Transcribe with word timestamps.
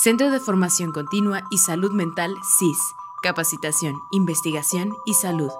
Centro 0.00 0.30
de 0.30 0.38
Formación 0.38 0.92
Continua 0.92 1.42
y 1.50 1.58
Salud 1.58 1.90
Mental 1.90 2.32
CIS. 2.56 2.78
Capacitación, 3.20 3.96
investigación 4.12 4.94
y 5.06 5.14
salud. 5.14 5.50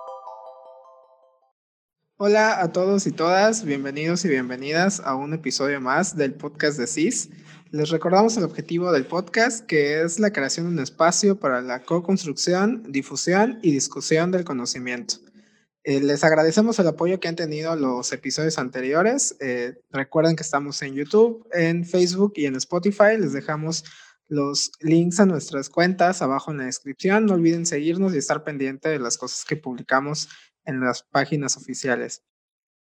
Hola 2.18 2.62
a 2.62 2.70
todos 2.70 3.08
y 3.08 3.10
todas, 3.10 3.64
bienvenidos 3.64 4.24
y 4.24 4.28
bienvenidas 4.28 5.00
a 5.00 5.16
un 5.16 5.34
episodio 5.34 5.80
más 5.80 6.16
del 6.16 6.34
podcast 6.34 6.78
de 6.78 6.86
CIS. 6.86 7.30
Les 7.72 7.90
recordamos 7.90 8.36
el 8.36 8.44
objetivo 8.44 8.92
del 8.92 9.06
podcast, 9.06 9.66
que 9.66 10.02
es 10.02 10.20
la 10.20 10.32
creación 10.32 10.66
de 10.66 10.72
un 10.74 10.78
espacio 10.78 11.40
para 11.40 11.60
la 11.60 11.82
co-construcción, 11.82 12.84
difusión 12.86 13.58
y 13.60 13.72
discusión 13.72 14.30
del 14.30 14.44
conocimiento. 14.44 15.16
Eh, 15.82 16.00
les 16.00 16.22
agradecemos 16.22 16.78
el 16.78 16.86
apoyo 16.86 17.18
que 17.18 17.26
han 17.26 17.34
tenido 17.34 17.74
los 17.74 18.12
episodios 18.12 18.58
anteriores. 18.58 19.34
Eh, 19.40 19.80
recuerden 19.90 20.36
que 20.36 20.42
estamos 20.44 20.80
en 20.82 20.94
YouTube, 20.94 21.44
en 21.50 21.84
Facebook 21.84 22.34
y 22.36 22.46
en 22.46 22.54
Spotify. 22.56 23.16
Les 23.18 23.32
dejamos 23.32 23.84
los 24.28 24.70
links 24.80 25.20
a 25.20 25.26
nuestras 25.26 25.68
cuentas 25.68 26.22
abajo 26.22 26.50
en 26.50 26.58
la 26.58 26.64
descripción. 26.64 27.26
No 27.26 27.34
olviden 27.34 27.66
seguirnos 27.66 28.14
y 28.14 28.18
estar 28.18 28.44
pendiente 28.44 28.88
de 28.88 28.98
las 28.98 29.18
cosas 29.18 29.44
que 29.44 29.56
publicamos 29.56 30.28
en 30.64 30.80
las 30.80 31.02
páginas 31.02 31.56
oficiales. 31.56 32.22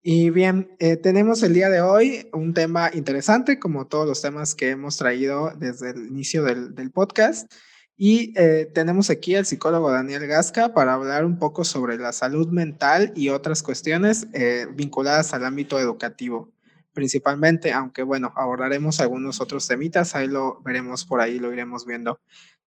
Y 0.02 0.30
bien, 0.30 0.76
eh, 0.80 0.96
tenemos 0.96 1.44
el 1.44 1.54
día 1.54 1.70
de 1.70 1.82
hoy 1.82 2.30
un 2.32 2.54
tema 2.54 2.90
interesante, 2.94 3.60
como 3.60 3.88
todos 3.88 4.08
los 4.08 4.22
temas 4.22 4.56
que 4.56 4.70
hemos 4.70 4.96
traído 4.96 5.52
desde 5.58 5.92
el 5.92 6.08
inicio 6.08 6.44
del, 6.44 6.92
podcast. 6.92 7.52
Y 7.98 8.34
eh, 8.40 8.72
tenemos 8.74 9.10
aquí 9.10 9.36
al 9.36 9.46
psicólogo 9.46 9.92
Daniel 9.92 10.26
Gasca 10.26 10.74
para 10.74 10.94
hablar 10.94 11.26
un 11.26 11.38
poco 11.38 11.66
sobre 11.66 11.98
la 11.98 12.14
salud 12.14 12.48
mental 12.48 13.12
y 13.14 13.28
otras 13.28 13.62
cuestiones 13.62 14.28
eh, 14.32 14.68
vinculadas 14.74 15.34
al 15.34 15.44
ámbito 15.44 15.78
educativo, 15.78 16.54
principalmente, 16.94 17.72
aunque 17.72 18.04
bueno, 18.04 18.34
abordaremos 18.36 19.00
algunos 19.00 19.42
otros 19.42 19.68
temitas, 19.68 20.16
ahí 20.16 20.28
lo 20.28 20.62
veremos 20.62 21.06
por 21.06 21.22
ahí, 21.22 21.40
lo 21.40 21.52
iremos 21.54 21.86
viendo. 21.86 22.20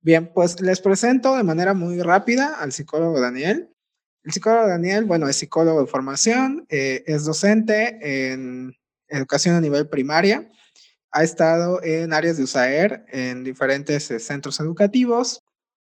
Bien, 0.01 0.31
pues 0.33 0.61
les 0.61 0.81
presento 0.81 1.37
de 1.37 1.43
manera 1.43 1.75
muy 1.75 2.01
rápida 2.03 2.55
al 2.59 2.73
psicólogo 2.73 3.21
Daniel. 3.21 3.75
El 4.25 4.33
psicólogo 4.33 4.69
Daniel, 4.69 5.05
bueno, 5.05 5.29
es 5.29 5.37
psicólogo 5.37 5.81
de 5.81 5.87
formación, 5.87 6.67
eh, 6.69 7.03
es 7.07 7.25
docente 7.25 8.31
en 8.33 8.75
educación 9.09 9.57
a 9.57 9.61
nivel 9.61 9.89
primaria 9.89 10.49
ha 11.11 11.23
estado 11.23 11.83
en 11.83 12.13
áreas 12.13 12.37
de 12.37 12.45
USAER, 12.45 13.05
en 13.09 13.45
diferentes 13.45 14.11
eh, 14.11 14.19
centros 14.19 14.61
educativos. 14.61 15.43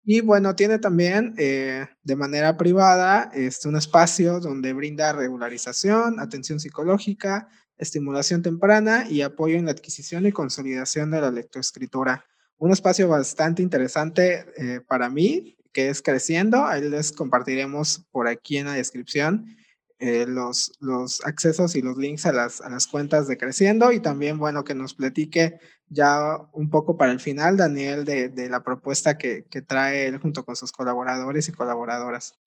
Y 0.03 0.21
bueno, 0.21 0.55
tiene 0.55 0.79
también 0.79 1.33
eh, 1.37 1.85
de 2.03 2.15
manera 2.15 2.55
privada 2.55 3.29
este, 3.33 3.67
un 3.67 3.75
espacio 3.75 4.39
donde 4.39 4.73
brinda 4.73 5.11
regularización, 5.11 6.19
atención 6.19 6.59
psicológica, 6.59 7.49
estimulación 7.77 8.41
temprana 8.41 9.07
y 9.09 9.21
apoyo 9.21 9.57
en 9.57 9.65
la 9.65 9.71
adquisición 9.71 10.25
y 10.25 10.31
consolidación 10.31 11.11
de 11.11 11.21
la 11.21 11.31
lectoescritura. 11.31 12.25
Un 12.57 12.71
espacio 12.71 13.07
bastante 13.07 13.61
interesante 13.61 14.45
eh, 14.57 14.81
para 14.87 15.09
mí, 15.09 15.57
que 15.71 15.89
es 15.89 16.01
creciendo. 16.01 16.65
Ahí 16.65 16.89
les 16.89 17.11
compartiremos 17.11 18.05
por 18.11 18.27
aquí 18.27 18.57
en 18.57 18.65
la 18.65 18.73
descripción 18.73 19.57
eh, 19.99 20.27
los, 20.27 20.73
los 20.79 21.25
accesos 21.25 21.75
y 21.75 21.81
los 21.81 21.97
links 21.97 22.27
a 22.27 22.31
las, 22.31 22.61
a 22.61 22.69
las 22.69 22.85
cuentas 22.85 23.27
de 23.27 23.35
Creciendo 23.35 23.91
y 23.91 23.99
también, 23.99 24.37
bueno, 24.37 24.63
que 24.63 24.75
nos 24.75 24.93
platique 24.93 25.59
ya 25.89 26.37
un 26.53 26.69
poco 26.69 26.97
para 26.97 27.11
el 27.11 27.19
final, 27.19 27.57
Daniel, 27.57 28.05
de, 28.05 28.29
de 28.29 28.47
la 28.47 28.61
propuesta 28.63 29.17
que, 29.17 29.45
que, 29.49 29.63
trae 29.63 30.05
él 30.05 30.19
junto 30.19 30.45
con 30.45 30.55
sus 30.55 30.71
colaboradores 30.71 31.47
y 31.49 31.51
colaboradoras. 31.51 32.37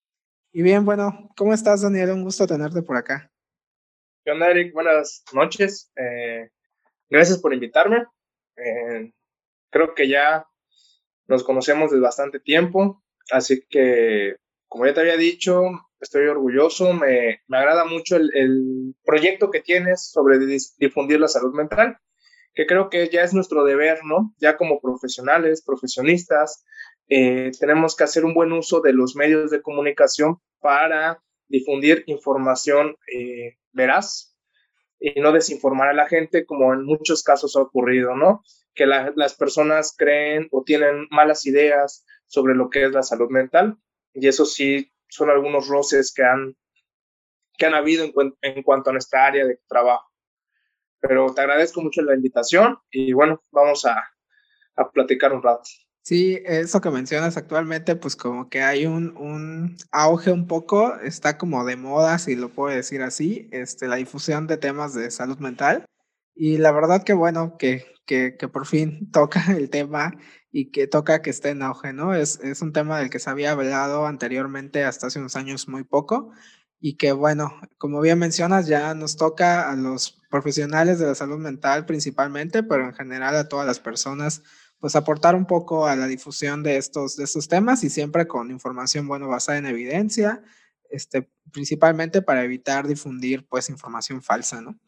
Y 0.53 0.63
bien, 0.63 0.85
bueno, 0.85 1.29
¿cómo 1.37 1.53
estás, 1.53 1.81
Daniel? 1.81 2.11
Un 2.11 2.23
gusto 2.23 2.47
tenerte 2.47 2.83
por 2.83 2.97
acá. 2.97 3.30
¿Qué 4.23 4.33
onda, 4.33 4.51
Eric? 4.51 4.75
Buenas 4.75 5.25
noches. 5.33 5.91
Eh, 5.97 6.51
gracias 7.09 7.39
por 7.39 7.55
invitarme. 7.55 8.05
Eh, 8.55 9.13
creo 9.71 9.95
que 9.95 10.09
ya 10.09 10.47
nos 11.27 11.43
conocemos 11.43 11.91
desde 11.91 12.03
bastante 12.03 12.39
tiempo, 12.39 13.03
así 13.31 13.65
que, 13.71 14.37
como 14.69 14.85
ya 14.85 14.93
te 14.93 15.01
había 15.01 15.17
dicho, 15.17 15.63
estoy 16.01 16.27
orgulloso, 16.27 16.93
me, 16.93 17.41
me 17.49 17.57
agrada 17.57 17.87
mucho 17.87 18.17
el, 18.17 18.31
el, 18.35 18.95
proyecto 19.05 19.51
que 19.51 19.61
tienes 19.61 20.11
sobre 20.11 20.39
difundir 20.77 21.19
la 21.19 21.29
salud 21.29 21.55
mental, 21.55 21.97
que 22.53 22.67
creo 22.67 22.91
que 22.91 23.09
ya 23.09 23.23
es 23.23 23.33
nuestro 23.33 23.65
deber, 23.65 24.01
¿no? 24.05 24.35
Ya 24.39 24.59
como 24.59 24.81
profesionales, 24.81 25.63
profesionistas, 25.65 26.67
eh, 27.09 27.53
tenemos 27.59 27.97
que 27.97 28.05
hacer 28.05 28.27
un 28.27 28.35
buen 28.35 28.53
uso 28.53 28.81
de 28.81 28.93
los 28.93 29.17
medios 29.17 29.51
de 29.51 29.63
comunicación 29.63 30.37
para 30.59 31.23
difundir 31.51 32.05
información 32.07 32.97
eh, 33.13 33.59
veraz 33.73 34.37
y 34.99 35.21
no 35.21 35.33
desinformar 35.33 35.89
a 35.89 35.95
la 35.95 36.09
gente 36.09 36.47
como 36.47 36.73
en 36.73 36.85
muchos 36.85 37.23
casos 37.23 37.57
ha 37.57 37.63
ocurrido, 37.63 38.15
¿no? 38.15 38.43
Que 38.75 38.87
la, 38.87 39.13
las 39.17 39.35
personas 39.35 39.95
creen 39.97 40.49
o 40.53 40.63
tienen 40.63 41.09
malas 41.11 41.45
ideas 41.47 42.07
sobre 42.27 42.55
lo 42.55 42.71
que 42.71 42.85
es 42.85 42.93
la 42.93 43.03
salud 43.03 43.29
mental 43.29 43.77
y 44.15 44.29
eso 44.29 44.45
sí 44.47 44.93
son 45.09 45.29
algunos 45.29 45.69
roces 45.69 46.13
que 46.15 46.23
han, 46.23 46.57
que 47.59 47.67
han 47.67 47.75
habido 47.75 48.05
en, 48.05 48.35
en 48.43 48.63
cuanto 48.63 48.91
a 48.91 48.93
nuestra 48.93 49.27
área 49.27 49.45
de 49.45 49.59
trabajo. 49.69 50.09
Pero 51.01 51.35
te 51.35 51.41
agradezco 51.41 51.81
mucho 51.81 52.03
la 52.03 52.15
invitación 52.15 52.79
y 52.91 53.13
bueno, 53.13 53.43
vamos 53.51 53.85
a, 53.87 54.05
a 54.77 54.91
platicar 54.91 55.33
un 55.33 55.43
rato. 55.43 55.69
Sí, 56.11 56.43
eso 56.45 56.81
que 56.81 56.91
mencionas 56.91 57.37
actualmente, 57.37 57.95
pues 57.95 58.17
como 58.17 58.49
que 58.49 58.63
hay 58.63 58.85
un, 58.85 59.17
un, 59.17 59.77
auge 59.93 60.33
un 60.33 60.49
poco, 60.49 60.97
está 60.97 61.39
como 61.39 61.65
de 61.65 61.77
moda, 61.77 62.19
si 62.19 62.35
lo 62.35 62.49
puedo 62.49 62.75
decir 62.75 63.01
así, 63.03 63.49
este, 63.53 63.87
la 63.87 63.95
difusión 63.95 64.49
de 64.49 64.57
temas 64.57 64.93
de 64.93 65.09
salud 65.13 65.39
mental. 65.39 65.85
Y 66.35 66.59
la 66.59 66.73
verdad 66.73 67.05
que 67.05 67.13
bueno, 67.13 67.57
que, 67.59 67.87
que, 68.07 68.37
que 68.37 68.49
por 68.49 68.67
fin 68.67 69.09
toca 69.13 69.41
el 69.57 69.71
tema 69.71 70.13
y 70.51 70.73
que 70.73 70.89
toca 70.89 71.23
que 71.23 71.31
esté 71.31 71.51
en 71.51 71.63
auge, 71.63 71.93
¿no? 71.93 72.13
Es, 72.13 72.41
es 72.43 72.61
un 72.61 72.73
tema 72.73 72.99
del 72.99 73.09
que 73.09 73.21
se 73.21 73.31
había 73.31 73.53
hablado 73.53 74.07
anteriormente 74.09 74.83
hasta 74.83 75.07
hace 75.07 75.21
unos 75.21 75.37
años 75.37 75.69
muy 75.69 75.85
poco 75.85 76.33
y 76.81 76.97
que 76.97 77.13
bueno, 77.13 77.53
como 77.79 78.01
bien 78.01 78.19
mencionas, 78.19 78.67
ya 78.67 78.95
nos 78.95 79.17
toca 79.17 79.71
a 79.71 79.77
los 79.77 80.21
profesionales 80.29 80.99
de 80.99 81.07
la 81.07 81.15
salud 81.15 81.39
mental 81.39 81.87
principalmente, 81.87 82.65
pero 82.65 82.87
en 82.87 82.95
general 82.95 83.37
a 83.37 83.49
todas 83.49 83.67
las 83.67 83.79
personas, 83.79 84.43
pues 84.81 84.97
aportar 84.97 85.35
un 85.35 85.47
poco 85.47 85.87
a 85.87 85.95
la 85.95 86.07
difusión 86.07 86.63
de 86.63 86.79
estos, 86.79 87.17
de 87.17 87.25
estos 87.25 87.49
temas 87.49 87.85
y 87.85 87.91
siempre 87.91 88.27
con 88.27 88.51
información, 88.51 89.07
bueno, 89.07 89.29
basada 89.29 89.59
en 89.59 89.67
evidencia, 89.67 90.43
este, 90.89 91.29
principalmente 91.53 92.23
para 92.23 92.43
evitar 92.43 92.89
difundir 92.89 93.47
pues 93.47 93.69
información 93.69 94.23
falsa, 94.23 94.61
¿no? 94.61 94.79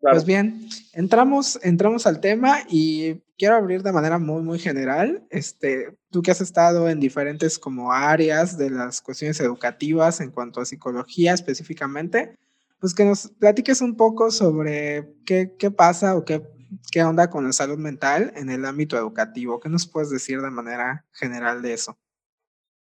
Pues 0.00 0.24
bien, 0.24 0.68
entramos, 0.94 1.60
entramos 1.62 2.08
al 2.08 2.18
tema 2.18 2.58
y 2.68 3.22
quiero 3.38 3.54
abrir 3.54 3.84
de 3.84 3.92
manera 3.92 4.18
muy, 4.18 4.42
muy 4.42 4.58
general. 4.58 5.24
Este, 5.30 5.96
tú 6.10 6.22
que 6.22 6.32
has 6.32 6.40
estado 6.40 6.88
en 6.88 6.98
diferentes 6.98 7.56
como 7.56 7.92
áreas 7.92 8.58
de 8.58 8.70
las 8.70 9.00
cuestiones 9.00 9.38
educativas 9.38 10.20
en 10.20 10.32
cuanto 10.32 10.60
a 10.60 10.64
psicología 10.64 11.34
específicamente, 11.34 12.36
pues 12.80 12.94
que 12.94 13.04
nos 13.04 13.28
platiques 13.28 13.80
un 13.80 13.96
poco 13.96 14.32
sobre 14.32 15.14
qué, 15.24 15.54
qué 15.56 15.70
pasa 15.70 16.16
o 16.16 16.24
qué, 16.24 16.42
qué 16.90 17.02
onda 17.02 17.30
con 17.30 17.44
la 17.44 17.52
salud 17.52 17.78
mental 17.78 18.32
en 18.36 18.50
el 18.50 18.64
ámbito 18.64 18.96
educativo. 18.96 19.60
¿Qué 19.60 19.68
nos 19.68 19.86
puedes 19.86 20.10
decir 20.10 20.40
de 20.40 20.50
manera 20.50 21.04
general 21.12 21.62
de 21.62 21.74
eso? 21.74 21.98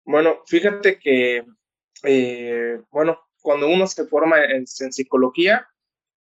Bueno, 0.04 0.42
fíjate 0.46 0.98
que, 0.98 1.44
eh, 2.04 2.80
bueno, 2.90 3.18
cuando 3.40 3.68
uno 3.68 3.86
se 3.86 4.06
forma 4.06 4.44
en, 4.44 4.66
psicología, 4.66 5.68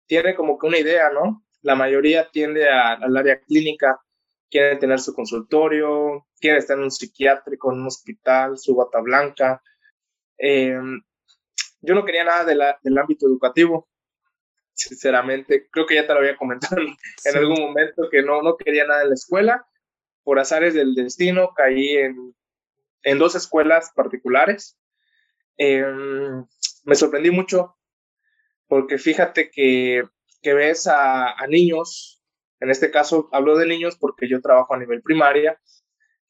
tiene 0.07 0.35
como 0.35 0.57
que 0.57 0.67
una 0.67 0.77
idea, 0.77 1.09
¿no? 1.11 1.43
La 1.61 1.75
mayoría 1.75 2.29
tiende 2.31 2.67
al 2.69 3.15
área 3.15 3.39
clínica, 3.39 3.99
quiere 4.49 4.75
tener 4.77 4.99
su 4.99 5.13
consultorio, 5.13 6.27
quiere 6.39 6.57
estar 6.57 6.77
en 6.77 6.83
un 6.83 6.91
psiquiátrico, 6.91 7.71
en 7.71 7.81
un 7.81 7.87
hospital, 7.87 8.57
su 8.57 8.75
bata 8.75 8.99
blanca. 8.99 9.61
Eh, 10.37 10.77
yo 11.81 11.95
no 11.95 12.05
quería 12.05 12.23
nada 12.23 12.45
de 12.45 12.55
del 12.83 12.97
ámbito 12.97 13.27
educativo, 13.27 13.90
sinceramente. 14.73 15.67
Creo 15.71 15.85
que 15.85 15.95
ya 15.95 16.07
te 16.07 16.13
lo 16.13 16.19
había 16.19 16.37
comentado 16.37 16.81
sí. 16.81 17.29
en 17.29 17.37
algún 17.37 17.59
momento 17.59 18.09
que 18.11 18.21
no, 18.23 18.41
no 18.41 18.57
quería 18.57 18.85
nada 18.85 19.01
de 19.01 19.09
la 19.09 19.13
escuela. 19.13 19.65
Por 20.23 20.39
azares 20.39 20.73
del 20.73 20.93
destino 20.93 21.53
caí 21.55 21.97
en, 21.97 22.35
en 23.03 23.19
dos 23.19 23.35
escuelas 23.35 23.91
particulares. 23.95 24.77
Eh, 25.57 25.85
me 26.83 26.95
sorprendí 26.95 27.31
mucho 27.31 27.75
porque 28.67 28.97
fíjate 28.97 29.51
que, 29.51 30.03
que 30.41 30.53
ves 30.53 30.87
a, 30.87 31.31
a, 31.31 31.47
niños, 31.47 32.23
en 32.59 32.69
este 32.69 32.89
caso 32.89 33.29
hablo 33.31 33.57
de 33.57 33.67
niños 33.67 33.97
porque 33.99 34.29
yo 34.29 34.41
trabajo 34.41 34.73
a 34.73 34.79
nivel 34.79 35.01
primaria, 35.01 35.59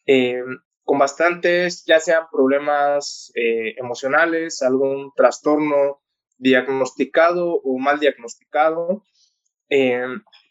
eh, 0.08 0.42
con 0.84 0.98
bastantes, 0.98 1.86
ya 1.86 2.00
sean 2.00 2.26
problemas 2.32 3.32
eh, 3.36 3.76
emocionales, 3.78 4.62
algún 4.62 5.12
trastorno 5.16 6.02
diagnosticado 6.42 7.62
o 7.64 7.78
mal 7.78 8.00
diagnosticado, 8.00 9.04
eh, 9.70 10.04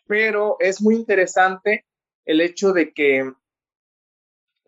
pero 0.06 0.56
es 0.60 0.80
muy 0.80 0.94
interesante 0.94 1.84
el 2.24 2.40
hecho 2.40 2.72
de 2.72 2.92
que 2.92 3.32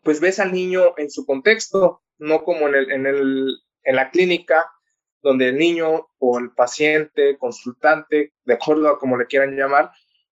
pues 0.02 0.20
ves 0.20 0.40
al 0.40 0.52
niño 0.52 0.94
en 0.96 1.10
su 1.10 1.24
contexto, 1.24 2.02
no 2.18 2.42
como 2.42 2.66
en, 2.68 2.74
el, 2.74 2.90
en, 2.90 3.06
el, 3.06 3.56
en 3.84 3.96
la 3.96 4.10
clínica, 4.10 4.68
donde 5.22 5.50
el 5.50 5.58
niño 5.58 6.08
o 6.18 6.38
el 6.40 6.50
paciente, 6.50 7.38
consultante, 7.38 8.32
de 8.44 8.54
acuerdo 8.54 8.88
a 8.88 8.98
como 8.98 9.16
le 9.16 9.26
quieran 9.26 9.56
llamar, 9.56 9.92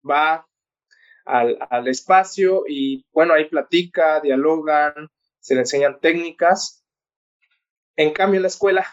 va 0.09 0.47
al, 1.25 1.57
al 1.69 1.89
espacio 1.89 2.63
y 2.65 3.05
bueno, 3.11 3.33
ahí 3.33 3.49
platica, 3.49 4.21
dialogan, 4.21 5.09
se 5.41 5.53
le 5.53 5.61
enseñan 5.61 5.99
técnicas. 5.99 6.85
En 7.97 8.13
cambio, 8.13 8.37
en 8.37 8.43
la 8.43 8.47
escuela, 8.47 8.87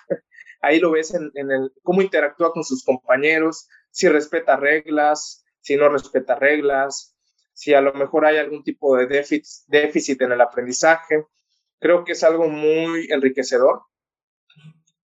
ahí 0.64 0.80
lo 0.80 0.92
ves 0.92 1.14
en, 1.14 1.30
el, 1.34 1.72
cómo 1.82 2.02
interactúa 2.02 2.52
con 2.52 2.64
sus 2.64 2.84
compañeros, 2.84 3.68
si 3.90 4.08
respeta 4.08 4.56
reglas, 4.56 5.44
si 5.60 5.76
no 5.76 5.88
respeta 5.88 6.34
reglas, 6.34 7.16
si 7.52 7.74
a 7.74 7.80
lo 7.80 7.92
mejor 7.94 8.26
hay 8.26 8.38
algún 8.38 8.64
tipo 8.64 8.96
de 8.96 9.06
déficit, 9.06 9.44
déficit 9.68 10.20
en 10.22 10.32
el 10.32 10.40
aprendizaje. 10.40 11.24
Creo 11.78 12.04
que 12.04 12.12
es 12.12 12.24
algo 12.24 12.48
muy 12.48 13.06
enriquecedor. 13.10 13.82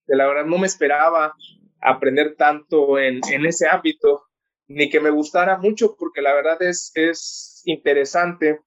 De 0.07 0.17
la 0.17 0.27
verdad, 0.27 0.45
no 0.45 0.59
me 0.59 0.67
esperaba 0.67 1.35
aprender 1.81 2.35
tanto 2.37 2.99
en, 2.99 3.21
en 3.31 3.47
ese 3.47 3.69
ámbito, 3.69 4.25
ni 4.67 4.91
que 4.91 5.01
me 5.01 5.11
gustara 5.11 5.57
mucho, 5.59 5.97
porque 5.97 6.23
la 6.23 6.35
verdad 6.35 6.61
es, 6.63 6.91
es 6.95 7.63
interesante 7.65 8.61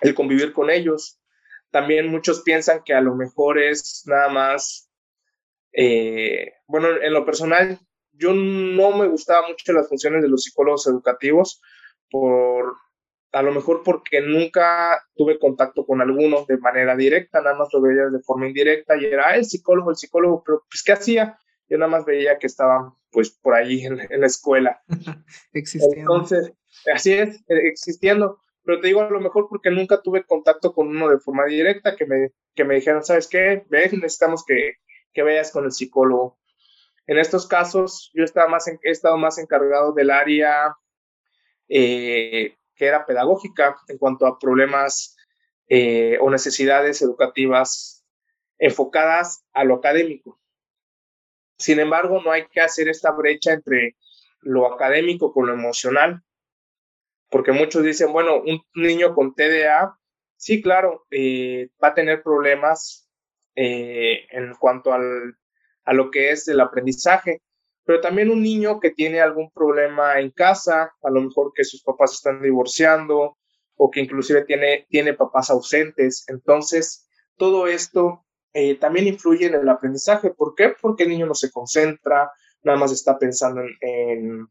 el 0.00 0.14
convivir 0.14 0.52
con 0.52 0.70
ellos. 0.70 1.20
También 1.70 2.08
muchos 2.08 2.42
piensan 2.42 2.82
que 2.84 2.94
a 2.94 3.00
lo 3.00 3.14
mejor 3.14 3.58
es 3.58 4.04
nada 4.06 4.28
más, 4.28 4.87
eh, 5.72 6.52
bueno, 6.66 6.88
en 7.00 7.12
lo 7.12 7.24
personal, 7.24 7.78
yo 8.12 8.32
no 8.32 8.96
me 8.96 9.06
gustaba 9.06 9.46
mucho 9.48 9.72
las 9.72 9.88
funciones 9.88 10.22
de 10.22 10.28
los 10.28 10.42
psicólogos 10.42 10.86
educativos 10.86 11.60
por 12.10 12.74
a 13.32 13.42
lo 13.42 13.52
mejor 13.52 13.82
porque 13.84 14.20
nunca 14.20 15.02
tuve 15.14 15.38
contacto 15.38 15.84
con 15.84 16.00
alguno 16.00 16.44
de 16.48 16.58
manera 16.58 16.96
directa, 16.96 17.40
nada 17.40 17.56
más 17.56 17.68
lo 17.72 17.82
veía 17.82 18.06
de 18.06 18.20
forma 18.20 18.48
indirecta 18.48 18.96
y 18.96 19.04
era 19.04 19.28
ah, 19.28 19.36
el 19.36 19.44
psicólogo, 19.44 19.90
el 19.90 19.96
psicólogo, 19.96 20.42
pero 20.44 20.64
pues 20.68 20.82
¿qué 20.82 20.92
hacía? 20.92 21.38
Yo 21.68 21.76
nada 21.76 21.90
más 21.90 22.06
veía 22.06 22.38
que 22.38 22.46
estaban 22.46 22.94
pues 23.10 23.30
por 23.30 23.54
ahí 23.54 23.84
en, 23.84 23.98
la 23.98 24.26
escuela. 24.26 24.82
existiendo. 25.52 26.00
Entonces, 26.00 26.52
así 26.94 27.12
es, 27.12 27.36
eh, 27.48 27.60
existiendo. 27.64 28.40
Pero 28.62 28.80
te 28.80 28.88
digo 28.88 29.02
a 29.02 29.10
lo 29.10 29.20
mejor 29.20 29.46
porque 29.48 29.70
nunca 29.70 30.02
tuve 30.02 30.24
contacto 30.24 30.72
con 30.72 30.88
uno 30.88 31.08
de 31.08 31.18
forma 31.18 31.44
directa 31.46 31.96
que 31.96 32.06
me, 32.06 32.32
que 32.54 32.64
me 32.64 32.76
dijeron, 32.76 33.04
¿sabes 33.04 33.28
qué? 33.28 33.64
Necesitamos 33.70 34.44
que, 34.44 34.74
que 35.18 35.24
veas 35.24 35.50
con 35.50 35.64
el 35.64 35.72
psicólogo. 35.72 36.38
En 37.08 37.18
estos 37.18 37.48
casos, 37.48 38.12
yo 38.14 38.22
estaba 38.22 38.46
más 38.46 38.68
he 38.68 38.78
estado 38.84 39.16
más 39.16 39.36
encargado 39.38 39.92
del 39.92 40.10
área 40.10 40.76
eh, 41.68 42.56
que 42.76 42.86
era 42.86 43.04
pedagógica 43.04 43.76
en 43.88 43.98
cuanto 43.98 44.28
a 44.28 44.38
problemas 44.38 45.16
eh, 45.66 46.18
o 46.20 46.30
necesidades 46.30 47.02
educativas 47.02 48.04
enfocadas 48.60 49.44
a 49.52 49.64
lo 49.64 49.74
académico. 49.74 50.40
Sin 51.58 51.80
embargo, 51.80 52.22
no 52.22 52.30
hay 52.30 52.46
que 52.46 52.60
hacer 52.60 52.88
esta 52.88 53.10
brecha 53.10 53.54
entre 53.54 53.96
lo 54.42 54.72
académico 54.72 55.32
con 55.32 55.48
lo 55.48 55.52
emocional, 55.52 56.22
porque 57.28 57.50
muchos 57.50 57.82
dicen, 57.82 58.12
bueno, 58.12 58.36
un 58.36 58.62
niño 58.76 59.16
con 59.16 59.34
TDA, 59.34 59.98
sí, 60.36 60.62
claro, 60.62 61.08
eh, 61.10 61.70
va 61.82 61.88
a 61.88 61.94
tener 61.94 62.22
problemas 62.22 63.07
en 63.58 64.54
cuanto 64.54 64.92
al 64.92 65.34
a 65.88 65.94
lo 65.94 66.10
que 66.10 66.30
es 66.30 66.46
el 66.48 66.60
aprendizaje. 66.60 67.40
Pero 67.84 68.02
también 68.02 68.30
un 68.30 68.42
niño 68.42 68.78
que 68.78 68.90
tiene 68.90 69.22
algún 69.22 69.50
problema 69.50 70.20
en 70.20 70.30
casa, 70.30 70.92
a 71.02 71.10
lo 71.10 71.22
mejor 71.22 71.52
que 71.54 71.64
sus 71.64 71.82
papás 71.82 72.12
están 72.12 72.42
divorciando 72.42 73.38
o 73.74 73.90
que 73.90 74.00
inclusive 74.00 74.44
tiene, 74.44 74.86
tiene 74.90 75.14
papás 75.14 75.48
ausentes. 75.48 76.26
Entonces, 76.28 77.08
todo 77.38 77.66
esto 77.66 78.26
eh, 78.52 78.74
también 78.74 79.06
influye 79.06 79.46
en 79.46 79.54
el 79.54 79.68
aprendizaje. 79.70 80.30
¿Por 80.34 80.54
qué? 80.54 80.74
Porque 80.78 81.04
el 81.04 81.08
niño 81.08 81.24
no 81.24 81.34
se 81.34 81.50
concentra, 81.50 82.30
nada 82.62 82.78
más 82.78 82.92
está 82.92 83.18
pensando 83.18 83.62
en, 83.80 84.46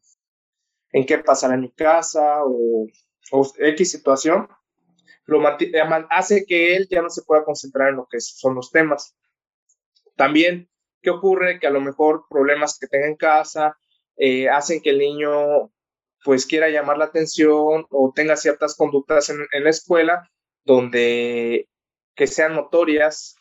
en, 0.91 1.05
qué 1.05 1.19
pasará 1.19 1.53
en 1.53 1.61
mi 1.61 1.71
casa 1.71 2.43
o, 2.43 2.87
o 3.31 3.53
X 3.59 3.91
situación. 3.91 4.47
Lo 5.27 5.41
hace 6.09 6.45
que 6.45 6.75
él 6.75 6.87
ya 6.89 7.01
no 7.01 7.09
se 7.09 7.21
pueda 7.21 7.43
concentrar 7.43 7.89
en 7.89 7.97
lo 7.97 8.07
que 8.09 8.19
son 8.19 8.55
los 8.55 8.71
temas. 8.71 9.15
También 10.15 10.69
¿Qué 11.07 11.11
ocurre? 11.11 11.59
Que 11.59 11.67
a 11.67 11.71
lo 11.71 11.81
mejor 11.81 12.25
problemas 12.29 12.77
que 12.77 12.87
tenga 12.87 13.07
en 13.07 13.15
casa 13.15 13.77
eh, 14.17 14.49
hacen 14.49 14.81
que 14.81 14.89
el 14.89 14.99
niño 14.99 15.71
pues 16.23 16.45
quiera 16.45 16.69
llamar 16.69 16.97
la 16.97 17.05
atención 17.05 17.85
o 17.89 18.11
tenga 18.13 18.35
ciertas 18.35 18.75
conductas 18.75 19.29
en, 19.29 19.39
la 19.63 19.69
escuela 19.69 20.29
donde 20.65 21.69
que 22.13 22.27
sean 22.27 22.55
notorias. 22.55 23.35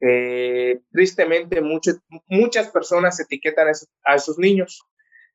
Eh, 0.00 0.80
tristemente, 0.90 1.60
muchas 1.60 2.70
personas 2.70 3.20
etiquetan 3.20 3.68
a 4.04 4.14
esos 4.16 4.38
niños. 4.38 4.82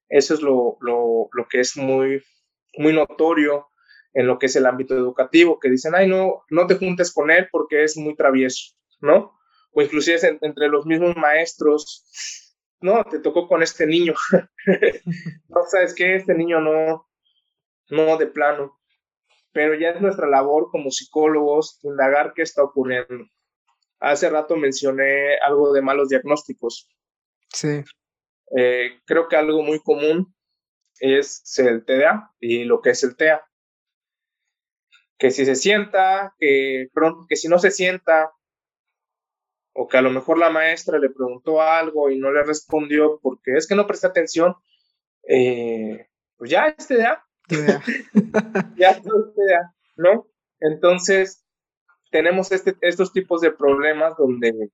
Eso 0.10 0.34
es 0.34 0.42
lo, 0.42 0.78
lo, 0.82 1.30
lo, 1.32 1.48
que 1.48 1.62
es 1.62 1.78
muy, 1.78 2.22
muy 2.78 2.92
notorio 2.92 3.70
en 4.14 4.28
lo 4.28 4.40
que 4.40 4.48
es 4.48 4.56
el 4.56 4.66
ámbito 4.66 4.96
educativo, 4.96 5.60
que 5.60 5.70
dicen, 5.70 5.96
ay, 5.96 6.08
no, 6.08 6.44
no 6.50 6.68
te 6.68 6.76
juntes 6.76 7.14
con 7.14 7.32
él 7.32 7.48
porque 7.52 7.84
es 7.84 7.98
muy 7.98 8.16
travieso, 8.16 8.76
¿no? 9.00 9.34
o 9.72 9.82
inclusive 9.82 10.20
entre 10.42 10.68
los 10.68 10.86
mismos 10.86 11.16
maestros, 11.16 12.06
no, 12.82 13.04
te 13.06 13.20
tocó 13.20 13.48
con 13.48 13.64
este 13.64 13.86
niño, 13.86 14.14
no 15.50 15.64
sabes 15.68 15.94
qué, 15.94 16.16
este 16.16 16.34
niño 16.34 16.60
no, 16.60 17.08
no 17.90 18.18
de 18.18 18.28
plano, 18.28 18.80
pero 19.52 19.76
ya 19.76 19.92
es 19.92 20.02
nuestra 20.02 20.28
labor 20.28 20.70
como 20.72 20.92
psicólogos 20.92 21.80
indagar 21.84 22.34
qué 22.34 22.42
está 22.42 22.64
ocurriendo. 22.64 23.26
Hace 24.00 24.30
rato 24.30 24.56
mencioné 24.56 25.38
algo 25.38 25.72
de 25.74 25.82
malos 25.82 26.10
diagnósticos. 26.10 26.90
Sí. 27.50 27.84
Eh, 28.58 29.00
creo 29.06 29.28
que 29.28 29.36
algo 29.36 29.62
muy 29.62 29.80
común 29.80 30.34
es 31.00 31.44
el 31.60 31.86
TDA 31.86 32.34
y 32.40 32.64
lo 32.64 32.82
que 32.82 32.92
es 32.92 33.04
el 33.04 33.16
TEA. 33.16 33.46
Que 35.22 35.30
si 35.30 35.46
se 35.46 35.54
sienta, 35.54 36.34
que 36.40 36.90
que 37.30 37.36
si 37.36 37.48
no 37.48 37.60
se 37.60 37.70
sienta, 37.70 38.32
o 39.72 39.88
que 39.88 39.98
a 39.98 40.02
lo 40.02 40.10
mejor 40.10 40.40
la 40.40 40.50
maestra 40.50 40.98
le 40.98 41.12
preguntó 41.12 41.62
algo 41.62 42.10
y 42.10 42.18
no 42.18 42.32
le 42.32 42.42
respondió 42.42 43.20
porque 43.22 43.56
es 43.56 43.68
que 43.68 43.76
no 43.76 43.86
presta 43.86 44.08
atención, 44.08 44.56
eh, 45.28 46.08
pues 46.38 46.50
ya 46.50 46.74
este 46.76 46.98
ya, 46.98 47.22
ya 48.76 48.90
este 48.90 49.12
ya, 49.48 49.72
¿no? 49.96 50.26
Entonces, 50.60 51.46
tenemos 52.10 52.52
este, 52.52 52.76
estos 52.82 53.14
tipos 53.14 53.42
de 53.42 53.52
problemas 53.52 54.18
donde, 54.18 54.72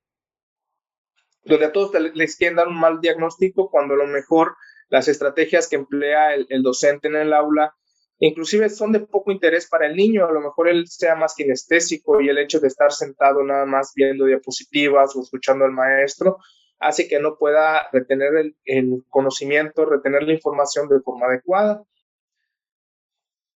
donde 1.44 1.66
a 1.66 1.74
todos 1.74 1.92
les 2.16 2.38
quieren 2.38 2.56
dar 2.56 2.70
un 2.70 2.80
mal 2.80 3.02
diagnóstico 3.02 3.70
cuando 3.70 3.96
a 3.96 3.98
lo 3.98 4.08
mejor 4.08 4.56
las 4.88 5.10
estrategias 5.10 5.68
que 5.68 5.76
emplea 5.76 6.36
el 6.36 6.64
docente 6.64 7.10
en 7.10 7.18
el 7.18 7.34
aula 7.34 7.76
inclusive 8.20 8.70
son 8.70 8.92
de 8.92 9.02
poco 9.02 9.32
interés 9.32 9.68
para 9.68 9.88
el 9.88 9.96
niño, 9.96 10.26
a 10.26 10.32
lo 10.32 10.42
mejor 10.42 10.68
él 10.68 10.88
sea 10.88 11.16
más 11.16 11.36
kinestésico 11.36 12.22
y 12.22 12.30
el 12.30 12.38
hecho 12.38 12.60
de 12.60 12.68
estar 12.68 12.92
sentado 12.92 13.44
nada 13.44 13.66
más 13.66 13.94
viendo 13.96 14.26
diapositivas 14.26 15.16
o 15.16 15.22
escuchando 15.22 15.66
al 15.66 15.72
maestro 15.72 16.38
hace 16.80 17.08
que 17.08 17.20
no 17.20 17.38
pueda 17.38 17.88
retener 17.92 18.54
el, 18.66 19.04
conocimiento, 19.10 19.86
retener 19.86 20.24
la 20.24 20.34
información 20.34 20.88
de 20.88 21.00
forma 21.02 21.28
adecuada. 21.28 21.84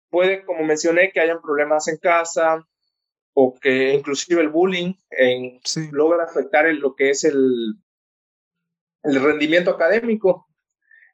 Puede, 0.08 0.44
como 0.44 0.64
mencioné, 0.64 1.12
que 1.12 1.20
hayan 1.20 1.40
problemas 1.40 1.86
en 1.88 1.98
casa 1.98 2.66
o 3.34 3.54
que 3.60 3.94
inclusive 3.94 4.40
el 4.40 4.48
bullying 4.48 4.94
logra 5.92 6.24
afectar 6.24 6.66
lo 6.74 6.94
que 6.94 7.10
es 7.10 7.24
el, 7.24 7.74
el 9.02 9.22
rendimiento 9.22 9.70
académico. 9.70 10.46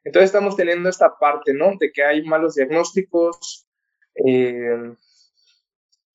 Entonces 0.07 0.29
estamos 0.29 0.55
teniendo 0.55 0.87
esta 0.87 1.17
parte, 1.19 1.53
¿no? 1.53 1.73
De 1.77 1.91
que 1.91 2.01
hay 2.01 2.23
malos 2.23 2.55
diagnósticos, 2.55 3.67
eh, 4.25 4.95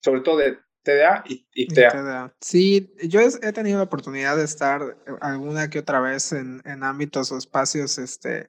sobre 0.00 0.22
todo 0.22 0.38
de 0.38 0.56
TDA 0.82 1.22
y, 1.26 1.68
TEA. 1.68 2.34
Sí, 2.40 2.90
yo 3.04 3.20
he 3.20 3.52
tenido 3.52 3.76
la 3.76 3.84
oportunidad 3.84 4.38
de 4.38 4.44
estar 4.44 4.80
eh, 4.82 5.12
alguna 5.20 5.68
que 5.68 5.80
otra 5.80 6.00
vez 6.00 6.32
en, 6.32 6.62
en 6.64 6.84
ámbitos 6.84 7.32
o 7.32 7.36
espacios, 7.36 7.98
este, 7.98 8.48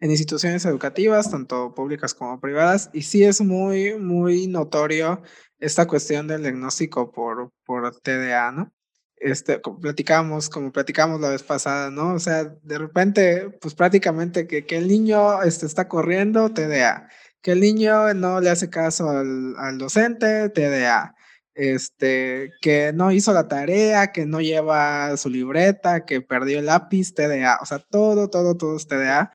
en 0.00 0.10
instituciones 0.10 0.64
educativas, 0.64 1.30
tanto 1.30 1.74
públicas 1.74 2.14
como 2.14 2.40
privadas, 2.40 2.88
y 2.94 3.02
sí 3.02 3.24
es 3.24 3.42
muy, 3.42 3.92
muy 3.98 4.46
notorio 4.46 5.20
esta 5.58 5.86
cuestión 5.86 6.28
del 6.28 6.40
diagnóstico 6.40 7.12
por, 7.12 7.52
por 7.66 7.94
TDA, 8.00 8.52
¿no? 8.52 8.72
Este, 9.20 9.60
como 9.60 9.80
platicamos, 9.80 10.48
como 10.48 10.72
platicamos 10.72 11.20
la 11.20 11.30
vez 11.30 11.42
pasada, 11.42 11.90
¿no? 11.90 12.14
O 12.14 12.18
sea, 12.18 12.44
de 12.44 12.78
repente, 12.78 13.50
pues 13.60 13.74
prácticamente 13.74 14.46
que, 14.46 14.66
que 14.66 14.76
el 14.76 14.88
niño 14.88 15.42
este, 15.42 15.66
está 15.66 15.88
corriendo, 15.88 16.52
TDA, 16.52 17.08
que 17.42 17.52
el 17.52 17.60
niño 17.60 18.14
no 18.14 18.40
le 18.40 18.50
hace 18.50 18.70
caso 18.70 19.08
al, 19.10 19.54
al, 19.58 19.78
docente, 19.78 20.48
TDA, 20.50 21.14
este, 21.54 22.52
que 22.60 22.92
no 22.94 23.12
hizo 23.12 23.32
la 23.32 23.48
tarea, 23.48 24.12
que 24.12 24.26
no 24.26 24.40
lleva 24.40 25.16
su 25.16 25.28
libreta, 25.30 26.04
que 26.06 26.20
perdió 26.20 26.58
el 26.60 26.66
lápiz, 26.66 27.14
TDA, 27.14 27.58
o 27.60 27.66
sea, 27.66 27.78
todo, 27.80 28.30
todo, 28.30 28.56
todo 28.56 28.76
es 28.76 28.86
TDA. 28.86 29.32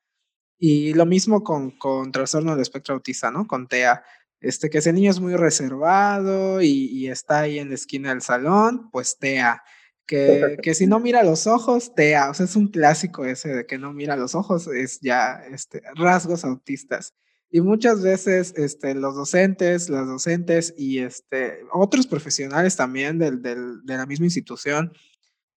Y 0.65 0.93
lo 0.93 1.05
mismo 1.05 1.43
con, 1.43 1.71
con 1.71 2.13
trastorno 2.13 2.51
del 2.51 2.61
espectro 2.61 2.95
autista, 2.95 3.29
¿no? 3.31 3.45
Con 3.47 3.67
TEA. 3.67 4.01
Este, 4.39 4.69
que 4.69 4.77
ese 4.77 4.93
niño 4.93 5.11
es 5.11 5.19
muy 5.19 5.35
reservado 5.35 6.61
y, 6.61 7.07
está 7.07 7.39
ahí 7.39 7.59
en 7.59 7.69
la 7.69 7.75
esquina 7.75 8.09
del 8.09 8.21
salón, 8.21 8.89
pues 8.91 9.17
TEA. 9.17 9.61
Que, 10.05 10.57
que, 10.62 10.74
si 10.74 10.86
no 10.86 11.00
mira 11.00 11.24
los 11.24 11.48
ojos, 11.48 11.95
TEA. 11.95 12.29
O 12.29 12.33
sea, 12.33 12.45
es 12.45 12.55
un 12.55 12.67
clásico 12.67 13.25
ese 13.25 13.50
de 13.50 13.65
que 13.65 13.77
no 13.77 13.93
mira 13.93 14.17
los 14.17 14.36
ojos, 14.36 14.67
es 14.67 15.00
ya 15.00 15.41
este, 15.50 15.81
rasgos 15.95 16.43
autistas. 16.43 17.13
Y 17.50 17.62
muchas 17.62 18.01
veces 18.01 18.53
este, 18.57 18.95
los 18.95 19.15
docentes, 19.15 19.88
las 19.88 20.07
docentes 20.07 20.74
y 20.75 21.00
este, 21.00 21.60
otros 21.72 22.07
profesionales 22.07 22.75
también 22.75 23.19
del, 23.19 23.41
del, 23.41 23.86
de 23.86 23.95
la 23.95 24.07
misma 24.07 24.25
institución, 24.25 24.91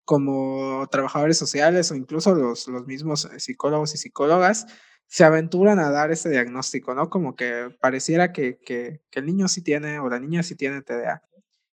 como 0.04 0.86
trabajadores 0.90 1.38
sociales 1.38 1.90
o 1.90 1.94
incluso 1.94 2.34
los, 2.34 2.68
los 2.68 2.86
mismos 2.86 3.28
psicólogos 3.38 3.94
y 3.94 3.96
psicólogas, 3.98 4.66
se 5.06 5.24
aventuran 5.24 5.78
a 5.78 5.90
dar 5.90 6.10
ese 6.10 6.28
diagnóstico, 6.28 6.94
¿no? 6.94 7.08
Como 7.08 7.34
que 7.34 7.74
pareciera 7.80 8.32
que, 8.32 8.58
que, 8.58 9.00
que, 9.10 9.20
el 9.20 9.26
niño 9.26 9.48
sí 9.48 9.62
tiene 9.62 9.98
o 9.98 10.08
la 10.08 10.20
niña 10.20 10.42
sí 10.42 10.54
tiene 10.54 10.82
TDA. 10.82 11.22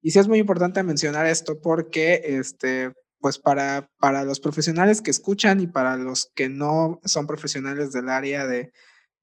Y 0.01 0.11
sí 0.11 0.19
es 0.19 0.27
muy 0.27 0.39
importante 0.39 0.83
mencionar 0.83 1.25
esto 1.25 1.59
porque, 1.61 2.21
este, 2.23 2.93
pues 3.19 3.37
para, 3.37 3.89
para 3.99 4.23
los 4.23 4.39
profesionales 4.39 5.01
que 5.01 5.11
escuchan 5.11 5.59
y 5.59 5.67
para 5.67 5.97
los 5.97 6.31
que 6.35 6.49
no 6.49 6.99
son 7.03 7.27
profesionales 7.27 7.91
del 7.91 8.09
área 8.09 8.47
de, 8.47 8.71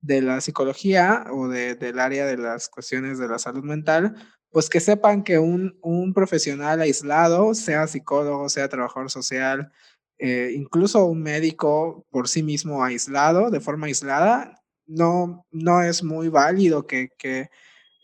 de 0.01 0.23
la 0.23 0.41
psicología 0.41 1.25
o 1.31 1.49
de, 1.49 1.75
del 1.75 1.99
área 1.99 2.27
de 2.27 2.37
las 2.37 2.69
cuestiones 2.69 3.19
de 3.19 3.29
la 3.29 3.39
salud 3.39 3.65
mental, 3.65 4.15
pues 4.51 4.69
que 4.69 4.81
sepan 4.81 5.25
que 5.25 5.39
un, 5.39 5.79
un 5.83 6.15
profesional 6.15 6.81
aislado, 6.81 7.55
sea 7.55 7.87
psicólogo, 7.87 8.49
sea 8.49 8.69
trabajador 8.69 9.11
social, 9.11 9.73
eh, 10.19 10.53
incluso 10.55 11.05
un 11.05 11.23
médico 11.23 12.07
por 12.11 12.29
sí 12.29 12.43
mismo 12.43 12.85
aislado, 12.85 13.51
de 13.51 13.61
forma 13.61 13.87
aislada, 13.87 14.63
no, 14.87 15.45
no 15.51 15.83
es 15.83 16.03
muy 16.03 16.29
válido 16.29 16.87
que, 16.87 17.09
que 17.19 17.51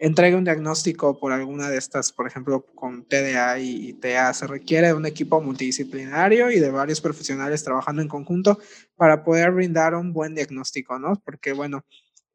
entregue 0.02 0.34
un 0.34 0.42
diagnóstico 0.42 1.16
por 1.16 1.30
alguna 1.30 1.70
de 1.70 1.78
estas, 1.78 2.12
por 2.12 2.26
ejemplo, 2.26 2.66
con 2.74 3.04
TDA 3.04 3.60
y 3.60 3.92
TA. 3.92 4.34
Se 4.34 4.48
requiere 4.48 4.92
un 4.94 5.06
equipo 5.06 5.40
multidisciplinario 5.40 6.50
y 6.50 6.58
de 6.58 6.72
varios 6.72 7.00
profesionales 7.00 7.62
trabajando 7.62 8.02
en 8.02 8.08
conjunto 8.08 8.58
para 8.96 9.22
poder 9.22 9.52
brindar 9.52 9.94
un 9.94 10.12
buen 10.12 10.34
diagnóstico, 10.34 10.98
¿no? 10.98 11.22
Porque, 11.24 11.52
bueno, 11.52 11.84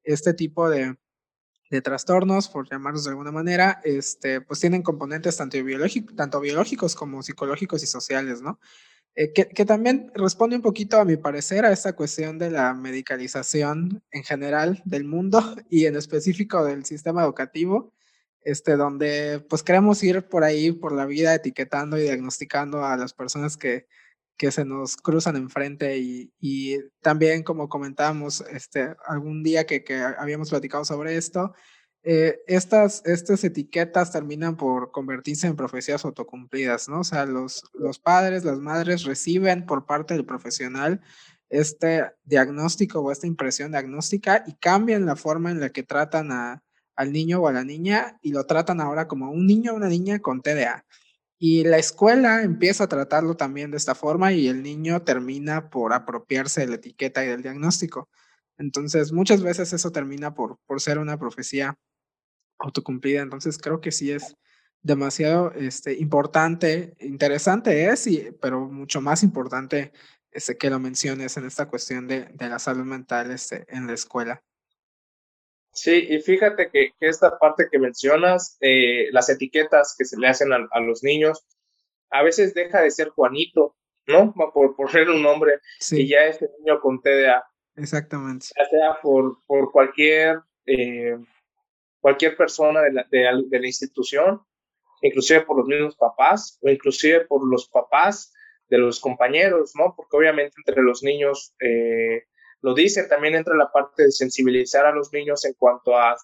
este 0.06 0.34
tipo 0.34 0.70
de, 0.70 0.96
de 1.70 1.82
trastornos, 1.82 2.48
por 2.48 2.70
llamarlos 2.70 3.04
de 3.04 3.10
alguna 3.10 3.34
manera, 3.34 3.82
este, 3.84 4.40
pues 4.40 4.62
tienen 4.62 4.82
componentes 4.82 5.36
tanto, 5.36 5.58
tanto 6.16 6.40
biológicos 6.40 6.96
como 6.96 7.22
psicológicos 7.22 7.84
y 7.84 7.88
sociales, 7.88 8.42
¿no? 8.42 8.62
Eh, 9.20 9.34
que, 9.34 9.48
que, 9.48 9.66
también 9.66 10.12
responde 10.14 10.56
un 10.58 10.62
poquito, 10.62 11.00
a 11.00 11.06
mi 11.06 11.18
parecer, 11.18 11.66
a 11.66 11.72
esta 11.72 11.94
cuestión 11.94 12.38
de 12.38 12.52
la 12.52 12.76
medicalización 12.76 14.04
en 14.12 14.24
general 14.24 14.80
del 14.86 15.06
mundo 15.06 15.42
y 15.72 15.88
en 15.88 15.96
específico 15.96 16.64
del 16.64 16.86
sistema 16.86 17.24
educativo, 17.24 17.92
este, 18.42 18.76
donde 18.76 19.44
pues 19.50 19.64
queremos 19.64 20.04
ir 20.04 20.28
por 20.30 20.44
ahí, 20.44 20.72
por 20.72 20.92
la 20.92 21.08
vida, 21.08 21.34
etiquetando 21.34 21.98
y 21.98 22.04
diagnosticando 22.04 22.86
a 22.86 22.96
las 22.96 23.16
personas 23.16 23.58
que, 23.58 23.88
que 24.38 24.52
se 24.52 24.66
nos 24.66 24.98
cruzan 24.98 25.36
enfrente 25.36 25.98
y, 25.98 26.32
y 26.40 26.78
también, 27.02 27.42
como 27.42 27.70
comentábamos, 27.70 28.42
este, 28.52 28.94
algún 29.08 29.42
día 29.42 29.66
que, 29.66 29.84
que 29.84 29.96
habíamos 29.96 30.52
platicado 30.52 30.86
sobre 30.86 31.18
esto, 31.18 31.56
eh, 32.10 32.42
estas, 32.48 33.02
estas 33.04 33.44
etiquetas 33.44 34.14
terminan 34.14 34.56
por 34.56 34.92
convertirse 34.92 35.46
en 35.46 35.58
profecías 35.58 36.06
autocumplidas, 36.06 36.88
¿no? 36.88 37.02
O 37.02 37.04
sea, 37.04 37.26
los, 37.26 37.66
los 37.74 38.00
padres, 38.00 38.46
las 38.46 38.60
madres 38.60 39.04
reciben 39.04 39.66
por 39.66 39.86
parte 39.86 40.14
del 40.14 40.26
profesional 40.26 41.02
este 41.50 42.06
diagnóstico 42.24 43.02
o 43.02 43.12
esta 43.12 43.28
impresión 43.28 43.72
diagnóstica 43.72 44.46
y 44.48 44.54
cambian 44.54 45.06
la 45.06 45.18
forma 45.18 45.52
en 45.52 45.60
la 45.60 45.72
que 45.72 45.84
tratan 45.84 46.32
a, 46.32 46.64
al 46.96 47.12
niño 47.12 47.42
o 47.42 47.50
a 47.50 47.52
la 47.52 47.66
niña 47.66 48.18
y 48.22 48.32
lo 48.32 48.46
tratan 48.46 48.80
ahora 48.80 49.10
como 49.10 49.30
un 49.30 49.46
niño 49.46 49.74
o 49.74 49.76
una 49.76 49.90
niña 49.90 50.20
con 50.20 50.42
TDA. 50.42 50.86
Y 51.38 51.66
la 51.66 51.78
escuela 51.78 52.42
empieza 52.42 52.86
a 52.86 52.88
tratarlo 52.88 53.36
también 53.36 53.70
de 53.70 53.76
esta 53.76 53.96
forma 53.96 54.32
y 54.32 54.48
el 54.48 54.64
niño 54.64 55.02
termina 55.02 55.70
por 55.70 55.92
apropiarse 55.92 56.62
de 56.62 56.68
la 56.68 56.76
etiqueta 56.76 57.26
y 57.26 57.28
del 57.28 57.42
diagnóstico. 57.42 58.08
Entonces, 58.58 59.12
muchas 59.12 59.42
veces 59.42 59.74
eso 59.74 59.92
termina 59.92 60.34
por, 60.34 60.58
por 60.66 60.80
ser 60.80 61.00
una 61.00 61.20
profecía 61.20 61.78
autocumplida. 62.60 63.22
Entonces 63.22 63.58
creo 63.58 63.82
que 63.82 63.92
sí 63.92 64.12
es 64.12 64.36
demasiado 64.82 65.52
este, 65.52 65.94
importante, 65.94 66.96
interesante 67.00 67.90
es, 67.90 68.08
y, 68.08 68.32
pero 68.42 68.62
mucho 68.62 69.02
más 69.02 69.24
importante 69.24 69.92
este, 70.32 70.58
que 70.58 70.70
lo 70.70 70.80
menciones 70.80 71.36
en 71.38 71.46
esta 71.46 71.68
cuestión 71.68 72.08
de, 72.08 72.26
de 72.26 72.50
la 72.50 72.60
salud 72.60 72.86
mental 72.86 73.32
este, 73.32 73.66
en 73.70 73.88
la 73.88 73.94
escuela. 73.94 74.44
Sí, 75.74 76.08
y 76.10 76.22
fíjate 76.22 76.70
que, 76.72 76.94
que 77.00 77.08
esta 77.08 77.38
parte 77.38 77.68
que 77.72 77.78
mencionas, 77.78 78.58
eh, 78.62 79.10
las 79.12 79.30
etiquetas 79.30 79.96
que 79.98 80.06
se 80.06 80.18
le 80.18 80.28
hacen 80.28 80.52
a, 80.52 80.68
a, 80.72 80.80
los 80.80 81.04
niños, 81.04 81.46
a 82.10 82.24
veces 82.24 82.54
deja 82.54 82.82
de 82.82 82.90
ser 82.90 83.10
Juanito, 83.10 83.76
¿no? 84.08 84.34
Por, 84.34 84.76
por 84.76 84.92
ser 84.92 85.10
un 85.10 85.22
nombre, 85.22 85.60
sí. 85.80 86.02
y 86.02 86.10
ya 86.10 86.26
es 86.26 86.42
el 86.42 86.50
niño 86.60 86.80
con 86.80 87.02
TDA. 87.02 87.44
Exactamente. 87.76 88.48
Ya 88.58 88.66
sea 88.70 89.02
por, 89.02 89.44
por 89.46 89.72
cualquier 89.72 90.40
eh, 90.66 91.18
cualquier 92.08 92.38
persona 92.38 92.84
de 92.84 92.94
la, 92.94 93.06
de, 93.12 93.60
la 93.60 93.68
institución, 93.68 94.42
inclusive 95.02 95.42
por 95.42 95.58
los 95.58 95.68
mismos 95.68 95.98
papás 95.98 96.58
o 96.62 96.70
inclusive 96.70 97.26
por 97.26 97.46
los 97.46 97.68
papás 97.68 98.34
de 98.70 98.78
los 98.78 99.02
compañeros, 99.02 99.74
¿no? 99.76 99.94
Porque 99.94 100.16
obviamente 100.16 100.56
entre 100.58 100.82
los 100.82 101.04
niños, 101.04 101.54
eh, 101.60 102.24
lo 102.62 102.74
dice, 102.74 103.04
también 103.10 103.36
entra 103.36 103.58
la 103.58 103.70
parte 103.74 104.04
de 104.04 104.12
sensibilizar 104.12 104.86
a 104.86 104.94
los 104.94 105.12
niños 105.12 105.44
en 105.44 105.54
cuanto 105.56 105.98
a, 105.98 106.16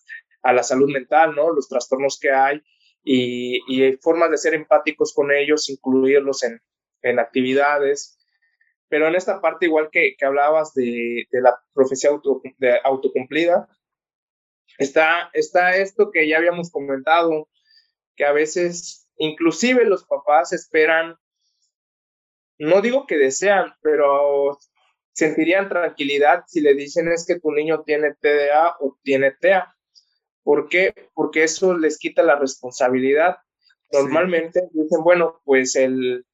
a 0.43 0.53
la 0.53 0.63
salud 0.63 0.89
mental, 0.89 1.35
¿no? 1.35 1.51
Los 1.51 1.67
trastornos 1.67 2.17
que 2.17 2.31
hay 2.31 2.61
y, 3.03 3.59
y 3.67 3.91
formas 3.97 4.31
de 4.31 4.37
ser 4.37 4.53
empáticos 4.53 5.11
con 5.13 5.33
ellos, 5.33 5.69
incluirlos 5.69 6.43
en, 6.43 6.61
en 7.01 7.19
actividades. 7.19 8.17
Pero 8.87 9.09
en 9.09 9.15
esta 9.15 9.41
parte, 9.41 9.65
igual 9.65 9.89
que, 9.91 10.15
que 10.17 10.25
hablabas 10.25 10.73
de, 10.75 11.27
de 11.29 11.41
la 11.41 11.53
profecía 11.73 12.09
auto, 12.09 12.41
de 12.57 12.79
autocumplida, 12.85 13.67
Está, 14.77 15.29
está 15.33 15.75
esto 15.75 16.11
que 16.11 16.27
ya 16.27 16.37
habíamos 16.37 16.71
comentado, 16.71 17.49
que 18.15 18.25
a 18.25 18.31
veces 18.31 19.07
inclusive 19.17 19.85
los 19.85 20.05
papás 20.05 20.53
esperan, 20.53 21.15
no 22.57 22.81
digo 22.81 23.05
que 23.07 23.17
desean, 23.17 23.73
pero 23.81 24.57
sentirían 25.13 25.69
tranquilidad 25.69 26.43
si 26.47 26.61
le 26.61 26.73
dicen 26.73 27.11
es 27.11 27.25
que 27.25 27.39
tu 27.39 27.51
niño 27.51 27.83
tiene 27.83 28.13
TDA 28.19 28.77
o 28.79 28.97
tiene 29.03 29.31
TEA. 29.31 29.75
¿Por 30.43 30.67
qué? 30.67 30.93
Porque 31.13 31.43
eso 31.43 31.77
les 31.77 31.97
quita 31.97 32.23
la 32.23 32.37
responsabilidad. 32.37 33.37
Normalmente 33.91 34.61
sí. 34.61 34.67
dicen, 34.73 35.03
bueno, 35.03 35.41
pues 35.45 35.75
el, 35.75 36.25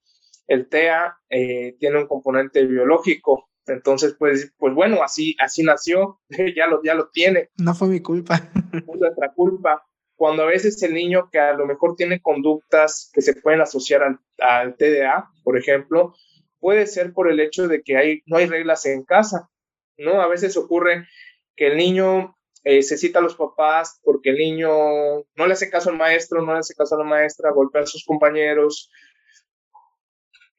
el 0.47 0.67
TEA 0.69 1.17
eh, 1.29 1.75
tiene 1.79 1.99
un 1.99 2.07
componente 2.07 2.65
biológico, 2.65 3.48
entonces, 3.69 4.15
pues, 4.17 4.53
pues 4.57 4.73
bueno, 4.73 5.03
así, 5.03 5.35
así 5.39 5.63
nació, 5.63 6.19
ya 6.55 6.67
lo, 6.67 6.81
ya 6.83 6.93
lo 6.93 7.09
tiene. 7.09 7.49
No 7.57 7.73
fue 7.73 7.87
mi 7.87 8.01
culpa. 8.01 8.37
Fue 8.85 8.97
nuestra 8.97 9.33
culpa. 9.33 9.85
Cuando 10.15 10.43
a 10.43 10.47
veces 10.47 10.81
el 10.83 10.93
niño 10.93 11.29
que 11.31 11.39
a 11.39 11.53
lo 11.53 11.65
mejor 11.65 11.95
tiene 11.95 12.21
conductas 12.21 13.09
que 13.13 13.21
se 13.21 13.33
pueden 13.35 13.61
asociar 13.61 14.03
al, 14.03 14.19
al 14.39 14.75
TDA, 14.75 15.29
por 15.43 15.57
ejemplo, 15.57 16.13
puede 16.59 16.87
ser 16.87 17.13
por 17.13 17.31
el 17.31 17.39
hecho 17.39 17.67
de 17.67 17.81
que 17.81 17.97
hay, 17.97 18.21
no 18.25 18.37
hay 18.37 18.45
reglas 18.45 18.85
en 18.85 19.03
casa, 19.03 19.49
¿no? 19.97 20.21
A 20.21 20.27
veces 20.27 20.57
ocurre 20.57 21.07
que 21.55 21.67
el 21.67 21.77
niño 21.77 22.35
eh, 22.63 22.83
se 22.83 22.97
cita 22.97 23.19
a 23.19 23.21
los 23.21 23.35
papás 23.35 23.99
porque 24.03 24.31
el 24.31 24.37
niño 24.37 24.69
no 24.69 25.47
le 25.47 25.53
hace 25.53 25.69
caso 25.69 25.89
al 25.89 25.97
maestro, 25.97 26.41
no 26.41 26.53
le 26.53 26.59
hace 26.59 26.75
caso 26.75 26.95
a 26.95 26.99
la 26.99 27.05
maestra, 27.05 27.51
golpea 27.51 27.83
a 27.83 27.87
sus 27.87 28.03
compañeros, 28.03 28.91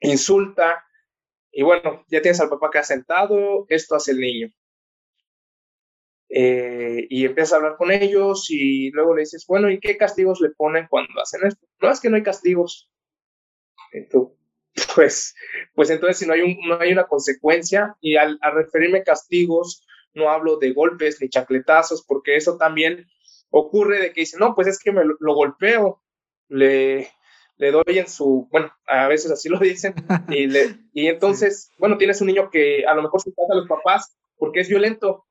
insulta, 0.00 0.85
y 1.52 1.62
bueno, 1.62 2.04
ya 2.09 2.23
tienes 2.23 2.40
al 2.40 2.49
papá 2.49 2.71
ha 2.75 2.83
sentado, 2.83 3.66
esto 3.69 3.95
hace 3.95 4.12
el 4.12 4.21
niño. 4.21 4.52
Eh, 6.28 7.07
y 7.11 7.25
empiezas 7.25 7.52
a 7.52 7.57
hablar 7.57 7.76
con 7.76 7.90
ellos 7.90 8.47
y 8.50 8.90
luego 8.92 9.14
le 9.14 9.23
dices, 9.23 9.45
bueno, 9.49 9.69
¿y 9.69 9.80
qué 9.80 9.97
castigos 9.97 10.40
le 10.40 10.50
ponen 10.50 10.87
cuando 10.88 11.21
hacen 11.21 11.45
esto? 11.45 11.66
No, 11.80 11.90
es 11.90 12.00
que 12.00 12.09
no 12.09 12.16
hay 12.16 12.23
castigos. 12.23 12.88
Entonces, 13.92 14.37
pues, 14.95 15.35
pues 15.75 15.90
entonces 15.90 16.19
si 16.19 16.26
no 16.26 16.35
hay, 16.35 16.42
un, 16.42 16.57
no 16.69 16.78
hay 16.78 16.92
una 16.92 17.09
consecuencia 17.09 17.97
y 18.00 18.16
al, 18.16 18.38
referirme 18.54 19.02
castigos, 19.02 19.85
no 20.14 20.30
hablo 20.30 20.57
de 20.59 20.73
golpes 20.73 21.21
ni 21.21 21.28
chacletazos, 21.28 22.04
porque 22.07 22.37
eso 22.37 22.57
también 22.57 23.07
ocurre 23.50 23.99
de 23.99 24.12
que 24.12 24.21
dicen, 24.21 24.38
no, 24.38 24.54
pues 24.54 24.69
es 24.69 24.78
que 24.78 24.92
me 24.92 25.02
lo 25.04 25.35
golpeo, 25.35 26.00
le, 26.49 27.11
le 27.61 27.73
doy 27.73 27.99
en 27.99 28.09
su, 28.09 28.49
bueno, 28.50 28.73
a 28.87 29.07
veces 29.07 29.31
así 29.31 29.50
lo 29.50 29.59
dicen, 29.59 29.95
y, 30.29 30.47
le, 30.47 30.79
y 30.95 31.09
entonces, 31.09 31.64
sí. 31.64 31.75
bueno, 31.79 31.99
tienes 31.99 32.19
un 32.23 32.29
niño 32.29 32.49
que 32.50 32.87
a 32.87 32.95
lo 32.95 33.02
mejor 33.02 33.21
se 33.21 33.33
pasa 33.33 33.52
a 33.52 33.57
los 33.57 33.69
papás 33.69 34.17
porque 34.37 34.61
es 34.61 34.69
violento. 34.71 35.26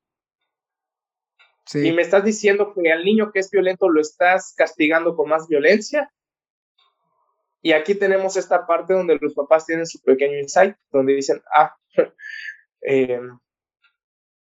Sí. 1.66 1.88
Y 1.88 1.92
me 1.92 2.04
estás 2.04 2.24
diciendo 2.24 2.72
que 2.74 2.92
al 2.92 3.04
niño 3.04 3.32
que 3.32 3.40
es 3.40 3.50
violento 3.50 3.90
lo 3.90 4.00
estás 4.00 4.54
castigando 4.56 5.16
con 5.16 5.28
más 5.28 5.48
violencia. 5.48 6.12
Y 7.64 7.72
aquí 7.72 7.96
tenemos 7.96 8.38
esta 8.38 8.68
parte 8.68 8.94
donde 8.94 9.18
los 9.20 9.34
papás 9.34 9.66
tienen 9.66 9.88
su 9.88 10.00
pequeño 10.00 10.38
insight, 10.38 10.76
donde 10.92 11.16
dicen, 11.16 11.42
ah, 11.52 11.76
eh, 12.82 13.22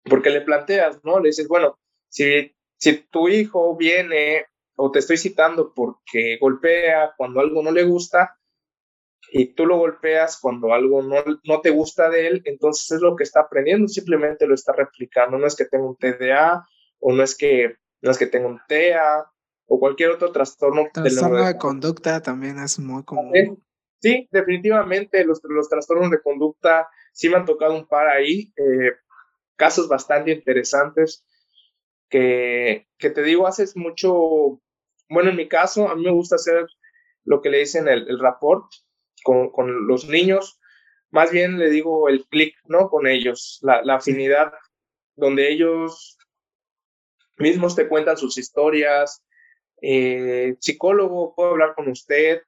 porque 0.05 0.29
le 0.29 0.43
planteas, 0.43 1.03
¿no? 1.05 1.21
Le 1.21 1.31
dices, 1.31 1.49
bueno, 1.49 1.79
si, 2.11 2.55
si 2.77 2.99
tu 2.99 3.29
hijo 3.31 3.75
viene 3.77 4.45
o 4.85 4.91
te 4.91 4.99
estoy 4.99 5.17
citando 5.17 5.73
porque 5.73 6.39
golpea 6.41 7.15
cuando 7.17 7.39
algo 7.39 7.63
no 7.63 7.71
le 7.71 7.85
gusta 7.85 8.37
y 9.31 9.55
tú 9.55 9.65
lo 9.65 9.77
golpeas 9.79 10.41
cuando 10.41 10.73
algo 10.75 11.03
no, 11.03 11.23
no 11.45 11.61
te 11.61 11.71
gusta 11.71 12.11
de 12.11 12.27
él, 12.27 12.43
entonces 12.47 12.91
es 12.91 13.01
lo 13.01 13.15
que 13.15 13.23
está 13.23 13.43
aprendiendo, 13.43 13.87
simplemente 13.87 14.45
lo 14.45 14.57
está 14.57 14.73
replicando, 14.73 15.39
no 15.39 15.47
es 15.47 15.55
que 15.55 15.67
tenga 15.67 15.87
un 15.87 15.97
TDA 15.97 16.67
o 16.99 17.13
no 17.13 17.23
es 17.23 17.37
que, 17.37 17.77
no 18.01 18.11
es 18.11 18.19
que 18.19 18.27
tenga 18.27 18.49
un 18.49 18.61
TEA, 18.67 19.25
o 19.67 19.79
cualquier 19.79 20.11
otro 20.11 20.33
trastorno. 20.33 20.89
Trastorno 20.93 21.47
de, 21.47 21.57
conducta 21.57 22.21
también 22.21 22.59
es 22.59 22.79
muy 22.81 23.05
común. 23.05 23.63
Sí, 24.01 24.29
definitivamente 24.33 25.25
los, 25.25 25.41
los 25.45 25.69
trastornos 25.69 26.11
de 26.11 26.21
conducta 26.21 26.89
sí 27.13 27.29
me 27.29 27.37
han 27.37 27.45
tocado 27.45 27.77
un 27.77 27.87
par 27.87 28.09
ahí, 28.09 28.53
eh, 28.57 28.97
casos 29.55 29.87
bastante 29.87 30.33
interesantes 30.33 31.25
que, 32.13 32.87
que 32.99 33.11
te 33.11 33.23
digo, 33.23 33.47
haces 33.47 33.75
mucho, 33.75 34.61
bueno, 35.13 35.31
en 35.31 35.37
mi 35.37 35.49
caso, 35.49 35.89
a 35.89 35.95
mí 35.95 36.05
me 36.05 36.11
gusta 36.11 36.37
hacer 36.37 36.67
lo 37.25 37.41
que 37.41 37.51
le 37.51 37.59
dicen 37.59 37.89
el, 37.89 38.09
el 38.09 38.19
rapport 38.19 38.65
con, 39.23 39.51
con, 39.51 39.87
los 39.87 40.09
niños, 40.09 40.59
más 41.11 41.31
bien 41.31 41.59
le 41.59 41.71
digo 41.71 42.09
el 42.09 42.27
clic, 42.27 42.57
¿no? 42.65 42.89
Con 42.89 43.07
ellos, 43.07 43.59
la, 43.63 43.83
la 43.83 43.97
afinidad, 43.97 44.53
donde 45.15 45.51
ellos 45.51 46.19
mismos 47.37 47.77
te 47.77 47.89
cuentan 47.89 48.17
sus 48.17 48.39
historias, 48.39 49.23
eh, 49.83 50.57
psicólogo, 50.61 51.35
puedo 51.35 51.51
hablar 51.51 51.75
con 51.75 51.89
usted, 51.89 52.43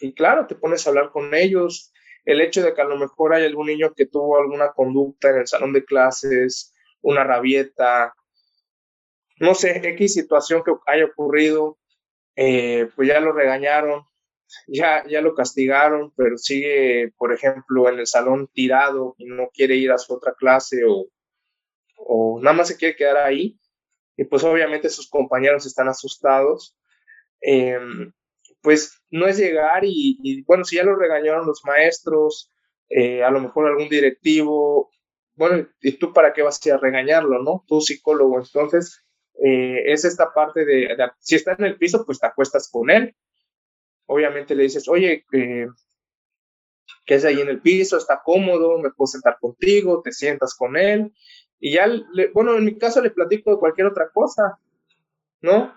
y 0.00 0.14
claro, 0.14 0.46
te 0.46 0.54
pones 0.54 0.86
a 0.86 0.90
hablar 0.90 1.10
con 1.10 1.34
ellos. 1.34 1.92
El 2.24 2.40
hecho 2.40 2.62
de 2.62 2.74
que 2.74 2.80
a 2.80 2.86
lo 2.86 2.96
mejor 2.96 3.34
hay 3.34 3.44
algún 3.44 3.66
niño 3.66 3.94
que 3.94 4.06
tuvo 4.06 4.38
alguna 4.38 4.72
conducta 4.72 5.30
en 5.30 5.38
el 5.38 5.46
salón 5.46 5.72
de 5.72 5.84
clases, 5.84 6.72
una 7.00 7.24
rabieta, 7.24 8.14
no 9.40 9.54
sé, 9.54 9.80
X 9.90 10.14
situación 10.14 10.62
que 10.64 10.72
haya 10.86 11.06
ocurrido, 11.06 11.78
eh, 12.36 12.88
pues 12.96 13.08
ya 13.08 13.20
lo 13.20 13.32
regañaron, 13.32 14.04
ya, 14.66 15.04
ya 15.08 15.20
lo 15.20 15.34
castigaron, 15.34 16.12
pero 16.16 16.36
sigue, 16.38 17.12
por 17.16 17.32
ejemplo, 17.32 17.88
en 17.88 17.98
el 17.98 18.06
salón 18.06 18.48
tirado 18.52 19.14
y 19.18 19.26
no 19.26 19.48
quiere 19.52 19.76
ir 19.76 19.92
a 19.92 19.98
su 19.98 20.14
otra 20.14 20.34
clase 20.34 20.82
o, 20.86 21.08
o 21.96 22.40
nada 22.40 22.56
más 22.56 22.68
se 22.68 22.76
quiere 22.76 22.96
quedar 22.96 23.16
ahí. 23.18 23.58
Y 24.16 24.24
pues 24.24 24.44
obviamente 24.44 24.90
sus 24.90 25.08
compañeros 25.08 25.66
están 25.66 25.88
asustados. 25.88 26.76
Em, 27.40 28.12
pues 28.62 29.02
no 29.10 29.26
es 29.26 29.38
llegar 29.38 29.82
y, 29.84 30.42
bueno, 30.46 30.64
si 30.64 30.76
ya 30.76 30.84
lo 30.84 30.96
regañaron 30.96 31.46
los 31.46 31.62
maestros, 31.64 32.50
eh, 32.88 33.24
a 33.24 33.30
lo 33.30 33.40
mejor 33.40 33.66
algún 33.66 33.88
directivo, 33.88 34.90
bueno, 35.34 35.66
¿y 35.80 35.92
tú 35.98 36.12
para 36.12 36.32
qué 36.32 36.42
vas 36.42 36.60
a 36.68 36.76
regañarlo, 36.76 37.42
no? 37.42 37.64
Tú 37.66 37.80
psicólogo, 37.80 38.38
entonces 38.38 39.04
eh, 39.44 39.92
es 39.92 40.04
esta 40.04 40.32
parte 40.32 40.64
de, 40.64 40.96
si 41.18 41.36
está 41.36 41.52
en 41.52 41.64
el 41.64 41.76
piso, 41.76 42.04
pues 42.04 42.18
te 42.20 42.26
acuestas 42.26 42.68
con 42.70 42.90
él. 42.90 43.14
Obviamente 44.06 44.54
le 44.54 44.64
dices, 44.64 44.88
oye, 44.88 45.24
eh, 45.32 45.66
que 47.06 47.14
es 47.14 47.24
ahí 47.24 47.40
en 47.40 47.48
el 47.48 47.60
piso, 47.60 47.96
está 47.96 48.22
cómodo, 48.24 48.78
me 48.78 48.90
puedo 48.90 49.06
sentar 49.06 49.38
contigo, 49.40 50.02
te 50.02 50.12
sientas 50.12 50.54
con 50.54 50.76
él. 50.76 51.12
Y 51.58 51.72
ya, 51.72 51.86
bueno, 52.34 52.56
en 52.56 52.64
mi 52.64 52.76
caso 52.76 53.00
le 53.00 53.10
platico 53.10 53.52
de 53.52 53.58
cualquier 53.58 53.86
otra 53.86 54.10
cosa, 54.10 54.58
¿no? 55.40 55.72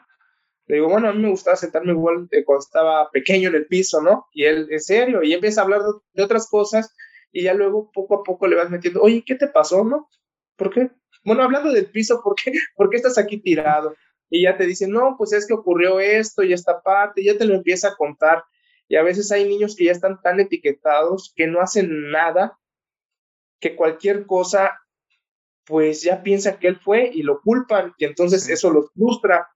Le 0.68 0.76
digo, 0.78 0.90
bueno, 0.90 1.10
a 1.10 1.14
mí 1.14 1.22
me 1.22 1.30
gustaba 1.30 1.56
sentarme 1.56 1.92
igual 1.92 2.28
cuando 2.46 2.60
estaba 2.60 3.12
pequeño 3.12 3.50
en 3.50 3.56
el 3.56 3.68
piso, 3.68 4.02
¿no? 4.02 4.28
Y 4.34 4.46
él, 4.46 4.68
en 4.72 4.80
serio, 4.80 5.22
y 5.22 5.34
empieza 5.34 5.62
a 5.62 5.64
hablar 5.64 5.82
de, 6.14 6.24
otras 6.24 6.50
cosas 6.50 6.96
y 7.32 7.44
ya 7.44 7.54
luego 7.54 7.92
poco 7.92 8.16
a 8.16 8.24
poco 8.24 8.48
le 8.48 8.56
vas 8.56 8.70
metiendo, 8.70 9.02
oye, 9.02 9.24
¿qué 9.26 9.36
te 9.36 9.48
pasó, 9.48 9.84
no? 9.84 10.10
¿Por 10.56 10.74
qué? 10.74 10.90
Bueno, 11.25 11.44
hablando 11.44 11.72
del 11.72 11.88
piso, 11.88 12.22
¿por 12.24 12.36
qué, 12.36 12.53
¿por 12.75 12.89
qué 12.89 12.98
estás 12.98 13.17
aquí 13.17 13.38
tirado? 13.38 13.96
Y 14.29 14.44
ya 14.44 14.58
te 14.58 14.65
dicen, 14.65 14.91
no, 14.91 15.15
pues 15.17 15.34
es 15.34 15.46
que 15.46 15.53
ocurrió 15.53 16.00
esto 16.00 16.44
y 16.44 16.53
esta 16.53 16.82
parte, 16.82 17.22
y 17.22 17.25
ya 17.25 17.38
te 17.38 17.46
lo 17.46 17.55
empieza 17.55 17.89
a 17.89 17.96
contar. 17.96 18.44
Y 18.88 18.96
a 18.96 19.03
veces 19.03 19.32
hay 19.32 19.48
niños 19.48 19.75
que 19.75 19.86
ya 19.86 19.91
están 19.91 20.22
tan 20.22 20.39
etiquetados 20.39 21.34
que 21.36 21.48
no 21.48 21.60
hacen 21.60 22.12
nada, 22.12 22.58
que 23.60 23.75
cualquier 23.75 24.25
cosa, 24.25 24.79
pues 25.65 26.03
ya 26.03 26.24
piensan 26.24 26.60
que 26.60 26.67
él 26.67 26.79
fue 26.79 27.10
y 27.13 27.24
lo 27.24 27.41
culpan, 27.41 27.94
y 27.98 28.05
entonces 28.05 28.48
eso 28.48 28.70
los 28.70 28.91
frustra 28.94 29.50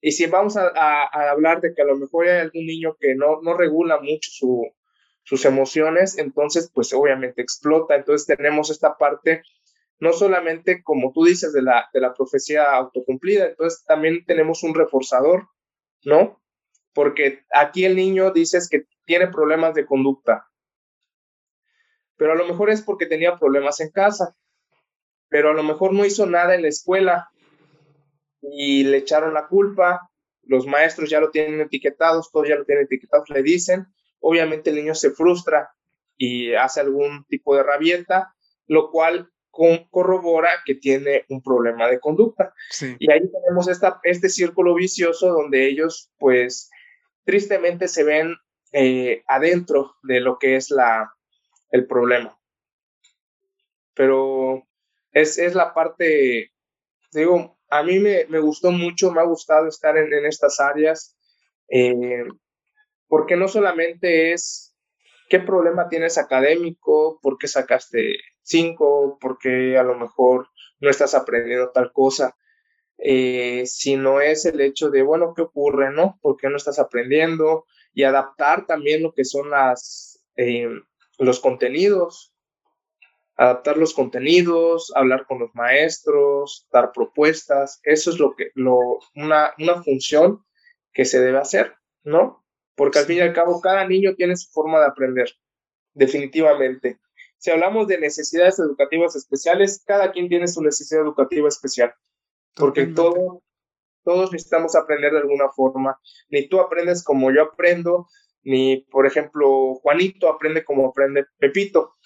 y 0.00 0.12
si 0.12 0.26
vamos 0.26 0.56
a, 0.56 1.30
hablar 1.30 1.60
de 1.60 1.74
que 1.74 1.82
a 1.82 1.84
lo 1.86 1.96
mejor 1.96 2.28
hay 2.28 2.38
algún 2.38 2.64
niño 2.66 2.96
que 3.00 3.14
no, 3.14 3.40
no 3.42 3.56
regula 3.56 3.98
mucho 4.00 4.30
su, 4.30 4.72
sus 5.24 5.44
emociones, 5.44 6.16
entonces 6.18 6.70
pues 6.72 6.92
obviamente 6.92 7.42
explota. 7.42 7.96
Entonces 7.96 8.36
tenemos 8.36 8.70
esta 8.70 8.96
parte, 8.96 9.42
no 9.98 10.12
solamente 10.12 10.82
como 10.82 11.12
tú 11.12 11.24
dices, 11.24 11.52
de 11.52 11.62
la, 11.62 11.88
de 11.92 12.00
la 12.00 12.14
profecía 12.14 12.72
autocumplida, 12.72 13.46
entonces 13.46 13.84
también 13.86 14.24
tenemos 14.26 14.62
un 14.62 14.74
reforzador, 14.74 15.48
¿no? 16.04 16.42
Porque 16.92 17.44
aquí 17.52 17.84
el 17.84 17.96
niño 17.96 18.30
dices 18.30 18.68
que 18.68 18.86
tiene 19.04 19.28
problemas 19.28 19.74
de 19.74 19.86
conducta, 19.86 20.48
pero 22.16 22.32
a 22.32 22.36
lo 22.36 22.46
mejor 22.46 22.70
es 22.70 22.82
porque 22.82 23.06
tenía 23.06 23.38
problemas 23.38 23.80
en 23.80 23.90
casa, 23.90 24.36
pero 25.28 25.50
a 25.50 25.54
lo 25.54 25.62
mejor 25.62 25.92
no 25.92 26.04
hizo 26.04 26.26
nada 26.26 26.54
en 26.54 26.62
la 26.62 26.68
escuela, 26.68 27.30
y 28.50 28.84
le 28.84 28.98
echaron 28.98 29.34
la 29.34 29.48
culpa, 29.48 30.10
los 30.42 30.66
maestros 30.66 31.10
ya 31.10 31.20
lo 31.20 31.30
tienen 31.30 31.60
etiquetados, 31.60 32.30
todos 32.30 32.48
ya 32.48 32.56
lo 32.56 32.64
tienen 32.64 32.84
etiquetados, 32.84 33.28
le 33.30 33.42
dicen, 33.42 33.86
obviamente 34.20 34.70
el 34.70 34.76
niño 34.76 34.94
se 34.94 35.10
frustra 35.10 35.70
y 36.16 36.54
hace 36.54 36.80
algún 36.80 37.24
tipo 37.26 37.56
de 37.56 37.62
rabieta, 37.62 38.34
lo 38.66 38.90
cual 38.90 39.30
corrobora 39.90 40.48
que 40.64 40.74
tiene 40.74 41.24
un 41.28 41.42
problema 41.42 41.88
de 41.88 42.00
conducta. 42.00 42.52
Y 42.98 43.10
ahí 43.10 43.20
tenemos 43.20 43.68
esta, 43.68 44.00
este 44.02 44.28
círculo 44.28 44.74
vicioso 44.74 45.28
donde 45.28 45.66
ellos, 45.66 46.12
pues, 46.18 46.70
tristemente 47.24 47.88
se 47.88 48.04
ven 48.04 48.36
eh, 48.72 49.22
adentro 49.26 49.94
de 50.02 50.20
lo 50.20 50.38
que 50.38 50.56
es 50.56 50.70
la, 50.70 51.12
el 51.70 51.86
problema. 51.86 52.38
Pero 53.94 54.66
es, 55.12 55.38
es 55.38 55.54
la 55.54 55.72
parte, 55.72 56.52
digo, 57.12 57.56
a 57.70 57.82
mí 57.82 57.98
me, 57.98 58.38
gustó 58.38 58.70
mucho, 58.70 59.10
me 59.12 59.20
ha 59.20 59.24
gustado 59.24 59.68
estar 59.68 59.96
en, 59.96 60.26
estas 60.26 60.60
áreas, 60.60 61.16
eh, 61.68 62.24
porque 63.08 63.36
no 63.36 63.48
solamente 63.48 64.32
es 64.32 64.75
qué 65.28 65.40
problema 65.40 65.88
tienes 65.88 66.18
académico, 66.18 67.18
por 67.22 67.38
qué 67.38 67.48
sacaste 67.48 68.16
cinco, 68.42 69.18
porque 69.20 69.76
a 69.78 69.82
lo 69.82 69.96
mejor 69.96 70.48
no 70.80 70.90
estás 70.90 71.14
aprendiendo 71.14 71.70
tal 71.70 71.92
cosa, 71.92 72.36
eh, 72.98 73.64
sino 73.66 74.20
es 74.20 74.44
el 74.46 74.60
hecho 74.60 74.90
de, 74.90 75.02
bueno, 75.02 75.34
¿qué 75.34 75.42
ocurre, 75.42 75.92
no? 75.92 76.18
¿Por 76.22 76.36
qué 76.36 76.48
no 76.48 76.56
estás 76.56 76.78
aprendiendo? 76.78 77.66
Y 77.92 78.04
adaptar 78.04 78.66
también 78.66 79.02
lo 79.02 79.12
que 79.12 79.24
son 79.24 79.50
eh, 80.36 80.68
los 81.18 81.40
contenidos, 81.40 82.34
adaptar 83.36 83.76
los 83.76 83.94
contenidos, 83.94 84.92
hablar 84.94 85.26
con 85.26 85.38
los 85.38 85.54
maestros, 85.54 86.66
dar 86.72 86.92
propuestas, 86.92 87.80
eso 87.84 88.10
es 88.10 88.18
lo 88.18 88.34
que, 88.34 88.50
lo, 88.54 88.78
una, 89.14 89.52
una 89.58 89.82
función 89.82 90.44
que 90.92 91.04
se 91.04 91.20
debe 91.20 91.38
hacer, 91.38 91.74
¿no? 92.02 92.45
Porque 92.76 93.00
al 93.00 93.06
fin 93.06 93.16
y 93.16 93.20
al 93.20 93.32
cabo 93.32 93.60
cada 93.60 93.86
niño 93.86 94.14
tiene 94.14 94.36
su 94.36 94.50
forma 94.50 94.78
de 94.78 94.86
aprender, 94.86 95.28
definitivamente. 95.94 97.00
Si 97.38 97.50
hablamos 97.50 97.88
de 97.88 97.98
necesidades 97.98 98.58
educativas 98.58 99.16
especiales, 99.16 99.82
cada 99.84 100.12
quien 100.12 100.28
tiene 100.28 100.46
su 100.46 100.62
necesidad 100.62 101.02
educativa 101.02 101.48
especial, 101.48 101.92
porque 102.54 102.86
todo, 102.86 103.42
todos 104.04 104.32
necesitamos 104.32 104.76
aprender 104.76 105.12
de 105.12 105.18
alguna 105.18 105.48
forma. 105.50 105.98
Ni 106.28 106.48
tú 106.48 106.60
aprendes 106.60 107.02
como 107.02 107.32
yo 107.32 107.42
aprendo, 107.42 108.08
ni, 108.42 108.78
por 108.90 109.06
ejemplo, 109.06 109.74
Juanito 109.82 110.28
aprende 110.28 110.64
como 110.64 110.88
aprende 110.88 111.26
Pepito 111.38 111.96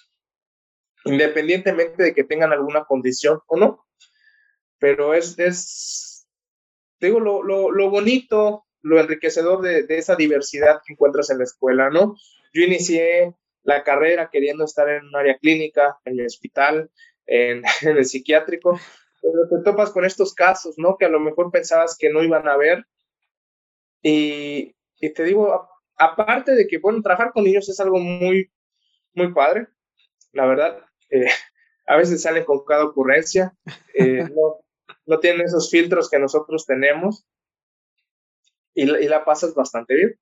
independientemente 1.05 2.03
de 2.03 2.13
que 2.13 2.23
tengan 2.23 2.51
alguna 2.51 2.85
condición 2.85 3.39
o 3.47 3.57
no. 3.57 3.85
Pero 4.79 5.13
es, 5.13 5.37
es 5.39 6.27
digo, 6.99 7.19
lo, 7.19 7.43
lo, 7.43 7.71
lo 7.71 7.89
bonito, 7.89 8.65
lo 8.81 8.99
enriquecedor 8.99 9.61
de, 9.61 9.83
de, 9.83 9.97
esa 9.97 10.15
diversidad 10.15 10.81
que 10.85 10.93
encuentras 10.93 11.29
en 11.29 11.37
la 11.39 11.43
escuela, 11.43 11.89
¿no? 11.89 12.15
Yo 12.53 12.63
inicié 12.63 13.35
la 13.63 13.83
carrera 13.83 14.29
queriendo 14.31 14.65
estar 14.65 14.89
en 14.89 15.05
un 15.05 15.15
área 15.15 15.37
clínica, 15.37 15.99
en 16.05 16.19
el 16.19 16.25
hospital, 16.25 16.89
en, 17.25 17.63
el 17.81 18.05
psiquiátrico, 18.05 18.79
pero 19.21 19.47
te 19.49 19.63
topas 19.63 19.91
con 19.91 20.05
estos 20.05 20.33
casos, 20.33 20.75
¿no? 20.77 20.97
Que 20.97 21.05
a 21.05 21.09
lo 21.09 21.19
mejor 21.19 21.51
pensabas 21.51 21.97
que 21.97 22.09
no 22.09 22.23
iban 22.23 22.47
a 22.47 22.57
ver. 22.57 22.85
Y, 24.01 24.75
y 24.99 25.13
te 25.13 25.23
digo, 25.23 25.69
aparte 25.95 26.55
de 26.55 26.67
que, 26.67 26.79
bueno, 26.79 27.01
trabajar 27.01 27.31
con 27.31 27.43
niños 27.43 27.69
es 27.69 27.79
algo 27.79 27.99
muy, 27.99 28.51
muy 29.13 29.31
padre, 29.33 29.67
la 30.33 30.45
verdad, 30.47 30.77
eh, 31.09 31.27
a 31.85 31.97
veces 31.97 32.21
salen 32.21 32.45
con 32.45 32.63
cada 32.65 32.85
ocurrencia, 32.85 33.53
eh, 33.93 34.27
no, 34.33 34.65
no 35.05 35.19
tienen 35.19 35.45
esos 35.45 35.69
filtros 35.69 36.09
que 36.09 36.19
nosotros 36.19 36.65
tenemos 36.65 37.25
y, 38.73 38.83
y, 38.83 39.07
la 39.07 39.23
pasas 39.25 39.53
bastante 39.53 39.95
bien. 39.95 40.19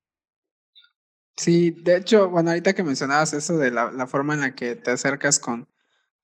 Sí, 1.38 1.72
de 1.72 1.98
hecho, 1.98 2.30
bueno, 2.30 2.50
ahorita 2.50 2.74
que 2.74 2.84
mencionabas 2.84 3.34
eso 3.34 3.58
de 3.58 3.72
la, 3.72 3.92
la 3.92 4.08
forma 4.08 4.34
en 4.34 4.42
la 4.42 4.56
que 4.56 4.76
te 4.76 4.92
acercas 4.92 5.40
con, 5.40 5.68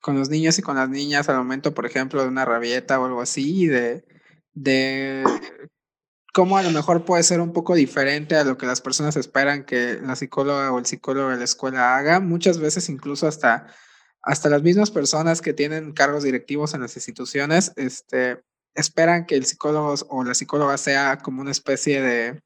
con 0.01 0.17
los 0.17 0.29
niños 0.29 0.59
y 0.59 0.61
con 0.61 0.75
las 0.75 0.89
niñas 0.89 1.29
al 1.29 1.37
momento, 1.37 1.73
por 1.73 1.85
ejemplo, 1.85 2.21
de 2.21 2.27
una 2.27 2.45
rabieta 2.45 2.99
o 2.99 3.05
algo 3.05 3.21
así, 3.21 3.67
de, 3.67 4.05
de 4.53 5.23
cómo 6.33 6.57
a 6.57 6.63
lo 6.63 6.71
mejor 6.71 7.05
puede 7.05 7.23
ser 7.23 7.39
un 7.39 7.53
poco 7.53 7.75
diferente 7.75 8.35
a 8.35 8.43
lo 8.43 8.57
que 8.57 8.65
las 8.65 8.81
personas 8.81 9.15
esperan 9.15 9.63
que 9.63 9.99
la 10.01 10.17
psicóloga 10.17 10.71
o 10.71 10.79
el 10.79 10.85
psicólogo 10.85 11.29
de 11.29 11.37
la 11.37 11.45
escuela 11.45 11.95
haga, 11.97 12.19
muchas 12.19 12.59
veces 12.59 12.89
incluso 12.89 13.27
hasta 13.27 13.67
hasta 14.25 14.49
las 14.49 14.63
mismas 14.63 14.91
personas 14.91 15.39
que 15.39 15.53
tienen 15.53 15.93
cargos 15.93 16.23
directivos 16.23 16.73
en 16.73 16.81
las 16.81 16.95
instituciones, 16.95 17.71
este, 17.75 18.43
esperan 18.75 19.25
que 19.25 19.35
el 19.35 19.45
psicólogo 19.45 19.95
o 20.09 20.23
la 20.23 20.33
psicóloga 20.35 20.77
sea 20.77 21.17
como 21.19 21.41
una 21.41 21.51
especie 21.51 22.01
de, 22.01 22.41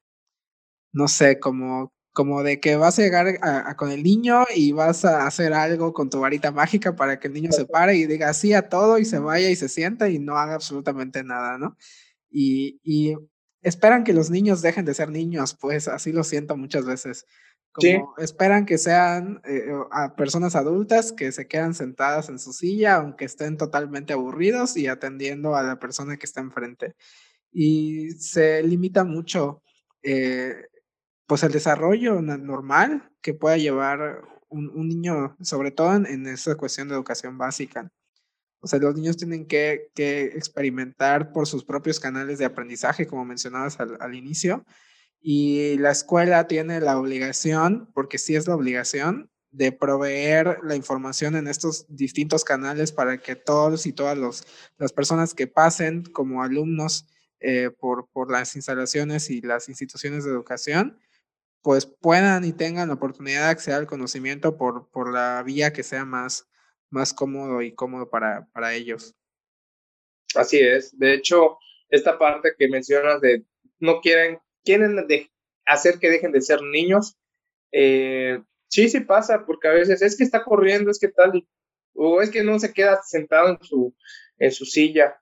no 0.92 1.08
sé, 1.08 1.38
como, 1.40 1.92
como 2.12 2.42
de 2.42 2.60
que 2.60 2.76
vas 2.76 2.98
a 2.98 3.02
llegar 3.02 3.38
con 3.76 3.90
el 3.90 4.02
niño 4.02 4.44
y 4.54 4.72
vas 4.72 5.04
a 5.04 5.26
hacer 5.26 5.52
algo 5.54 5.92
con 5.92 6.10
tu 6.10 6.20
varita 6.20 6.52
mágica 6.52 6.96
para 6.96 7.18
que 7.20 7.28
el 7.28 7.34
niño 7.34 7.52
se 7.52 7.66
pare 7.66 7.96
y 7.96 8.06
diga 8.06 8.34
sí 8.34 8.52
a 8.54 8.68
todo 8.68 8.98
y 8.98 9.04
se 9.04 9.18
vaya 9.20 9.50
y 9.50 9.56
se 9.56 9.68
sienta 9.68 10.08
y 10.08 10.18
no 10.18 10.36
haga 10.38 10.54
absolutamente 10.54 11.24
nada, 11.24 11.58
¿no? 11.58 11.76
Y, 12.30 12.80
y 12.84 13.16
esperan 13.62 14.04
que 14.04 14.12
los 14.14 14.30
niños 14.30 14.62
dejen 14.62 14.84
de 14.86 14.94
ser 14.94 15.10
niños, 15.10 15.56
pues 15.60 15.88
así 15.88 16.12
lo 16.12 16.24
siento 16.24 16.56
muchas 16.56 16.86
veces. 16.86 17.26
Como 17.72 18.14
esperan 18.18 18.66
que 18.66 18.78
sean 18.78 19.40
eh, 19.44 19.72
a 19.92 20.16
personas 20.16 20.56
adultas 20.56 21.12
que 21.12 21.30
se 21.30 21.46
quedan 21.46 21.74
sentadas 21.74 22.28
en 22.28 22.40
su 22.40 22.52
silla, 22.52 22.96
aunque 22.96 23.24
estén 23.24 23.56
totalmente 23.56 24.12
aburridos 24.12 24.76
y 24.76 24.88
atendiendo 24.88 25.54
a 25.54 25.62
la 25.62 25.78
persona 25.78 26.16
que 26.16 26.26
está 26.26 26.40
enfrente. 26.40 26.96
Y 27.52 28.10
se 28.12 28.62
limita 28.64 29.04
mucho 29.04 29.62
eh, 30.02 30.56
pues 31.26 31.44
el 31.44 31.52
desarrollo 31.52 32.20
normal 32.20 33.12
que 33.20 33.34
pueda 33.34 33.56
llevar 33.56 34.22
un, 34.48 34.88
niño, 34.88 35.36
sobre 35.40 35.70
todo 35.70 35.94
en, 35.94 36.06
en, 36.06 36.26
esa 36.26 36.56
cuestión 36.56 36.88
de 36.88 36.94
educación 36.94 37.38
básica. 37.38 37.92
O 38.60 38.66
sea, 38.66 38.80
los 38.80 38.96
niños 38.96 39.16
tienen 39.16 39.46
que, 39.46 39.90
que 39.94 40.24
experimentar 40.24 41.32
por 41.32 41.46
sus 41.46 41.64
propios 41.64 42.00
canales 42.00 42.38
de 42.40 42.46
aprendizaje, 42.46 43.06
como 43.06 43.24
mencionabas 43.24 43.78
al, 43.78 43.96
al 44.00 44.14
inicio, 44.14 44.64
y 45.20 45.76
la 45.78 45.90
escuela 45.90 46.46
tiene 46.46 46.80
la 46.80 46.98
obligación, 46.98 47.90
porque 47.94 48.18
sí 48.18 48.36
es 48.36 48.48
la 48.48 48.54
obligación, 48.54 49.30
de 49.50 49.72
proveer 49.72 50.58
la 50.62 50.76
información 50.76 51.34
en 51.34 51.48
estos 51.48 51.86
distintos 51.88 52.44
canales 52.44 52.92
para 52.92 53.18
que 53.18 53.34
todos 53.34 53.84
y 53.86 53.92
todas 53.92 54.16
los, 54.16 54.44
las 54.78 54.92
personas 54.92 55.34
que 55.34 55.48
pasen 55.48 56.04
como 56.04 56.42
alumnos 56.42 57.08
eh, 57.40 57.70
por, 57.70 58.08
por 58.10 58.30
las 58.30 58.54
instalaciones 58.54 59.28
y 59.30 59.40
las 59.40 59.68
instituciones 59.68 60.24
de 60.24 60.30
educación, 60.30 60.98
pues 61.62 61.84
puedan 61.86 62.44
y 62.44 62.52
tengan 62.52 62.88
la 62.88 62.94
oportunidad 62.94 63.46
de 63.46 63.50
acceder 63.50 63.78
al 63.80 63.86
conocimiento 63.86 64.56
por, 64.56 64.88
por 64.90 65.12
la 65.12 65.42
vía 65.42 65.72
que 65.72 65.82
sea 65.82 66.04
más, 66.04 66.48
más 66.88 67.12
cómodo 67.12 67.60
y 67.62 67.74
cómodo 67.74 68.08
para, 68.08 68.46
para 68.52 68.74
ellos. 68.74 69.16
Así 70.34 70.58
es. 70.58 70.96
De 70.98 71.14
hecho, 71.14 71.58
esta 71.88 72.18
parte 72.18 72.54
que 72.56 72.68
mencionas 72.68 73.20
de 73.20 73.44
no 73.80 74.00
quieren 74.00 74.38
quieren 74.64 74.96
de 75.06 75.30
hacer 75.66 75.98
que 75.98 76.10
dejen 76.10 76.32
de 76.32 76.40
ser 76.40 76.62
niños. 76.62 77.16
Eh, 77.72 78.40
sí, 78.68 78.88
sí 78.88 79.00
pasa, 79.00 79.44
porque 79.46 79.68
a 79.68 79.72
veces 79.72 80.02
es 80.02 80.16
que 80.16 80.24
está 80.24 80.44
corriendo, 80.44 80.90
es 80.90 80.98
que 80.98 81.08
tal, 81.08 81.46
o 81.94 82.20
es 82.20 82.30
que 82.30 82.42
no 82.42 82.58
se 82.58 82.72
queda 82.72 83.00
sentado 83.02 83.50
en 83.50 83.62
su, 83.62 83.94
en 84.38 84.52
su 84.52 84.64
silla. 84.64 85.20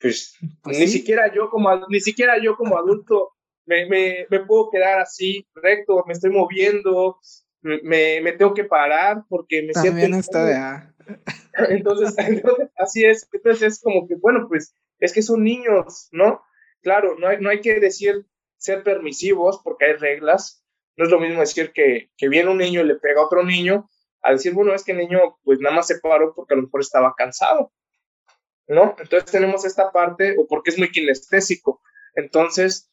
Pues, 0.00 0.36
pues 0.62 0.78
ni 0.78 0.88
siquiera 0.88 1.32
yo 1.32 1.48
como 1.48 1.86
ni 1.88 2.00
siquiera 2.00 2.36
yo 2.42 2.56
como 2.56 2.76
adulto 2.76 3.34
me, 3.66 3.86
me, 3.86 4.26
me, 4.28 4.40
puedo 4.40 4.68
quedar 4.68 4.98
así 4.98 5.46
recto, 5.54 6.02
me 6.08 6.12
estoy 6.12 6.30
moviendo, 6.30 7.20
me, 7.60 8.20
me 8.20 8.32
tengo 8.32 8.52
que 8.52 8.64
parar 8.64 9.22
porque 9.28 9.62
me 9.62 9.72
También 9.72 10.14
Está 10.14 10.44
de 10.44 10.56
entonces, 11.68 12.14
entonces, 12.18 12.68
así 12.76 13.04
es. 13.04 13.28
Entonces 13.32 13.74
es 13.74 13.80
como 13.80 14.06
que, 14.06 14.14
bueno, 14.16 14.46
pues 14.48 14.74
es 14.98 15.12
que 15.12 15.22
son 15.22 15.44
niños, 15.44 16.08
¿no? 16.12 16.42
Claro, 16.82 17.16
no 17.18 17.28
hay, 17.28 17.38
no 17.40 17.50
hay 17.50 17.60
que 17.60 17.80
decir 17.80 18.26
ser 18.58 18.82
permisivos 18.82 19.60
porque 19.64 19.86
hay 19.86 19.92
reglas. 19.94 20.64
No 20.96 21.04
es 21.04 21.10
lo 21.10 21.20
mismo 21.20 21.40
decir 21.40 21.72
que, 21.72 22.10
que 22.16 22.28
viene 22.28 22.50
un 22.50 22.58
niño 22.58 22.82
y 22.82 22.84
le 22.84 22.96
pega 22.96 23.20
a 23.20 23.24
otro 23.24 23.42
niño, 23.42 23.88
a 24.20 24.32
decir, 24.32 24.52
bueno, 24.52 24.74
es 24.74 24.84
que 24.84 24.92
el 24.92 24.98
niño 24.98 25.38
pues 25.42 25.58
nada 25.58 25.74
más 25.74 25.86
se 25.86 25.98
paró 25.98 26.34
porque 26.34 26.54
a 26.54 26.56
lo 26.56 26.64
mejor 26.64 26.80
estaba 26.80 27.14
cansado, 27.16 27.72
¿no? 28.68 28.94
Entonces 28.98 29.30
tenemos 29.30 29.64
esta 29.64 29.90
parte, 29.90 30.36
o 30.38 30.46
porque 30.46 30.70
es 30.70 30.78
muy 30.78 30.90
kinestésico. 30.90 31.80
Entonces, 32.14 32.90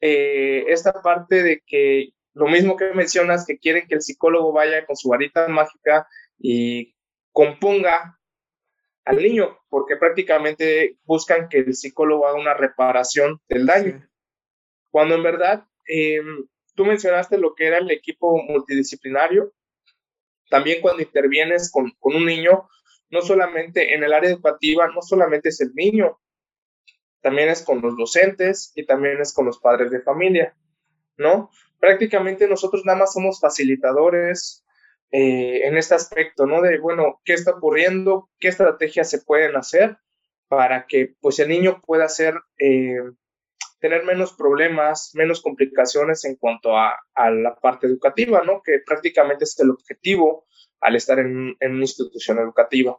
eh, 0.00 0.64
esta 0.68 0.92
parte 1.02 1.42
de 1.42 1.62
que 1.66 2.10
lo 2.34 2.46
mismo 2.46 2.76
que 2.76 2.92
mencionas, 2.92 3.44
que 3.44 3.58
quieren 3.58 3.88
que 3.88 3.96
el 3.96 4.02
psicólogo 4.02 4.52
vaya 4.52 4.86
con 4.86 4.96
su 4.96 5.08
varita 5.08 5.48
mágica 5.48 6.06
y 6.38 6.94
componga 7.32 8.17
al 9.08 9.16
niño, 9.16 9.58
porque 9.70 9.96
prácticamente 9.96 10.98
buscan 11.04 11.48
que 11.48 11.60
el 11.60 11.74
psicólogo 11.74 12.26
haga 12.26 12.38
una 12.38 12.52
reparación 12.52 13.40
del 13.48 13.64
daño. 13.64 14.06
Cuando 14.90 15.14
en 15.14 15.22
verdad, 15.22 15.64
em, 15.86 16.46
tú 16.74 16.84
mencionaste 16.84 17.38
lo 17.38 17.54
que 17.54 17.68
era 17.68 17.78
el 17.78 17.90
equipo 17.90 18.36
multidisciplinario, 18.42 19.54
también 20.50 20.82
cuando 20.82 21.02
intervienes 21.02 21.72
con, 21.72 21.90
con 21.98 22.16
un 22.16 22.26
niño, 22.26 22.68
no 23.08 23.22
solamente 23.22 23.94
en 23.94 24.04
el 24.04 24.12
área 24.12 24.28
educativa, 24.28 24.88
no 24.88 25.00
solamente 25.00 25.48
es 25.48 25.62
el 25.62 25.72
niño, 25.74 26.20
también 27.22 27.48
es 27.48 27.62
con 27.62 27.80
los 27.80 27.96
docentes 27.96 28.72
y 28.74 28.84
también 28.84 29.22
es 29.22 29.32
con 29.32 29.46
los 29.46 29.58
padres 29.58 29.90
de 29.90 30.02
familia, 30.02 30.54
¿no? 31.16 31.50
Prácticamente 31.80 32.46
nosotros 32.46 32.84
nada 32.84 32.98
más 32.98 33.14
somos 33.14 33.40
facilitadores, 33.40 34.66
eh, 35.10 35.62
en 35.64 35.76
este 35.76 35.94
aspecto, 35.94 36.46
¿no? 36.46 36.60
De, 36.60 36.78
bueno, 36.78 37.20
¿qué 37.24 37.34
está 37.34 37.52
ocurriendo? 37.52 38.30
¿Qué 38.38 38.48
estrategias 38.48 39.08
se 39.10 39.22
pueden 39.22 39.56
hacer 39.56 39.98
para 40.48 40.86
que, 40.86 41.14
pues, 41.20 41.38
el 41.38 41.48
niño 41.48 41.82
pueda 41.86 42.04
hacer, 42.04 42.34
eh, 42.58 42.98
tener 43.80 44.04
menos 44.04 44.34
problemas, 44.34 45.12
menos 45.14 45.40
complicaciones 45.40 46.24
en 46.24 46.36
cuanto 46.36 46.76
a, 46.76 46.98
a, 47.14 47.30
la 47.30 47.54
parte 47.54 47.86
educativa, 47.86 48.42
¿no? 48.44 48.62
Que 48.62 48.80
prácticamente 48.84 49.44
es 49.44 49.58
el 49.60 49.70
objetivo 49.70 50.46
al 50.80 50.96
estar 50.96 51.18
en, 51.18 51.56
en 51.60 51.72
una 51.72 51.82
institución 51.82 52.38
educativa, 52.38 52.98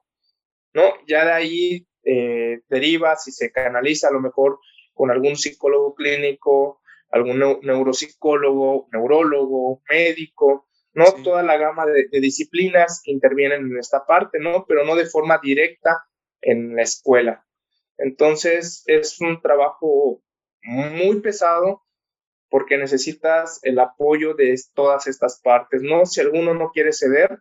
¿no? 0.73 0.83
Ya 1.07 1.25
de 1.25 1.31
ahí 1.31 1.87
eh, 2.03 2.61
deriva, 2.69 3.15
si 3.17 3.31
se 3.31 3.51
canaliza 3.51 4.07
a 4.07 4.11
lo 4.11 4.21
mejor 4.21 4.59
con 4.93 5.11
algún 5.11 5.35
psicólogo 5.35 5.95
clínico, 5.95 6.81
algún 7.11 7.39
neuropsicólogo, 7.39 8.87
neurólogo, 8.91 9.81
médico, 9.89 10.68
¿no? 10.93 11.05
Toda 11.23 11.43
la 11.43 11.57
gama 11.57 11.85
de, 11.85 12.07
disciplinas 12.19 13.01
que 13.03 13.11
intervienen 13.11 13.71
en 13.71 13.77
esta 13.77 14.05
parte, 14.05 14.39
¿no? 14.39 14.65
Pero 14.67 14.85
no 14.85 14.95
de 14.95 15.05
forma 15.05 15.39
directa 15.41 16.03
en 16.41 16.75
la 16.75 16.83
escuela. 16.83 17.45
Entonces, 17.97 18.83
es 18.87 19.19
un 19.21 19.41
trabajo 19.41 20.21
muy 20.63 21.21
pesado 21.21 21.83
porque 22.49 22.77
necesitas 22.77 23.59
el 23.63 23.79
apoyo 23.79 24.33
de 24.33 24.55
todas 24.73 25.07
estas 25.07 25.39
partes, 25.41 25.81
¿no? 25.81 26.05
Si 26.05 26.19
alguno 26.19 26.53
no 26.53 26.71
quiere 26.71 26.93
ceder, 26.93 27.39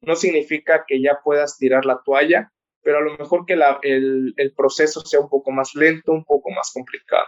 no 0.00 0.16
significa 0.16 0.84
que 0.86 1.02
ya 1.02 1.20
puedas 1.22 1.58
tirar 1.58 1.84
la 1.84 2.00
toalla, 2.04 2.52
pero 2.82 2.98
a 2.98 3.00
lo 3.02 3.16
mejor 3.16 3.44
que 3.44 3.54
el, 3.82 4.54
proceso 4.56 5.00
sea 5.00 5.20
un 5.20 5.28
poco 5.28 5.50
más 5.50 5.74
lento, 5.74 6.12
un 6.12 6.24
poco 6.24 6.50
más 6.50 6.70
complicado. 6.72 7.26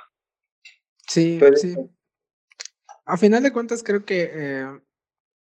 Sí, 1.07 1.39
sí. 1.57 1.75
A 3.05 3.17
final 3.17 3.43
de 3.43 3.53
cuentas, 3.53 3.83
creo 3.83 4.05
que 4.05 4.31
eh, 4.33 4.81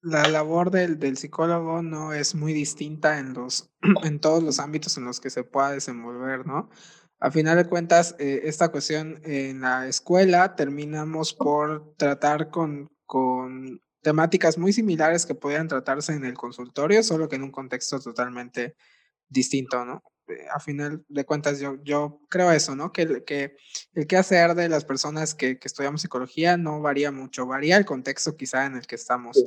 la 0.03 0.29
labor 0.29 0.71
del, 0.71 0.99
del, 0.99 1.17
psicólogo 1.17 1.83
no 1.83 2.13
es 2.13 2.35
muy 2.35 2.53
distinta 2.53 3.19
en, 3.19 3.35
los, 3.35 3.71
en 4.05 4.21
todos 4.21 4.43
los 4.43 4.59
ámbitos 4.59 4.97
en 4.97 5.05
los 5.05 5.21
que 5.21 5.31
se 5.31 5.45
pueda 5.45 5.73
desenvolver, 5.73 6.47
¿no? 6.47 6.71
A 7.19 7.31
final 7.31 7.57
de 7.57 7.67
cuentas, 7.67 8.15
eh, 8.19 8.43
esta 8.45 8.71
cuestión 8.71 9.21
en 9.25 9.63
la 9.63 9.89
escuela 9.89 10.55
terminamos 10.55 11.33
por 11.33 11.95
tratar 11.97 12.51
con, 12.51 12.91
con 13.07 13.81
temáticas 14.03 14.59
muy 14.59 14.73
similares 14.73 15.25
que 15.25 15.35
podían 15.35 15.67
tratarse 15.67 16.13
en 16.13 16.27
el 16.27 16.35
consultorio, 16.35 17.03
solo 17.03 17.29
que 17.29 17.37
en 17.37 17.43
un 17.43 17.51
contexto 17.51 17.99
totalmente 18.01 18.77
distinto, 19.29 19.85
¿no? 19.85 20.03
Eh, 20.29 20.47
a 20.53 20.61
final 20.61 21.05
de 21.09 21.25
cuentas, 21.25 21.59
yo, 21.59 21.83
yo 21.83 22.21
creo 22.29 22.53
eso, 22.53 22.77
¿no? 22.77 22.93
Que, 22.93 23.25
que 23.25 23.57
el 23.95 24.07
que 24.07 24.17
hacer 24.19 24.55
de 24.55 24.69
las 24.69 24.85
personas 24.85 25.35
que, 25.35 25.59
que, 25.59 25.69
estudiamos 25.69 26.03
psicología 26.03 26.59
no 26.59 26.83
varía 26.83 27.13
mucho, 27.13 27.47
varía 27.47 27.79
el 27.79 27.87
contexto 27.87 28.37
quizá 28.37 28.67
en 28.67 28.77
el 28.77 28.87
que 28.87 28.97
estamos 28.97 29.43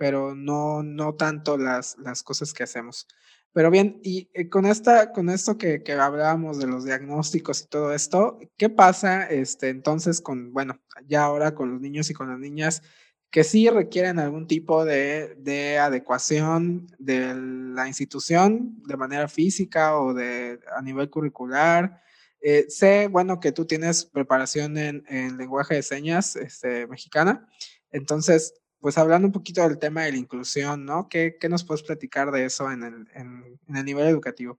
pero 0.00 0.34
no, 0.34 0.82
no 0.82 1.14
tanto 1.14 1.58
las, 1.58 1.98
las 1.98 2.22
cosas 2.22 2.54
que 2.54 2.62
hacemos. 2.62 3.06
Pero 3.52 3.70
bien, 3.70 4.00
y 4.02 4.30
eh, 4.32 4.48
con, 4.48 4.64
esta, 4.64 5.12
con 5.12 5.28
esto 5.28 5.58
que, 5.58 5.82
que 5.82 5.92
hablábamos 5.92 6.58
de 6.58 6.66
los 6.66 6.86
diagnósticos 6.86 7.60
y 7.60 7.66
todo 7.66 7.92
esto, 7.92 8.38
¿qué 8.56 8.70
pasa 8.70 9.26
este, 9.28 9.68
entonces 9.68 10.22
con, 10.22 10.54
bueno, 10.54 10.80
ya 11.06 11.24
ahora 11.24 11.54
con 11.54 11.70
los 11.70 11.82
niños 11.82 12.08
y 12.08 12.14
con 12.14 12.30
las 12.30 12.38
niñas 12.38 12.82
que 13.30 13.44
sí 13.44 13.68
requieren 13.68 14.18
algún 14.18 14.46
tipo 14.46 14.86
de, 14.86 15.34
de 15.36 15.78
adecuación 15.78 16.86
de 16.98 17.34
la 17.34 17.86
institución 17.86 18.82
de 18.86 18.96
manera 18.96 19.28
física 19.28 19.98
o 19.98 20.14
de, 20.14 20.60
a 20.74 20.80
nivel 20.80 21.10
curricular? 21.10 22.00
Eh, 22.40 22.64
sé, 22.70 23.06
bueno, 23.08 23.38
que 23.38 23.52
tú 23.52 23.66
tienes 23.66 24.06
preparación 24.06 24.78
en, 24.78 25.04
en 25.08 25.36
lenguaje 25.36 25.74
de 25.74 25.82
señas 25.82 26.36
este, 26.36 26.86
mexicana, 26.86 27.46
entonces, 27.90 28.54
pues 28.80 28.96
hablando 28.96 29.26
un 29.26 29.32
poquito 29.32 29.62
del 29.62 29.78
tema 29.78 30.04
de 30.04 30.12
la 30.12 30.18
inclusión, 30.18 30.86
¿no? 30.86 31.08
¿Qué, 31.08 31.36
nos 31.48 31.64
puedes 31.64 31.82
platicar 31.82 32.30
de 32.30 32.46
eso 32.46 32.70
en 32.70 32.82
el, 32.82 33.84
nivel 33.84 34.08
educativo? 34.08 34.58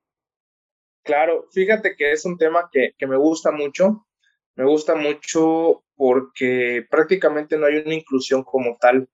Claro, 1.04 1.48
fíjate 1.52 1.96
que 1.96 2.12
es 2.12 2.24
un 2.26 2.38
tema 2.38 2.70
que, 2.72 2.94
me 3.08 3.18
gusta 3.18 3.52
mucho. 3.52 4.08
Me 4.56 4.66
gusta 4.66 4.96
mucho 4.96 5.84
porque 5.96 6.86
prácticamente 6.90 7.58
no 7.58 7.66
hay 7.66 7.78
una 7.78 7.96
inclusión 7.96 8.44
como 8.44 8.78
tal. 8.80 9.10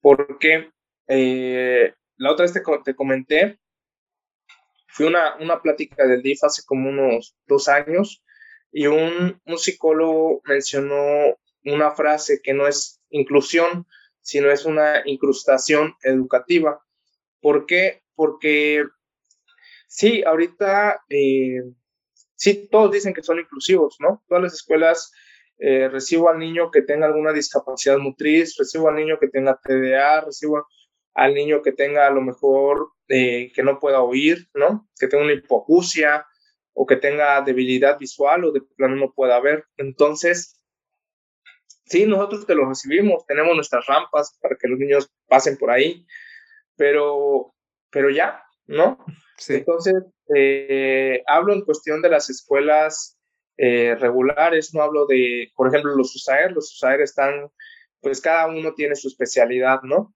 Porque 0.00 0.70
eh, 1.08 1.92
la 2.16 2.32
otra 2.32 2.46
vez 2.46 2.54
te, 2.84 2.94
comenté 2.94 3.58
fui 4.88 5.06
a 5.14 5.36
una, 5.38 5.60
plática 5.60 6.06
del 6.06 6.22
DIF 6.22 6.42
hace 6.42 6.62
como 6.64 6.88
unos 6.88 7.36
dos 7.46 7.68
años 7.68 8.24
y 8.72 8.86
un, 8.86 9.40
un 9.44 9.58
psicólogo 9.58 10.40
mencionó 10.46 11.36
una 11.64 11.90
frase 11.90 12.40
que 12.42 12.54
no 12.54 12.66
es 12.66 12.99
inclusión, 13.10 13.86
sino 14.20 14.50
es 14.50 14.64
una 14.64 15.02
incrustación 15.04 15.94
educativa. 16.02 16.82
¿Por 17.40 17.66
qué? 17.66 18.02
Porque 18.14 18.84
sí, 19.86 20.22
ahorita 20.24 21.02
eh, 21.08 21.62
sí, 22.36 22.68
todos 22.70 22.92
dicen 22.92 23.14
que 23.14 23.22
son 23.22 23.38
inclusivos, 23.38 23.96
¿no? 24.00 24.22
Todas 24.28 24.44
las 24.44 24.54
escuelas 24.54 25.12
eh, 25.58 25.88
recibo 25.88 26.28
al 26.28 26.38
niño 26.38 26.70
que 26.70 26.82
tenga 26.82 27.06
alguna 27.06 27.32
discapacidad 27.32 27.98
motriz, 27.98 28.56
recibo 28.56 28.88
al 28.88 28.96
niño 28.96 29.18
que 29.18 29.28
tenga 29.28 29.60
TDA, 29.62 30.22
recibo 30.22 30.66
al 31.14 31.34
niño 31.34 31.60
que 31.62 31.72
tenga 31.72 32.06
a 32.06 32.10
lo 32.10 32.22
mejor 32.22 32.92
eh, 33.08 33.52
que 33.54 33.62
no 33.62 33.78
pueda 33.78 34.00
oír, 34.00 34.48
¿no? 34.54 34.88
Que 34.98 35.08
tenga 35.08 35.24
una 35.24 35.34
hipoacusia 35.34 36.26
o 36.72 36.86
que 36.86 36.96
tenga 36.96 37.40
debilidad 37.42 37.98
visual 37.98 38.44
o 38.44 38.52
de 38.52 38.62
plano 38.62 38.96
no 38.96 39.12
pueda 39.12 39.40
ver. 39.40 39.66
Entonces, 39.76 40.59
sí, 41.90 42.06
nosotros 42.06 42.46
te 42.46 42.54
lo 42.54 42.68
recibimos, 42.68 43.26
tenemos 43.26 43.54
nuestras 43.54 43.84
rampas 43.86 44.38
para 44.40 44.56
que 44.56 44.68
los 44.68 44.78
niños 44.78 45.10
pasen 45.28 45.58
por 45.58 45.70
ahí, 45.70 46.06
pero, 46.76 47.52
pero 47.90 48.10
ya, 48.10 48.42
¿no? 48.66 49.04
Sí. 49.36 49.54
Entonces, 49.54 49.94
eh, 50.34 51.22
hablo 51.26 51.52
en 51.52 51.62
cuestión 51.62 52.00
de 52.00 52.08
las 52.08 52.30
escuelas 52.30 53.18
eh, 53.56 53.96
regulares, 53.96 54.72
no 54.72 54.82
hablo 54.82 55.06
de, 55.06 55.50
por 55.56 55.68
ejemplo, 55.68 55.94
los 55.96 56.14
USAER, 56.14 56.52
los 56.52 56.72
USAER 56.76 57.00
están, 57.00 57.50
pues 58.00 58.20
cada 58.20 58.46
uno 58.46 58.72
tiene 58.74 58.94
su 58.94 59.08
especialidad, 59.08 59.82
¿no? 59.82 60.14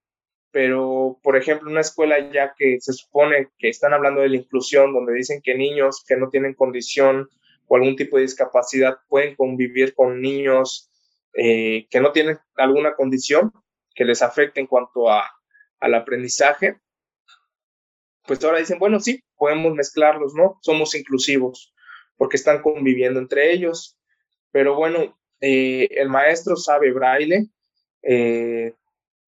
Pero, 0.53 1.19
por 1.25 1.37
ejemplo, 1.37 1.69
una 1.69 1.81
escuela 1.81 2.31
ya 2.31 2.55
que 2.57 2.77
se 2.81 2.93
supone 2.93 3.49
que 3.59 3.69
están 3.69 3.93
hablando 3.93 4.21
de 4.21 4.29
la 4.29 4.37
inclusión, 4.37 4.93
donde 4.93 5.13
dicen 5.13 5.41
que 5.43 5.57
niños 5.57 6.05
que 6.07 6.17
no 6.17 6.29
tienen 6.29 6.55
condición 6.55 7.29
o 7.67 7.75
algún 7.75 7.97
tipo 7.97 8.17
de 8.17 8.23
discapacidad 8.23 8.99
pueden 9.09 9.35
convivir 9.35 9.95
con 9.95 10.21
niños 10.21 10.93
eh, 11.35 11.87
que 11.91 12.01
no 12.01 12.13
tienen 12.13 12.39
alguna 12.57 12.95
condición 12.95 13.53
que 13.95 14.05
les 14.05 14.23
afecte 14.23 14.61
en 14.61 14.67
cuanto 14.67 15.11
a, 15.11 15.31
al 15.81 15.95
aprendizaje, 15.95 16.79
pues 18.27 18.43
ahora 18.45 18.59
dicen, 18.59 18.79
bueno, 18.79 19.01
sí, 19.01 19.23
podemos 19.37 19.75
mezclarlos, 19.75 20.35
¿no? 20.35 20.59
Somos 20.63 20.95
inclusivos 20.95 21.75
porque 22.17 22.37
están 22.37 22.63
conviviendo 22.63 23.21
entre 23.21 23.53
ellos. 23.53 23.99
Pero 24.51 24.75
bueno, 24.77 25.19
eh, 25.41 25.89
el 25.91 26.09
maestro 26.09 26.57
sabe 26.57 26.93
braille, 26.93 27.49
eh, 28.03 28.73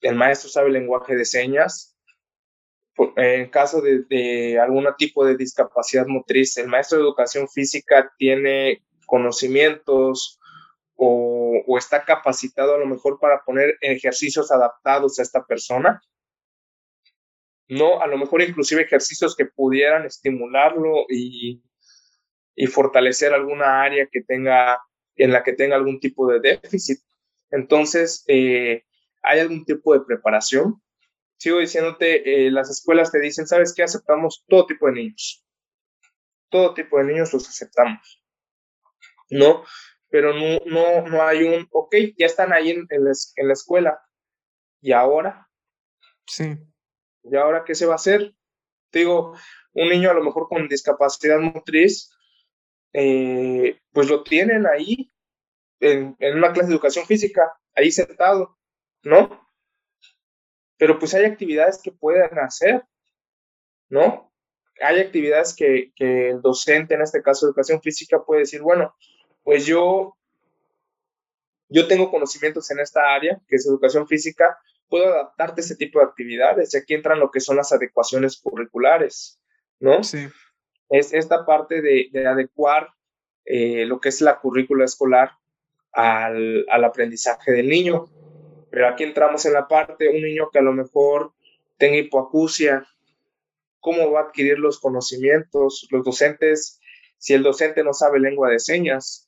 el 0.01 0.15
maestro 0.15 0.49
sabe 0.49 0.71
lenguaje 0.71 1.15
de 1.17 1.25
señas. 1.25 1.97
En 3.17 3.51
caso 3.51 3.83
de, 3.83 4.05
de 4.05 4.59
algún 4.59 4.87
tipo 4.97 5.27
de 5.27 5.37
discapacidad 5.37 6.07
motriz, 6.07 6.57
el 6.57 6.69
maestro 6.69 6.97
de 6.97 7.05
educación 7.05 7.47
física 7.47 8.11
tiene 8.17 8.83
conocimientos 9.05 10.41
o, 10.97 11.77
está 11.79 12.05
capacitado 12.05 12.75
a 12.75 12.79
lo 12.79 12.87
mejor 12.87 13.19
para 13.21 13.43
poner 13.45 13.77
ejercicios 13.81 14.51
adaptados 14.51 15.19
a 15.19 15.23
esta 15.23 15.45
persona. 15.45 16.03
No, 17.69 18.01
a 18.01 18.07
lo 18.07 18.17
mejor 18.17 18.43
inclusive 18.43 18.83
ejercicios 18.83 19.35
que 19.37 19.47
pudieran 19.47 20.07
estimularlo 20.07 21.05
y, 21.09 21.63
y 22.55 22.67
fortalecer 22.67 23.35
alguna 23.35 23.83
área 23.83 24.09
que 24.11 24.23
tenga, 24.23 24.81
en 25.17 25.33
la 25.33 25.43
que 25.43 25.53
tenga 25.53 25.77
algún 25.77 26.01
tipo 26.01 26.31
de 26.31 26.41
déficit. 26.41 27.01
Entonces, 27.51 28.25
eh, 28.29 28.85
¿hay 29.23 29.41
algún 29.41 29.65
tipo 29.65 29.95
de 29.95 30.05
preparación? 30.05 30.81
Sigo 31.39 31.59
diciéndote, 31.59 32.47
eh, 32.47 32.51
las 32.51 32.71
escuelas 32.71 33.13
te 33.13 33.21
dicen, 33.21 33.47
¿sabes 33.47 33.75
qué? 33.75 33.83
Aceptamos 33.83 34.45
todo 34.49 34.67
tipo 34.67 34.87
de 34.87 34.93
niños. 34.93 35.45
Todo 36.49 36.73
tipo 36.73 36.99
de 36.99 37.05
niños 37.05 37.33
los 37.33 37.49
aceptamos. 37.49 38.23
¿No? 39.29 39.65
Pero 40.17 40.33
no, 40.33 40.59
no, 40.65 41.07
no 41.07 41.23
hay 41.23 41.43
un, 41.43 41.69
ok, 41.71 41.95
ya 42.17 42.25
están 42.25 42.51
ahí 42.51 42.71
en, 42.71 42.87
en, 42.89 43.05
la, 43.05 43.13
en 43.37 43.49
la 43.49 43.53
escuela. 43.53 44.01
¿Y 44.81 44.93
ahora? 44.93 45.47
Sí. 46.27 46.57
¿Y 47.23 47.37
ahora 47.37 47.65
qué 47.67 47.75
se 47.75 47.85
va 47.85 47.93
a 47.93 47.97
hacer? 47.97 48.35
Te 48.89 49.01
digo, 49.01 49.37
un 49.75 49.91
niño 49.91 50.11
a 50.11 50.15
lo 50.15 50.25
mejor 50.25 50.49
con 50.49 50.69
discapacidad 50.69 51.39
motriz, 51.39 52.11
eh, 52.95 53.79
pues 53.93 54.09
lo 54.09 54.23
tienen 54.23 54.67
ahí 54.67 55.13
en, 55.81 56.17
en, 56.19 56.39
una 56.39 56.51
clase 56.51 56.69
de 56.69 56.77
educación 56.77 57.05
física, 57.05 57.53
ahí 57.75 57.91
sentado, 57.91 58.57
¿no? 59.03 59.47
Pero 60.79 60.99
pues 60.99 61.13
hay 61.13 61.27
actividades 61.27 61.79
que 61.83 61.93
pueden 61.93 62.39
hacer, 62.39 62.83
¿no? 63.91 64.33
Hay 64.81 64.99
actividades 64.99 65.55
que, 65.55 65.93
que 65.95 66.31
el 66.31 66.41
docente, 66.41 66.95
en 66.95 67.03
este 67.03 67.21
caso 67.21 67.45
de 67.45 67.51
educación 67.51 67.83
física, 67.83 68.25
puede 68.25 68.41
decir, 68.41 68.63
bueno, 68.63 68.95
pues 69.47 69.65
yo, 69.65 70.15
yo 71.71 71.89
tengo 71.89 72.11
conocimientos 72.11 72.71
en 72.71 72.81
esta 72.81 73.15
área, 73.15 73.41
que 73.49 73.57
es 73.57 73.67
educación 73.67 74.07
física, 74.07 74.59
puedo 74.91 75.07
adaptarte 75.07 75.63
a 75.63 75.65
ese 75.65 75.77
tipo 75.77 76.01
de 76.01 76.05
actividades. 76.05 76.75
Y 76.75 76.77
aquí 76.77 76.93
entran 76.93 77.19
lo 77.19 77.31
que 77.31 77.41
son 77.41 77.57
las 77.57 77.73
adecuaciones 77.73 78.37
curriculares, 78.37 79.41
¿no? 79.81 80.05
Sí 80.05 80.29
es 80.89 81.13
esta 81.13 81.45
parte 81.45 81.81
de, 81.81 82.27
adecuar 82.27 82.89
eh, 83.45 83.85
lo 83.87 84.01
que 84.01 84.09
es 84.09 84.21
la 84.21 84.39
currícula 84.39 84.85
escolar 84.85 85.33
al, 85.93 86.67
aprendizaje 86.69 87.53
del 87.53 87.69
niño. 87.69 88.07
Pero 88.71 88.89
aquí 88.89 89.05
entramos 89.05 89.45
en 89.47 89.55
la 89.55 89.69
parte, 89.69 90.09
un 90.09 90.23
niño 90.23 90.51
que 90.53 90.59
a 90.59 90.63
lo 90.63 90.73
mejor 90.73 91.33
tenga 91.79 91.97
hipoacusia, 91.97 92.87
cómo 93.81 94.11
va 94.11 94.21
a 94.21 94.23
adquirir 94.25 94.59
los 94.59 94.81
conocimientos, 94.81 95.87
los 95.91 96.05
docentes, 96.05 96.81
si 97.19 97.35
el 97.35 97.43
docente 97.43 97.83
no 97.83 97.93
sabe 97.93 98.21
lengua 98.21 98.51
de 98.51 98.59
señas, 98.59 99.26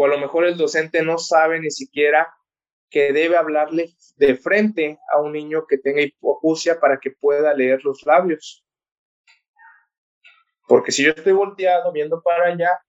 o 0.00 0.04
a 0.04 0.08
lo 0.08 0.18
mejor 0.18 0.44
el 0.44 0.56
docente 0.56 1.02
no 1.02 1.18
sabe 1.18 1.58
ni 1.58 1.72
siquiera 1.72 2.32
que 2.88 3.12
debe 3.12 3.36
hablarle 3.36 3.90
de 4.14 4.36
frente 4.36 5.00
a 5.12 5.20
un 5.20 5.32
niño 5.32 5.66
que 5.66 5.76
tenga 5.76 6.00
hipoacusia 6.00 6.78
para 6.78 7.00
que 7.00 7.10
pueda 7.10 7.52
leer 7.52 7.84
los 7.84 8.06
labios. 8.06 8.64
Porque 10.68 10.92
si 10.92 11.02
yo 11.02 11.10
estoy 11.10 11.32
volteado 11.32 11.90
viendo 11.90 12.22
para 12.22 12.46
allá, 12.46 12.80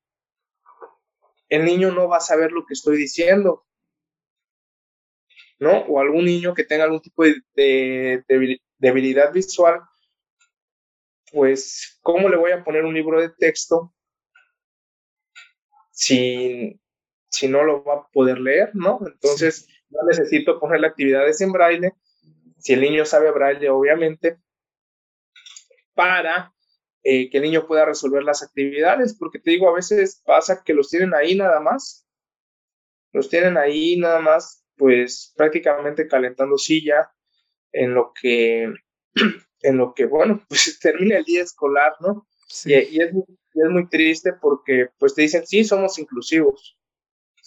el 1.49 1.65
niño 1.65 1.91
no 1.91 2.07
va 2.07 2.17
a 2.17 2.21
saber 2.21 2.51
lo 2.51 2.63
que 2.67 2.75
estoy 2.75 2.95
diciendo. 2.97 3.65
¿No? 5.57 5.79
O 5.87 5.99
algún 5.99 6.25
niño 6.25 6.53
que 6.53 6.63
tenga 6.63 6.83
algún 6.83 7.01
tipo 7.01 7.23
de, 7.23 8.23
debilidad 8.77 9.33
visual, 9.33 9.81
pues, 11.31 11.97
¿cómo 12.03 12.29
le 12.29 12.37
voy 12.37 12.51
a 12.51 12.63
poner 12.63 12.85
un 12.85 12.93
libro 12.93 13.19
de 13.19 13.29
texto 13.29 13.95
si, 15.91 16.79
si 17.29 17.47
no 17.47 17.63
lo 17.63 17.83
va 17.83 17.95
a 17.95 18.07
poder 18.11 18.39
leer, 18.39 18.71
¿no? 18.73 18.99
Entonces, 19.05 19.67
yo 19.89 19.99
necesito 20.07 20.59
ponerle 20.59 20.87
actividades 20.87 21.41
en 21.41 21.51
braille, 21.51 21.93
si 22.57 22.73
el 22.73 22.81
niño 22.81 23.05
sabe 23.05 23.31
braille, 23.31 23.69
obviamente, 23.69 24.37
para 25.93 26.53
eh, 27.03 27.29
que 27.29 27.37
el 27.37 27.43
niño 27.43 27.67
pueda 27.67 27.85
resolver 27.85 28.23
las 28.23 28.43
actividades, 28.43 29.15
porque 29.17 29.39
te 29.39 29.51
digo, 29.51 29.69
a 29.69 29.73
veces 29.73 30.21
pasa 30.25 30.63
que 30.63 30.73
los 30.73 30.89
tienen 30.89 31.13
ahí 31.13 31.35
nada 31.35 31.59
más, 31.59 32.05
los 33.13 33.29
tienen 33.29 33.57
ahí 33.57 33.97
nada 33.97 34.19
más, 34.19 34.65
pues 34.75 35.33
prácticamente 35.35 36.07
calentando 36.07 36.57
silla 36.57 37.11
en 37.71 37.93
lo 37.93 38.11
que, 38.13 38.73
en 39.61 39.77
lo 39.77 39.93
que, 39.93 40.05
bueno, 40.05 40.43
pues 40.49 40.79
termina 40.79 41.17
el 41.17 41.23
día 41.23 41.43
escolar, 41.43 41.93
¿no? 41.99 42.27
Y, 42.65 42.73
es, 42.73 43.11
es 43.13 43.69
muy 43.69 43.87
triste 43.87 44.33
porque 44.33 44.89
pues 44.97 45.13
te 45.13 45.21
dicen, 45.21 45.45
sí, 45.45 45.63
somos 45.63 45.99
inclusivos. 45.99 46.78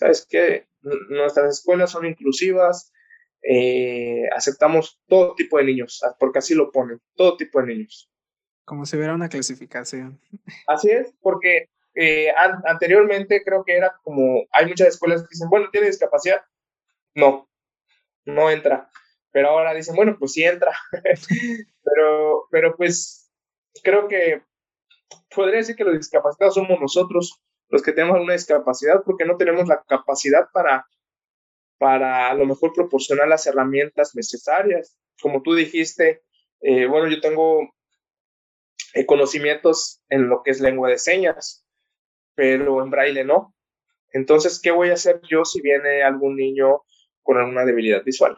¿Sabes 0.02 0.26
qué? 0.28 0.66
Nuestras 1.10 1.60
escuelas 1.60 1.92
son 1.92 2.06
inclusivas, 2.06 2.92
eh, 3.40 4.24
aceptamos 4.34 5.00
todo 5.06 5.36
tipo 5.36 5.58
de 5.58 5.64
niños, 5.64 6.02
porque 6.18 6.40
así 6.40 6.56
lo 6.56 6.72
ponen, 6.72 7.00
todo 7.14 7.36
tipo 7.36 7.60
de 7.60 7.68
niños. 7.68 8.10
Como 8.64 8.84
si 8.84 8.96
hubiera 8.96 9.14
una 9.14 9.28
clasificación. 9.28 10.20
Así 10.66 10.90
es, 10.90 11.14
porque 11.20 11.68
eh, 11.94 12.32
anteriormente 12.64 13.44
creo 13.44 13.62
que 13.64 13.76
era 13.76 13.96
como, 14.02 14.44
hay 14.50 14.66
muchas 14.66 14.88
escuelas 14.88 15.22
que 15.22 15.28
dicen, 15.30 15.48
bueno, 15.48 15.68
¿tiene 15.70 15.86
discapacidad? 15.86 16.42
No, 17.14 17.48
no 18.24 18.50
entra. 18.50 18.90
Pero 19.30 19.50
ahora 19.50 19.74
dicen, 19.74 19.94
bueno, 19.94 20.16
pues 20.18 20.32
sí 20.32 20.42
entra. 20.42 20.72
pero, 21.84 22.48
pero 22.50 22.76
pues 22.76 23.30
creo 23.84 24.08
que 24.08 24.42
podría 25.32 25.58
decir 25.58 25.76
que 25.76 25.84
los 25.84 25.96
discapacitados 25.96 26.54
somos 26.54 26.80
nosotros 26.80 27.40
los 27.72 27.82
que 27.82 27.92
tenemos 27.92 28.20
una 28.20 28.34
discapacidad 28.34 29.02
porque 29.02 29.24
no 29.24 29.38
tenemos 29.38 29.66
la 29.66 29.82
capacidad 29.82 30.46
para, 30.52 30.86
para 31.78 32.30
a 32.30 32.34
lo 32.34 32.44
mejor 32.44 32.74
proporcionar 32.74 33.26
las 33.26 33.46
herramientas 33.46 34.14
necesarias. 34.14 34.98
Como 35.20 35.42
tú 35.42 35.54
dijiste, 35.54 36.22
eh, 36.60 36.86
bueno, 36.86 37.08
yo 37.08 37.18
tengo 37.22 37.72
eh, 38.92 39.06
conocimientos 39.06 40.02
en 40.10 40.28
lo 40.28 40.42
que 40.42 40.50
es 40.50 40.60
lengua 40.60 40.90
de 40.90 40.98
señas, 40.98 41.64
pero 42.34 42.82
en 42.82 42.90
braille 42.90 43.24
no. 43.24 43.54
Entonces, 44.12 44.60
¿qué 44.60 44.70
voy 44.70 44.90
a 44.90 44.94
hacer 44.94 45.22
yo 45.22 45.46
si 45.46 45.62
viene 45.62 46.02
algún 46.02 46.36
niño 46.36 46.82
con 47.22 47.38
alguna 47.38 47.64
debilidad 47.64 48.04
visual? 48.04 48.36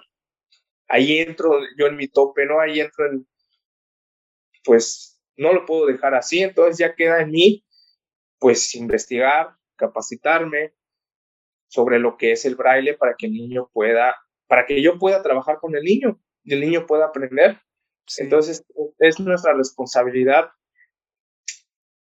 Ahí 0.87 1.19
entro 1.19 1.59
yo 1.77 1.89
en 1.89 1.97
mi 1.97 2.07
tope, 2.07 2.47
¿no? 2.47 2.61
Ahí 2.61 2.79
entro 2.79 3.07
en, 3.07 3.27
pues, 4.63 5.21
no 5.37 5.53
lo 5.53 5.67
puedo 5.67 5.87
dejar 5.87 6.15
así, 6.15 6.41
entonces 6.41 6.79
ya 6.79 6.95
queda 6.95 7.21
en 7.21 7.33
mí, 7.33 7.64
pues 8.45 8.75
investigar, 8.75 9.57
capacitarme 9.75 10.75
sobre 11.67 11.99
lo 11.99 12.19
que 12.19 12.33
es 12.33 12.45
el 12.45 12.57
braille 12.57 12.93
para 12.93 13.15
que 13.17 13.25
el 13.25 13.33
niño 13.33 13.71
pueda, 13.73 14.17
para 14.47 14.67
que 14.67 14.83
yo 14.83 14.99
pueda 14.99 15.23
trabajar 15.23 15.61
con 15.61 15.75
el 15.75 15.83
niño 15.83 16.21
y 16.43 16.53
el 16.53 16.61
niño 16.61 16.85
pueda 16.87 17.07
aprender. 17.07 17.59
Entonces, 18.19 18.67
es 18.99 19.19
nuestra 19.19 19.55
responsabilidad. 19.55 20.51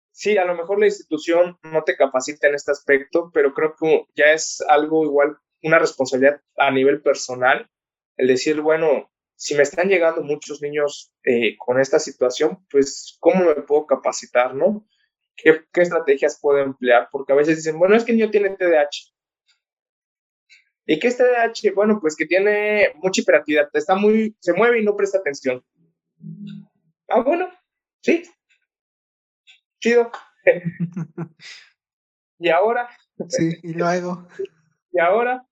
Sí, 0.10 0.36
a 0.40 0.46
lo 0.46 0.56
mejor 0.56 0.80
la 0.80 0.88
institución 0.88 1.60
no 1.62 1.84
te 1.84 1.96
capacita 1.96 2.48
en 2.48 2.56
este 2.56 2.72
aspecto, 2.72 3.30
pero 3.32 3.54
creo 3.54 3.76
que 3.80 4.06
ya 4.16 4.34
es 4.34 4.66
algo 4.68 5.04
igual, 5.04 5.38
una 5.62 5.78
responsabilidad 5.78 6.42
a 6.58 6.72
nivel 6.72 7.04
personal, 7.04 7.70
el 8.18 8.30
decir, 8.30 8.62
bueno, 8.62 9.12
si 9.36 9.54
me 9.54 9.62
están 9.62 9.90
llegando 9.90 10.24
muchos 10.24 10.60
niños 10.60 11.14
eh, 11.24 11.56
con 11.60 11.80
esta 11.80 12.00
situación, 12.00 12.66
pues, 12.72 13.16
¿cómo 13.20 13.46
me 13.46 13.62
puedo 13.62 13.86
capacitar, 13.86 14.56
no? 14.56 14.88
¿Qué, 15.36 15.66
¿Qué, 15.72 15.82
estrategias 15.82 16.40
puedo 16.40 16.60
emplear? 16.60 17.10
Porque 17.12 17.34
a 17.34 17.36
veces 17.36 17.58
dicen, 17.58 17.80
bueno, 17.80 17.96
es 17.96 18.04
que 18.04 18.12
el 18.12 18.18
niño 18.18 18.32
tiene 18.32 18.50
TDAH. 18.50 19.12
¿Y 20.86 21.00
qué 21.00 21.08
es 21.08 21.18
TDAH? 21.18 21.74
Bueno, 21.74 22.00
pues 22.02 22.16
que 22.16 22.26
tiene 22.26 22.94
mucha 22.96 23.22
hiperactividad, 23.22 23.70
está 23.74 23.96
muy, 23.96 24.36
se 24.40 24.54
mueve 24.54 24.82
y 24.82 24.84
no 24.84 24.96
presta 24.96 25.20
atención. 25.20 25.64
Ah, 27.08 27.22
bueno, 27.22 27.50
sí. 28.02 28.24
Chido. 29.80 30.12
y 32.40 32.50
ahora. 32.50 32.90
Sí, 33.30 33.54
y 33.64 33.74
luego. 33.74 34.28
y 34.92 35.00
ahora, 35.00 35.46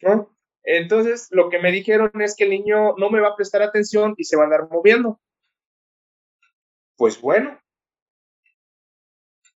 ¿no? 0.00 0.34
Entonces, 0.64 1.28
lo 1.30 1.50
que 1.50 1.58
me 1.58 1.70
dijeron 1.70 2.10
es 2.20 2.34
que 2.34 2.44
el 2.44 2.50
niño 2.50 2.94
no 2.96 3.10
me 3.10 3.20
va 3.20 3.28
a 3.28 3.36
prestar 3.36 3.62
atención 3.62 4.14
y 4.16 4.24
se 4.24 4.36
va 4.36 4.42
a 4.42 4.46
andar 4.46 4.68
moviendo. 4.70 5.20
Pues 6.96 7.20
bueno. 7.20 7.60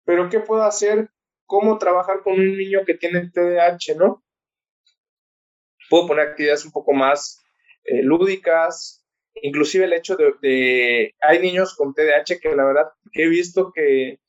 Pero 0.07 0.31
¿qué 0.31 0.41
puedo 0.41 0.63
hacer? 0.63 1.11
¿Cómo 1.45 1.77
trabajar 1.77 2.23
con 2.23 2.35
un 2.35 2.57
niño 2.57 2.85
que 2.87 2.95
tiene 2.95 3.29
TDAH, 3.29 3.97
no? 3.99 4.25
Puedo 5.91 6.09
poner 6.09 6.29
actividades 6.29 6.65
un 6.65 6.73
poco 6.73 6.93
más 6.93 7.45
eh, 7.85 8.03
lúdicas, 8.03 9.05
inclusive 9.35 9.85
el 9.85 9.93
hecho 9.93 10.17
de, 10.17 11.15
hay 11.21 11.39
niños 11.41 11.75
con 11.75 11.93
TDAH 11.93 12.41
que 12.41 12.55
la 12.55 12.65
verdad 12.65 12.87
he 13.13 13.29
visto 13.29 13.73
que, 13.73 14.21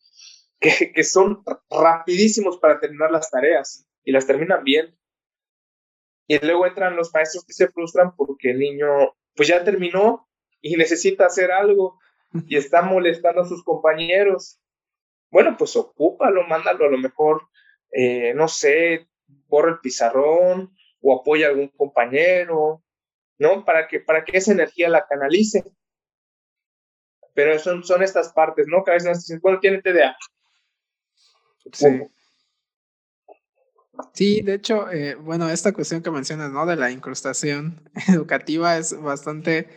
que, 0.60 0.92
que 0.94 1.04
son 1.04 1.44
rapidísimos 1.70 2.58
para 2.58 2.80
terminar 2.80 3.12
las 3.12 3.30
tareas 3.30 3.88
y 4.04 4.12
las 4.12 4.28
terminan 4.28 4.64
bien. 4.64 4.98
Y 6.28 6.44
luego 6.46 6.66
entran 6.66 6.96
los 6.96 7.14
maestros 7.14 7.46
que 7.46 7.54
se 7.54 7.70
frustran 7.70 8.16
porque 8.16 8.52
el 8.52 8.60
niño 8.60 9.16
pues 9.36 9.48
ya 9.48 9.64
terminó 9.64 10.28
y 10.60 10.76
necesita 10.76 11.28
hacer 11.28 11.52
algo 11.52 12.00
y 12.48 12.58
está 12.58 12.82
molestando 12.82 13.42
a 13.42 13.48
sus 13.48 13.64
compañeros. 13.64 14.60
Bueno, 15.30 15.56
pues 15.58 15.76
ocúpalo, 15.76 16.46
mándalo 16.48 16.86
a 16.86 16.90
lo 16.90 16.98
mejor, 16.98 17.48
eh, 17.92 18.34
no 18.34 18.48
sé, 18.48 19.08
borra 19.48 19.72
el 19.72 19.80
pizarrón 19.80 20.76
o 21.02 21.20
apoya 21.20 21.48
a 21.48 21.50
algún 21.50 21.70
compañero, 21.70 22.84
¿no? 23.38 23.66
Para 23.66 23.88
que, 23.88 24.00
para 24.00 24.24
que 24.24 24.38
esa 24.38 24.52
energía 24.52 24.90
la 24.90 25.06
canalice. 25.06 25.64
Pero 27.34 27.60
son, 27.60 27.84
son 27.84 28.02
estas 28.02 28.34
partes, 28.34 28.66
¿no? 28.68 28.84
Que 28.84 28.92
a 28.92 28.94
veces 28.96 29.20
dicen, 29.20 29.40
bueno, 29.42 29.60
tiene 29.60 29.82
TDA. 29.82 30.18
Sí. 31.72 32.02
Sí, 34.14 34.42
de 34.42 34.54
hecho, 34.56 34.90
eh, 34.92 35.16
bueno, 35.16 35.50
esta 35.50 35.74
cuestión 35.74 36.02
que 36.02 36.12
mencionas, 36.12 36.52
¿no? 36.52 36.66
De 36.66 36.76
la 36.76 36.92
incrustación 36.92 37.90
educativa 38.08 38.78
es 38.78 39.00
bastante 39.00 39.68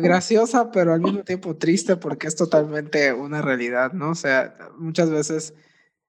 graciosa, 0.00 0.70
pero 0.70 0.92
al 0.92 1.00
mismo 1.00 1.24
tiempo 1.24 1.56
triste 1.56 1.96
porque 1.96 2.26
es 2.26 2.36
totalmente 2.36 3.12
una 3.12 3.42
realidad, 3.42 3.92
¿no? 3.92 4.10
O 4.10 4.14
sea, 4.14 4.54
muchas 4.78 5.10
veces, 5.10 5.54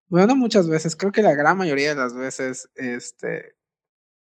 bueno, 0.07 0.27
no 0.27 0.35
muchas 0.35 0.67
veces, 0.69 0.95
creo 0.95 1.11
que 1.11 1.21
la 1.21 1.35
gran 1.35 1.57
mayoría 1.57 1.89
de 1.89 2.01
las 2.01 2.13
veces, 2.13 2.69
este, 2.75 3.55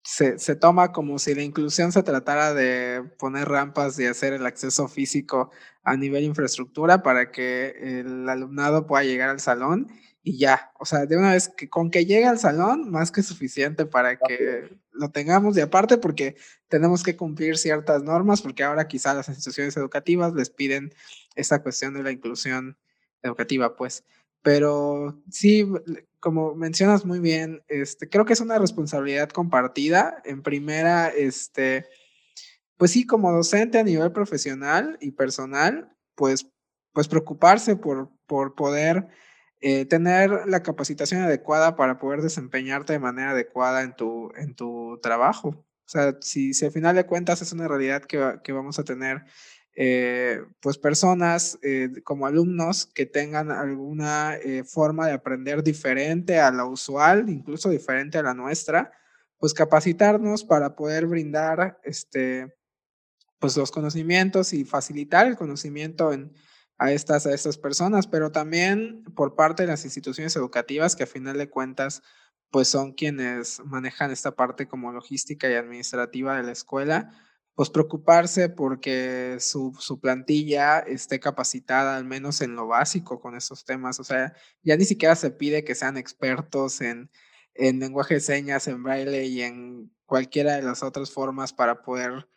se, 0.03 0.37
se 0.37 0.55
toma 0.55 0.91
como 0.91 1.17
si 1.17 1.33
la 1.33 1.41
inclusión 1.41 1.91
se 1.91 2.03
tratara 2.03 2.53
de 2.53 3.03
poner 3.17 3.49
rampas 3.49 3.97
y 3.99 4.05
hacer 4.05 4.33
el 4.33 4.45
acceso 4.45 4.87
físico 4.87 5.51
a 5.83 5.97
nivel 5.97 6.23
infraestructura 6.23 7.01
para 7.01 7.31
que 7.31 7.75
el 8.01 8.29
alumnado 8.29 8.85
pueda 8.85 9.03
llegar 9.03 9.29
al 9.29 9.39
salón 9.39 9.87
y 10.27 10.39
ya, 10.39 10.71
o 10.79 10.85
sea, 10.85 11.05
de 11.05 11.15
una 11.17 11.33
vez 11.33 11.49
que 11.49 11.69
con 11.69 11.91
que 11.91 12.07
llegue 12.07 12.25
al 12.25 12.39
salón, 12.39 12.89
más 12.89 13.11
que 13.11 13.21
suficiente 13.21 13.85
para 13.85 14.17
que 14.17 14.75
lo 14.91 15.11
tengamos 15.11 15.55
y 15.55 15.61
aparte 15.61 15.99
porque 15.99 16.35
tenemos 16.67 17.03
que 17.03 17.15
cumplir 17.15 17.59
ciertas 17.59 18.01
normas, 18.01 18.41
porque 18.41 18.63
ahora 18.63 18.87
quizá 18.87 19.13
las 19.13 19.29
instituciones 19.29 19.77
educativas 19.77 20.33
les 20.33 20.49
piden 20.49 20.91
esa 21.35 21.61
cuestión 21.61 21.93
de 21.93 22.01
la 22.01 22.09
inclusión 22.09 22.75
educativa, 23.21 23.75
pues. 23.75 24.03
Pero 24.41 25.21
sí, 25.29 25.67
como 26.19 26.55
mencionas 26.55 27.05
muy 27.05 27.19
bien, 27.19 27.61
este, 27.67 28.09
creo 28.09 28.25
que 28.25 28.33
es 28.33 28.41
una 28.41 28.57
responsabilidad 28.57 29.29
compartida. 29.29 30.23
En 30.25 30.41
primera, 30.41 31.09
este, 31.09 31.85
pues 32.77 32.89
sí, 32.89 33.05
como 33.05 33.31
docente 33.31 33.77
a 33.77 33.83
nivel 33.83 34.11
profesional 34.11 34.97
y 35.01 35.11
personal, 35.11 35.95
pues, 36.15 36.47
pues 36.93 37.07
preocuparse 37.07 37.75
por, 37.75 38.09
por 38.25 38.55
poder 38.55 39.07
eh, 39.61 39.85
tener 39.85 40.47
la 40.47 40.63
capacitación 40.63 41.21
adecuada 41.21 41.75
para 41.75 41.97
poder 41.97 42.21
desempeñarte 42.21 42.93
de 42.93 42.99
manera 42.99 43.31
adecuada 43.31 43.83
en 43.83 43.95
tu, 43.95 44.31
en 44.35 44.55
tu 44.55 44.99
trabajo. 45.01 45.49
O 45.49 45.87
sea, 45.87 46.17
si, 46.21 46.53
si 46.53 46.65
al 46.65 46.71
final 46.71 46.95
de 46.95 47.05
cuentas 47.05 47.41
es 47.41 47.51
una 47.51 47.67
realidad 47.67 48.03
que, 48.03 48.39
que 48.43 48.51
vamos 48.51 48.79
a 48.79 48.83
tener 48.83 49.23
eh, 49.77 50.41
pues 50.61 50.77
personas 50.77 51.59
eh, 51.61 51.89
como 52.03 52.25
alumnos 52.25 52.85
que 52.85 53.05
tengan 53.05 53.51
alguna 53.51 54.37
forma 54.65 55.07
de 55.07 55.13
aprender 55.13 55.63
diferente 55.63 56.39
a 56.39 56.51
la 56.51 56.65
usual, 56.65 57.29
incluso 57.29 57.69
diferente 57.69 58.17
a 58.17 58.23
la 58.23 58.33
nuestra, 58.33 58.91
pues 59.37 59.53
capacitarnos 59.53 60.43
para 60.43 60.75
poder 60.75 61.05
brindar 61.05 61.79
este, 61.83 62.55
pues 63.39 63.57
los 63.57 63.71
conocimientos 63.71 64.53
y 64.53 64.65
facilitar 64.65 65.27
el 65.27 65.35
conocimiento 65.35 66.13
en, 66.13 66.33
a 66.77 66.91
estas, 66.91 67.25
a 67.25 67.33
estas 67.33 67.57
personas, 67.57 68.07
pero 68.07 68.31
también 68.31 69.03
por 69.15 69.35
parte 69.35 69.63
de 69.63 69.67
las 69.67 69.85
instituciones 69.85 70.35
educativas 70.35 70.95
que 70.95 71.03
a 71.03 71.07
final 71.07 71.37
de 71.37 71.49
cuentas 71.49 72.01
pues 72.51 72.67
son 72.67 72.93
quienes 72.93 73.61
manejan 73.65 74.11
esta 74.11 74.35
parte 74.35 74.67
como 74.67 74.91
logística 74.91 75.49
y 75.49 75.55
administrativa 75.55 76.37
de 76.37 76.43
la 76.43 76.51
escuela, 76.51 77.11
pues 77.53 77.69
preocuparse 77.69 78.49
porque 78.49 79.37
su, 79.39 79.75
su, 79.79 79.99
plantilla 79.99 80.79
esté 80.79 81.19
capacitada 81.19 81.97
al 81.97 82.05
menos 82.05 82.41
en 82.41 82.55
lo 82.55 82.67
básico 82.67 83.19
con 83.19 83.35
esos 83.35 83.65
temas. 83.65 83.99
O 83.99 84.03
sea, 84.03 84.33
ya 84.61 84.77
ni 84.77 84.85
siquiera 84.85 85.15
se 85.15 85.31
pide 85.31 85.63
que 85.63 85.75
sean 85.75 85.97
expertos 85.97 86.81
en, 86.81 87.09
en 87.55 87.79
lenguaje 87.79 88.15
de 88.15 88.19
señas, 88.19 88.67
en 88.67 88.83
braille 88.83 89.25
y 89.25 89.41
en 89.41 89.91
cualquiera 90.05 90.55
de 90.55 90.61
las 90.61 90.83
otras 90.83 91.11
formas 91.11 91.53
para 91.53 91.81
poder 91.81 92.27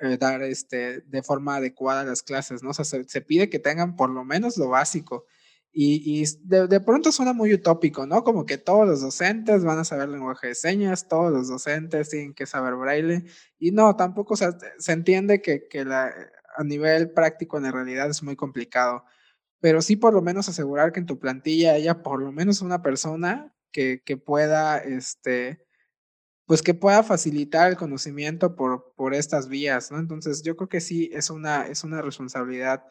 eh, 0.00 0.16
dar 0.18 0.42
este, 0.42 1.02
de 1.02 1.22
forma 1.22 1.56
adecuada 1.56 2.04
las 2.04 2.22
clases, 2.22 2.62
¿no? 2.62 2.70
O 2.70 2.74
sea, 2.74 2.84
se, 2.84 3.20
pide 3.20 3.50
que 3.50 3.58
tengan 3.58 3.96
por 3.96 4.10
lo 4.10 4.24
menos 4.24 4.56
lo 4.56 4.68
básico. 4.68 5.26
Y, 5.72 6.24
de, 6.42 6.66
de, 6.66 6.80
pronto 6.80 7.12
suena 7.12 7.32
muy 7.32 7.54
utópico, 7.54 8.04
¿no? 8.04 8.24
Como 8.24 8.44
que 8.44 8.58
todos 8.58 8.88
los 8.88 9.02
docentes 9.02 9.62
van 9.62 9.78
a 9.78 9.84
saber 9.84 10.08
lenguaje 10.08 10.48
de 10.48 10.54
señas, 10.56 11.06
todos 11.06 11.32
los 11.32 11.48
docentes 11.48 12.08
tienen 12.08 12.34
que 12.34 12.46
saber 12.46 12.74
braille. 12.74 13.24
Y 13.58 13.70
no, 13.70 13.94
tampoco 13.94 14.34
o 14.34 14.36
sea, 14.36 14.56
se 14.78 14.92
entiende 14.92 15.40
que, 15.42 15.68
que 15.68 15.84
la, 15.84 16.12
a 16.56 16.64
nivel 16.64 17.10
práctico 17.12 17.56
en 17.56 17.64
la 17.64 17.72
realidad 17.72 18.10
es 18.10 18.22
muy 18.22 18.36
complicado. 18.36 19.04
Pero 19.60 19.82
sí 19.82 19.96
por 19.96 20.14
lo 20.14 20.22
menos 20.22 20.48
asegurar 20.48 20.92
que 20.92 21.00
en 21.00 21.06
tu 21.06 21.18
plantilla 21.18 21.74
haya 21.74 22.02
por 22.02 22.22
lo 22.22 22.32
menos 22.32 22.62
una 22.62 22.82
persona 22.82 23.54
que, 23.70 24.02
que 24.04 24.16
pueda, 24.16 24.78
este, 24.78 25.66
pues 26.50 26.62
que 26.62 26.74
pueda 26.74 27.04
facilitar 27.04 27.70
el 27.70 27.76
conocimiento 27.76 28.56
por, 28.56 28.92
por 28.96 29.14
estas 29.14 29.48
vías, 29.48 29.92
¿no? 29.92 30.00
Entonces 30.00 30.42
yo 30.42 30.56
creo 30.56 30.68
que 30.68 30.80
sí 30.80 31.08
es 31.12 31.30
una, 31.30 31.68
es 31.68 31.84
una 31.84 32.02
responsabilidad 32.02 32.82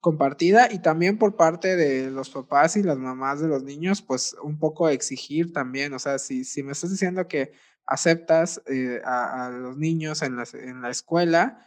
compartida 0.00 0.70
y 0.70 0.80
también 0.80 1.16
por 1.16 1.34
parte 1.34 1.76
de 1.76 2.10
los 2.10 2.28
papás 2.28 2.76
y 2.76 2.82
las 2.82 2.98
mamás 2.98 3.40
de 3.40 3.48
los 3.48 3.62
niños, 3.62 4.02
pues 4.02 4.36
un 4.42 4.58
poco 4.58 4.90
exigir 4.90 5.54
también, 5.54 5.94
o 5.94 5.98
sea, 5.98 6.18
si, 6.18 6.44
si 6.44 6.62
me 6.62 6.72
estás 6.72 6.90
diciendo 6.90 7.26
que 7.26 7.52
aceptas 7.86 8.60
eh, 8.66 9.00
a, 9.02 9.48
los 9.48 9.78
niños 9.78 10.20
en 10.20 10.36
la, 10.36 10.44
en 10.52 10.82
la 10.82 10.90
escuela, 10.90 11.66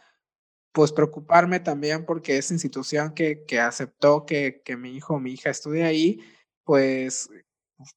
pues 0.70 0.92
preocuparme 0.92 1.58
también 1.58 2.06
porque 2.06 2.38
esa 2.38 2.54
institución 2.54 3.12
que, 3.12 3.44
que 3.44 3.58
aceptó 3.58 4.24
que, 4.24 4.62
que 4.64 4.76
mi 4.76 4.92
hijo 4.94 5.14
o 5.14 5.18
mi 5.18 5.32
hija 5.32 5.50
estudie 5.50 5.82
ahí, 5.82 6.20
pues 6.62 7.28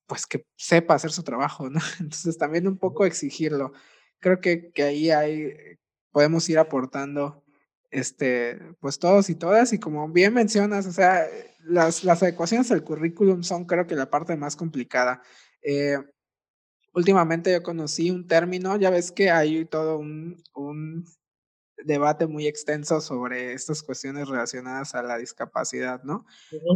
pues 0.06 0.26
que 0.26 0.46
sepa 0.56 0.96
hacer 0.96 1.12
su 1.12 1.24
trabajo, 1.24 1.70
¿no? 1.70 1.80
Entonces 2.00 2.38
también 2.38 2.68
un 2.68 2.78
poco 2.78 3.06
exigirlo. 3.06 3.74
Creo 4.20 4.40
que, 4.40 4.72
que 4.72 4.84
ahí 4.84 5.10
hay, 5.12 5.54
podemos 6.12 6.48
ir 6.50 6.60
aportando, 6.60 7.44
este, 7.92 8.60
pues 8.80 9.00
todos 9.00 9.30
y 9.30 9.36
todas, 9.36 9.74
y 9.74 9.80
como 9.80 10.08
bien 10.10 10.34
mencionas, 10.34 10.88
o 10.88 10.92
sea, 10.92 11.28
las, 11.60 12.04
las 12.04 12.24
adecuaciones 12.24 12.70
del 12.70 12.84
currículum 12.84 13.44
son 13.44 13.66
creo 13.66 13.86
que 13.88 13.96
la 13.96 14.10
parte 14.10 14.36
más 14.36 14.56
complicada. 14.56 15.22
Eh, 15.62 15.98
últimamente 16.94 17.52
yo 17.52 17.64
conocí 17.64 18.12
un 18.12 18.28
término, 18.28 18.78
ya 18.78 18.90
ves 18.90 19.12
que 19.12 19.32
hay 19.32 19.66
todo 19.66 19.98
un, 19.98 20.42
un 20.54 21.06
debate 21.78 22.28
muy 22.28 22.48
extenso 22.48 23.02
sobre 23.02 23.54
estas 23.54 23.84
cuestiones 23.84 24.28
relacionadas 24.28 24.96
a 24.96 25.04
la 25.04 25.18
discapacidad, 25.18 26.04
¿no? 26.04 26.26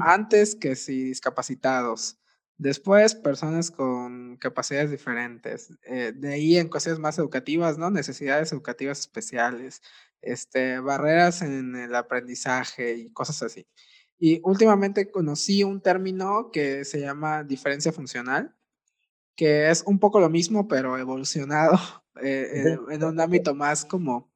Antes 0.02 0.56
que 0.56 0.76
si 0.76 1.04
discapacitados, 1.04 2.20
después 2.58 3.16
personas 3.16 3.72
con 3.72 4.38
capacidades 4.38 4.92
diferentes, 4.92 5.70
eh, 5.84 6.14
de 6.16 6.34
ahí 6.34 6.58
en 6.58 6.70
cuestiones 6.70 7.00
más 7.00 7.18
educativas, 7.20 7.78
¿no? 7.78 7.90
Necesidades 7.92 8.52
educativas 8.52 9.00
especiales, 9.00 9.82
este, 10.22 10.80
barreras 10.80 11.42
en 11.42 11.76
el 11.76 11.96
aprendizaje 11.96 12.96
y 12.96 13.10
cosas 13.12 13.44
así. 13.44 13.68
Y 14.20 14.42
últimamente 14.44 15.12
conocí 15.12 15.64
un 15.64 15.82
término 15.82 16.50
que 16.52 16.86
se 16.86 17.00
llama 17.00 17.44
diferencia 17.44 17.92
funcional, 17.92 18.56
que 19.36 19.70
es 19.70 19.84
un 19.86 20.00
poco 20.00 20.20
lo 20.20 20.30
mismo, 20.30 20.68
pero 20.68 20.98
evolucionado 20.98 21.80
eh, 22.22 22.78
en, 22.90 23.04
un 23.04 23.20
ámbito 23.20 23.54
más 23.54 23.86
como, 23.86 24.32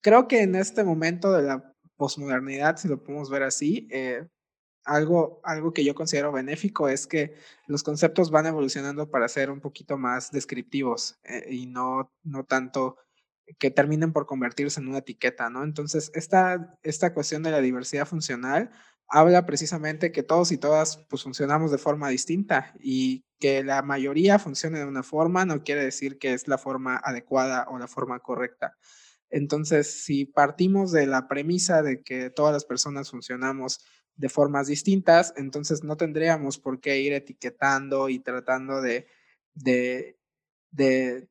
creo 0.00 0.26
que 0.26 0.42
en 0.42 0.54
este 0.54 0.84
momento 0.84 1.32
de 1.32 1.42
la 1.42 1.74
posmodernidad, 1.96 2.78
si 2.78 2.88
lo 2.88 3.02
podemos 3.02 3.28
ver 3.28 3.42
así, 3.42 3.86
eh, 3.90 4.26
algo, 4.84 5.40
algo 5.44 5.72
que 5.72 5.84
yo 5.84 5.94
considero 5.94 6.32
benéfico 6.32 6.88
es 6.88 7.06
que 7.06 7.34
los 7.66 7.82
conceptos 7.82 8.30
van 8.30 8.46
evolucionando 8.46 9.10
para 9.10 9.28
ser 9.28 9.50
un 9.50 9.60
poquito 9.60 9.98
más 9.98 10.30
descriptivos 10.30 11.18
eh, 11.24 11.46
y 11.50 11.66
no, 11.66 12.12
no 12.22 12.44
tanto 12.44 12.96
que 13.58 13.70
terminen 13.70 14.12
por 14.12 14.26
convertirse 14.26 14.80
en 14.80 14.88
una 14.88 14.98
etiqueta, 14.98 15.50
¿no? 15.50 15.64
Entonces, 15.64 16.10
esta, 16.14 16.78
esta 16.82 17.12
cuestión 17.14 17.42
de 17.42 17.50
la 17.50 17.60
diversidad 17.60 18.06
funcional 18.06 18.70
habla 19.08 19.44
precisamente 19.44 20.12
que 20.12 20.22
todos 20.22 20.52
y 20.52 20.58
todas 20.58 20.98
pues 21.08 21.24
funcionamos 21.24 21.72
de 21.72 21.78
forma 21.78 22.08
distinta 22.08 22.72
y 22.78 23.24
que 23.40 23.64
la 23.64 23.82
mayoría 23.82 24.38
funcione 24.38 24.78
de 24.78 24.84
una 24.84 25.02
forma 25.02 25.44
no 25.44 25.64
quiere 25.64 25.82
decir 25.82 26.18
que 26.18 26.32
es 26.32 26.46
la 26.46 26.58
forma 26.58 26.96
adecuada 27.02 27.66
o 27.68 27.78
la 27.78 27.88
forma 27.88 28.20
correcta. 28.20 28.76
Entonces, 29.30 30.04
si 30.04 30.26
partimos 30.26 30.92
de 30.92 31.06
la 31.06 31.28
premisa 31.28 31.82
de 31.82 32.02
que 32.02 32.30
todas 32.30 32.52
las 32.52 32.64
personas 32.64 33.10
funcionamos 33.10 33.80
de 34.20 34.28
formas 34.28 34.66
distintas, 34.66 35.32
entonces 35.36 35.82
no 35.82 35.96
tendríamos 35.96 36.58
por 36.58 36.78
qué 36.78 37.00
ir 37.00 37.14
etiquetando 37.14 38.10
y 38.10 38.18
tratando 38.18 38.82
de, 38.82 39.06
de, 39.54 40.16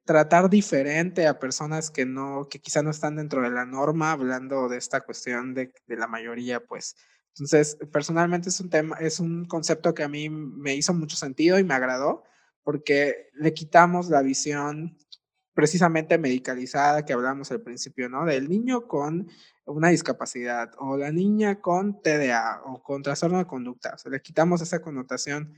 tratar 0.06 0.50
diferente 0.50 1.28
a 1.28 1.38
personas 1.38 1.92
que 1.92 2.06
no, 2.06 2.48
que 2.50 2.60
quizá 2.60 2.82
no 2.82 2.90
están 2.90 3.16
dentro 3.16 3.44
de 3.44 3.52
la 3.52 3.66
norma, 3.66 4.12
hablando 4.12 4.68
de 4.68 4.78
esta 4.78 5.02
cuestión 5.02 5.54
de, 5.54 5.72
de 5.86 5.96
la 5.96 6.08
mayoría, 6.08 6.60
pues 6.60 6.96
entonces, 7.38 7.78
personalmente 7.92 8.50
es 8.50 8.60
un 8.60 8.70
tema, 8.70 8.98
es 8.98 9.20
un 9.20 9.46
concepto 9.46 9.94
que 9.94 10.04
a 10.04 10.10
mí 10.10 10.30
me 10.30 10.76
hizo 10.76 10.94
mucho 10.94 11.16
sentido 11.16 11.60
y 11.60 11.64
me 11.64 11.76
agradó 11.76 12.24
porque 12.64 13.30
le 13.34 13.54
quitamos 13.54 14.10
la 14.10 14.22
visión 14.22 14.98
precisamente 15.54 16.18
medicalizada 16.18 17.06
que 17.06 17.14
hablamos 17.14 17.52
al 17.52 17.62
principio, 17.62 18.10
¿no? 18.10 18.26
Del 18.26 18.50
niño 18.50 18.88
con 18.88 19.30
una 19.72 19.90
discapacidad 19.90 20.72
o 20.78 20.98
la 20.98 21.12
niña 21.12 21.62
con 21.62 22.02
TDA 22.02 22.62
o 22.66 22.82
con 22.82 23.04
trastorno 23.04 23.38
de 23.38 23.46
conducta. 23.46 23.94
O 23.96 23.98
sea, 23.98 24.12
le 24.12 24.22
quitamos 24.22 24.62
esa 24.62 24.82
connotación 24.82 25.54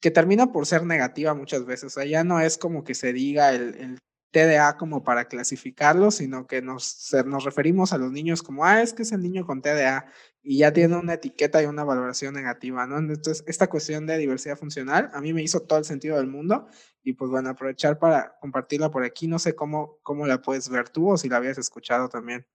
que 0.00 0.10
termina 0.10 0.52
por 0.52 0.66
ser 0.66 0.84
negativa 0.84 1.34
muchas 1.34 1.64
veces. 1.64 1.84
O 1.84 1.90
sea, 1.90 2.04
ya 2.04 2.24
no 2.24 2.40
es 2.40 2.58
como 2.58 2.84
que 2.84 2.94
se 2.94 3.12
diga 3.12 3.52
el, 3.52 3.98
TDA 4.30 4.76
como 4.76 5.02
para 5.02 5.24
clasificarlo, 5.24 6.10
sino 6.10 6.46
que 6.46 6.60
nos, 6.60 7.10
nos 7.24 7.44
referimos 7.44 7.94
a 7.94 7.98
los 7.98 8.12
niños 8.12 8.42
como, 8.42 8.62
ah, 8.64 8.82
es 8.82 8.92
que 8.92 9.02
es 9.02 9.12
el 9.12 9.22
niño 9.22 9.46
con 9.46 9.62
TDA 9.62 10.04
y 10.42 10.58
ya 10.58 10.72
tiene 10.72 10.96
una 10.96 11.14
etiqueta 11.14 11.62
y 11.62 11.66
una 11.66 11.82
valoración 11.82 12.34
negativa, 12.34 12.86
¿no? 12.86 12.98
Entonces, 12.98 13.42
esta 13.46 13.68
cuestión 13.68 14.06
de 14.06 14.18
diversidad 14.18 14.58
funcional 14.58 15.10
a 15.14 15.22
mí 15.22 15.32
me 15.32 15.42
hizo 15.42 15.60
todo 15.60 15.78
el 15.78 15.86
sentido 15.86 16.18
del 16.18 16.26
mundo 16.26 16.68
y 17.02 17.14
pues 17.14 17.30
bueno, 17.30 17.48
aprovechar 17.48 17.98
para 17.98 18.36
compartirla 18.38 18.90
por 18.90 19.02
aquí. 19.02 19.26
No 19.28 19.38
sé 19.38 19.54
cómo, 19.54 19.98
cómo 20.02 20.26
la 20.26 20.42
puedes 20.42 20.68
ver 20.68 20.90
tú 20.90 21.10
o 21.10 21.16
si 21.16 21.30
la 21.30 21.38
habías 21.38 21.56
escuchado 21.56 22.10
también. 22.10 22.46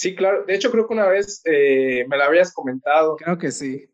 Sí, 0.00 0.14
claro. 0.14 0.44
De 0.46 0.54
hecho, 0.54 0.70
creo 0.70 0.86
que 0.86 0.94
una 0.94 1.08
vez 1.08 1.42
eh, 1.44 2.06
me 2.08 2.16
la 2.16 2.24
habías 2.24 2.54
comentado. 2.54 3.16
Creo 3.16 3.36
que 3.36 3.50
sí. 3.52 3.86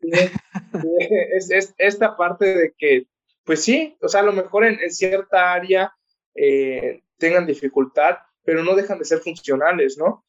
es, 1.35 1.51
es, 1.51 1.75
esta 1.77 2.15
parte 2.15 2.45
de 2.55 2.73
que, 2.77 3.07
pues 3.43 3.61
sí, 3.61 3.97
o 4.01 4.07
sea, 4.07 4.21
a 4.21 4.23
lo 4.23 4.31
mejor 4.31 4.63
en, 4.63 4.79
en 4.79 4.89
cierta 4.89 5.51
área 5.51 5.93
eh, 6.33 7.03
tengan 7.17 7.45
dificultad, 7.45 8.19
pero 8.45 8.63
no 8.63 8.73
dejan 8.73 8.99
de 8.99 9.03
ser 9.03 9.19
funcionales, 9.19 9.97
¿no? 9.97 10.23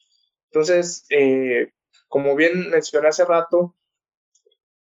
Entonces, 0.50 1.06
eh, 1.10 1.70
como 2.08 2.34
bien 2.34 2.70
mencioné 2.70 3.06
hace 3.06 3.24
rato, 3.24 3.76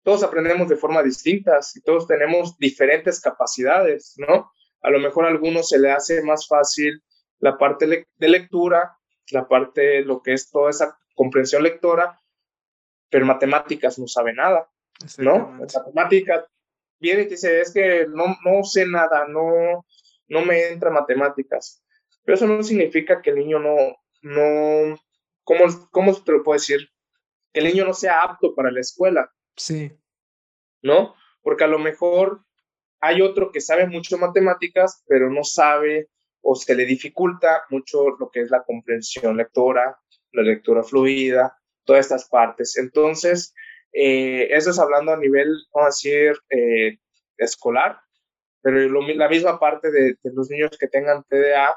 todos 0.02 0.24
aprendemos 0.24 0.70
de 0.70 0.78
forma 0.78 1.04
distintas 1.04 1.76
y 1.76 1.82
todos 1.82 2.08
tenemos 2.08 2.58
diferentes 2.58 3.20
capacidades, 3.20 4.14
¿no? 4.16 4.50
A 4.82 4.90
lo 4.92 5.00
mejor 5.00 5.26
a 5.26 5.28
algunos 5.28 5.68
se 5.68 5.78
le 5.78 5.92
hace 5.92 6.24
más 6.24 6.48
fácil 6.48 7.04
la 7.40 7.58
parte 7.58 8.08
de 8.16 8.30
lectura, 8.30 8.98
la 9.32 9.48
parte 9.48 10.04
lo 10.04 10.22
que 10.22 10.34
es 10.34 10.50
toda 10.50 10.70
esa 10.70 10.98
comprensión 11.16 11.64
lectora, 11.64 12.22
pero 13.10 13.26
matemáticas 13.26 13.98
no 14.00 14.08
sabe 14.08 14.34
nada, 14.34 14.70
¿no? 15.18 15.48
Matemáticas 15.50 16.46
viene 17.00 17.24
y 17.24 17.26
te 17.26 17.32
dice, 17.32 17.62
es 17.62 17.74
que 17.74 18.08
no, 18.08 18.38
no 18.44 18.64
sé 18.64 18.86
nada, 18.88 19.28
no, 19.28 19.86
no 20.28 20.46
me 20.46 20.68
entra 20.68 20.90
matemáticas. 20.90 21.84
Pero 22.24 22.36
eso 22.36 22.48
no 22.48 22.64
significa 22.64 23.22
que 23.22 23.30
el 23.30 23.38
niño 23.38 23.60
no, 23.60 23.76
no, 24.22 24.98
¿cómo, 25.44 25.66
cómo 25.92 26.14
te 26.16 26.32
lo 26.32 26.44
puedo 26.44 26.58
decir? 26.58 26.90
Que 27.54 27.60
el 27.60 27.68
niño 27.68 27.86
no 27.86 27.94
sea 27.94 28.22
apto 28.24 28.56
para 28.56 28.72
la 28.72 28.80
escuela. 28.80 29.32
Sí. 29.56 29.92
¿No? 30.82 31.16
Porque 31.42 31.64
a 31.64 31.68
lo 31.68 31.80
mejor 31.80 32.44
hay 33.00 33.22
otro 33.22 33.52
que 33.52 33.62
sabe 33.62 33.88
mucho 33.88 34.18
matemáticas, 34.18 35.04
pero 35.08 35.30
no 35.30 35.44
sabe 35.44 36.10
o 36.48 36.56
se 36.56 36.76
le 36.76 36.86
dificulta 36.86 37.64
mucho 37.72 38.12
lo 38.20 38.30
que 38.30 38.42
es 38.42 38.52
la 38.52 38.64
comprensión 38.64 39.36
lectora, 39.36 40.00
la 40.32 40.44
lectura 40.44 40.84
fluida, 40.84 41.58
todas 41.84 42.06
estas 42.06 42.30
partes. 42.30 42.78
Entonces, 42.78 43.52
eh, 43.92 44.48
eso 44.52 44.70
es 44.70 44.78
hablando 44.78 45.12
a 45.12 45.18
nivel, 45.18 45.48
vamos 45.74 45.88
a 45.88 45.88
decir, 45.88 46.34
eh, 46.52 47.00
escolar, 47.38 48.00
pero 48.62 48.78
la 48.90 49.28
misma 49.28 49.60
parte 49.60 49.90
de, 49.90 50.18
los 50.24 50.52
niños 50.52 50.78
que 50.80 50.88
tengan 50.88 51.24
TDA, 51.24 51.76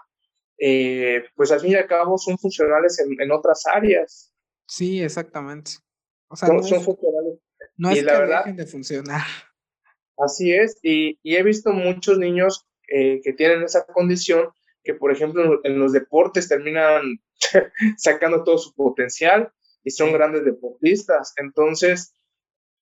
eh, 0.58 1.24
pues 1.34 1.50
al 1.50 1.60
fin 1.60 1.70
y 1.70 1.76
al 1.76 1.86
cabo 1.86 2.18
son 2.18 2.36
funcionales 2.36 2.98
en, 3.00 3.32
otras 3.32 3.64
áreas. 3.66 4.34
Sí, 4.66 5.02
exactamente. 5.02 5.72
O 6.28 6.36
sea, 6.36 6.50
no 6.50 6.62
son 6.62 6.80
es, 6.80 6.84
funcionales. 6.84 7.38
No 7.78 7.90
es 7.90 8.04
que 8.04 8.04
dejen 8.04 8.56
de 8.56 8.66
funcionar. 8.66 9.22
Así 10.18 10.52
es, 10.52 10.78
y, 10.82 11.18
he 11.22 11.42
visto 11.42 11.72
muchos 11.72 12.18
niños 12.18 12.66
que 12.86 13.34
tienen 13.36 13.62
esa 13.62 13.86
condición 13.86 14.50
que, 14.88 14.94
por 14.94 15.12
ejemplo, 15.12 15.60
en 15.64 15.78
los 15.78 15.92
deportes 15.92 16.48
terminan 16.48 17.20
sacando 17.98 18.42
todo 18.42 18.56
su 18.56 18.74
potencial 18.74 19.52
y 19.84 19.90
son 19.90 20.14
grandes 20.14 20.46
deportistas. 20.46 21.34
Entonces, 21.36 22.14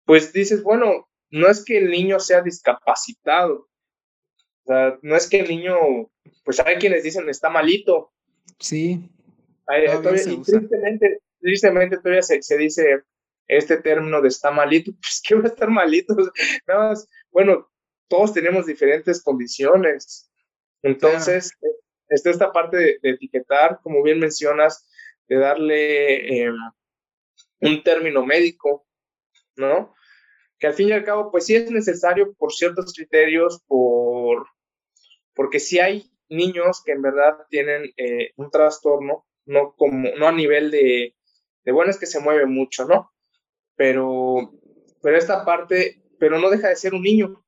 pues 0.04 0.30
dices, 0.34 0.62
bueno, 0.62 1.08
no 1.30 1.48
es 1.48 1.64
que 1.64 1.78
el 1.78 1.88
niño 1.90 2.20
sea 2.20 2.42
discapacitado, 2.42 3.68
sea, 4.66 4.98
no 5.00 5.16
es 5.16 5.30
que 5.30 5.40
el 5.40 5.48
niño, 5.48 5.76
pues 6.44 6.60
hay 6.60 6.76
quienes 6.76 7.04
dicen 7.04 7.26
está 7.30 7.48
malito. 7.48 8.12
Sí. 8.58 9.10
y 9.66 10.42
tristemente, 10.42 11.20
tristemente 11.40 11.96
todavía 11.96 12.20
se, 12.20 12.42
se, 12.42 12.58
dice 12.58 13.02
este 13.46 13.78
término 13.78 14.20
de 14.20 14.28
está 14.28 14.50
malito, 14.50 14.92
pues 15.00 15.22
que 15.26 15.36
va 15.36 15.44
a 15.44 15.48
estar 15.48 15.70
malito. 15.70 16.14
Nada 16.68 16.90
más, 16.90 17.08
bueno, 17.30 17.66
todos 18.08 18.34
tenemos 18.34 18.66
diferentes 18.66 19.22
condiciones. 19.22 20.27
Entonces, 20.82 21.52
está 22.08 22.30
esta 22.30 22.52
parte 22.52 22.76
de, 22.76 22.98
etiquetar, 23.02 23.80
como 23.82 24.02
bien 24.02 24.18
mencionas, 24.18 24.88
de 25.28 25.36
darle 25.36 26.42
em, 26.42 26.56
un 27.60 27.82
término 27.82 28.24
médico, 28.24 28.86
¿no? 29.56 29.94
Que 30.58 30.68
al 30.68 30.74
fin 30.74 30.88
y 30.88 30.92
al 30.92 31.04
cabo, 31.04 31.30
pues 31.30 31.46
sí 31.46 31.54
es 31.54 31.70
necesario 31.70 32.34
por 32.34 32.52
ciertos 32.52 32.92
criterios, 32.92 33.62
por 33.66 34.46
porque 35.34 35.60
si 35.60 35.78
hay 35.78 36.10
niños 36.28 36.82
que 36.84 36.90
en 36.90 37.00
verdad 37.00 37.36
tienen 37.48 37.92
eh, 37.96 38.32
un 38.36 38.50
trastorno, 38.50 39.24
no, 39.46 39.72
como, 39.76 40.10
no 40.16 40.26
a 40.26 40.32
nivel 40.32 40.72
de, 40.72 41.14
de, 41.64 41.72
bueno, 41.72 41.92
es 41.92 41.98
que 41.98 42.06
se 42.06 42.18
mueve 42.18 42.46
mucho, 42.46 42.86
¿no? 42.86 43.12
Pero, 43.76 44.52
pero 45.00 45.16
esta 45.16 45.44
parte, 45.44 46.02
pero 46.18 46.40
no 46.40 46.50
deja 46.50 46.68
de 46.68 46.74
ser 46.76 46.92
un 46.92 47.02
niño. 47.02 47.44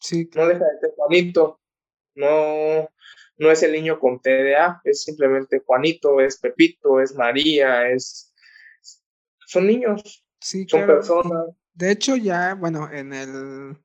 Sí. 0.00 0.30
No 0.34 0.46
deja 0.46 0.64
de 0.64 0.80
ser 0.80 0.90
Juanito. 0.96 1.60
No, 2.14 2.88
no 3.38 3.50
es 3.50 3.62
el 3.62 3.72
niño 3.72 3.98
con 3.98 4.20
TDA, 4.20 4.80
es 4.84 5.02
simplemente 5.02 5.62
Juanito, 5.64 6.20
es 6.20 6.38
Pepito, 6.38 7.00
es 7.00 7.14
María, 7.14 7.88
es... 7.90 8.32
Son 9.46 9.66
niños. 9.66 10.24
Sí, 10.40 10.66
son 10.68 10.86
personas. 10.86 11.46
De 11.74 11.90
hecho, 11.90 12.16
ya, 12.16 12.54
bueno, 12.54 12.90
en 12.90 13.12
el 13.12 13.76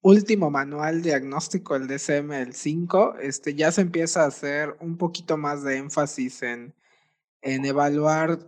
último 0.00 0.50
manual 0.50 1.02
diagnóstico, 1.02 1.76
el 1.76 1.86
DCM, 1.86 2.32
el 2.32 2.54
5, 2.54 3.16
este, 3.20 3.54
ya 3.54 3.72
se 3.72 3.80
empieza 3.80 4.22
a 4.22 4.28
hacer 4.28 4.76
un 4.80 4.96
poquito 4.96 5.36
más 5.36 5.62
de 5.62 5.76
énfasis 5.76 6.42
en, 6.42 6.74
en 7.40 7.64
evaluar 7.64 8.38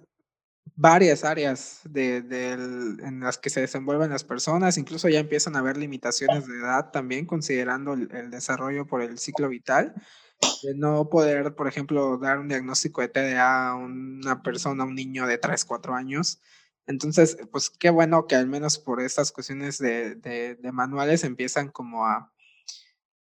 varias 0.77 1.25
áreas 1.25 1.81
de, 1.85 2.17
en 2.17 3.21
las 3.21 3.39
que 3.39 3.51
se 3.51 3.61
desenvuelven 3.61 4.11
las 4.11 4.25
personas, 4.25 4.77
incluso 4.77 5.09
ya 5.09 5.21
empiezan 5.21 5.57
a 5.57 5.61
haber 5.61 5.77
limitaciones 5.77 6.47
de 6.47 6.59
edad 6.59 6.91
también, 6.91 7.27
considerando 7.27 7.93
el, 7.93 8.31
desarrollo 8.31 8.87
por 8.87 9.03
el 9.03 9.19
ciclo 9.19 9.49
vital. 9.49 9.95
de 10.63 10.75
no 10.75 11.09
poder, 11.09 11.55
por 11.55 11.69
ejemplo, 11.69 12.19
dar 12.19 12.39
un 12.39 12.49
diagnóstico 12.49 13.01
de 13.01 13.09
TDA 13.09 13.69
a 13.71 13.75
una 13.77 14.43
persona, 14.43 14.85
un 14.85 14.95
niño 14.95 15.27
de 15.27 15.39
3, 15.39 15.65
4 15.65 15.95
años. 15.95 16.41
Entonces, 16.87 17.39
pues 17.51 17.71
qué 17.71 17.91
bueno 17.91 18.27
que 18.27 18.37
al 18.37 18.47
menos 18.47 18.79
por 18.79 19.01
estas 19.01 19.33
cuestiones 19.33 19.79
de, 19.79 20.17
de, 20.17 20.73
manuales 20.73 21.25
empiezan 21.25 21.69
como 21.69 22.07
a, 22.07 22.33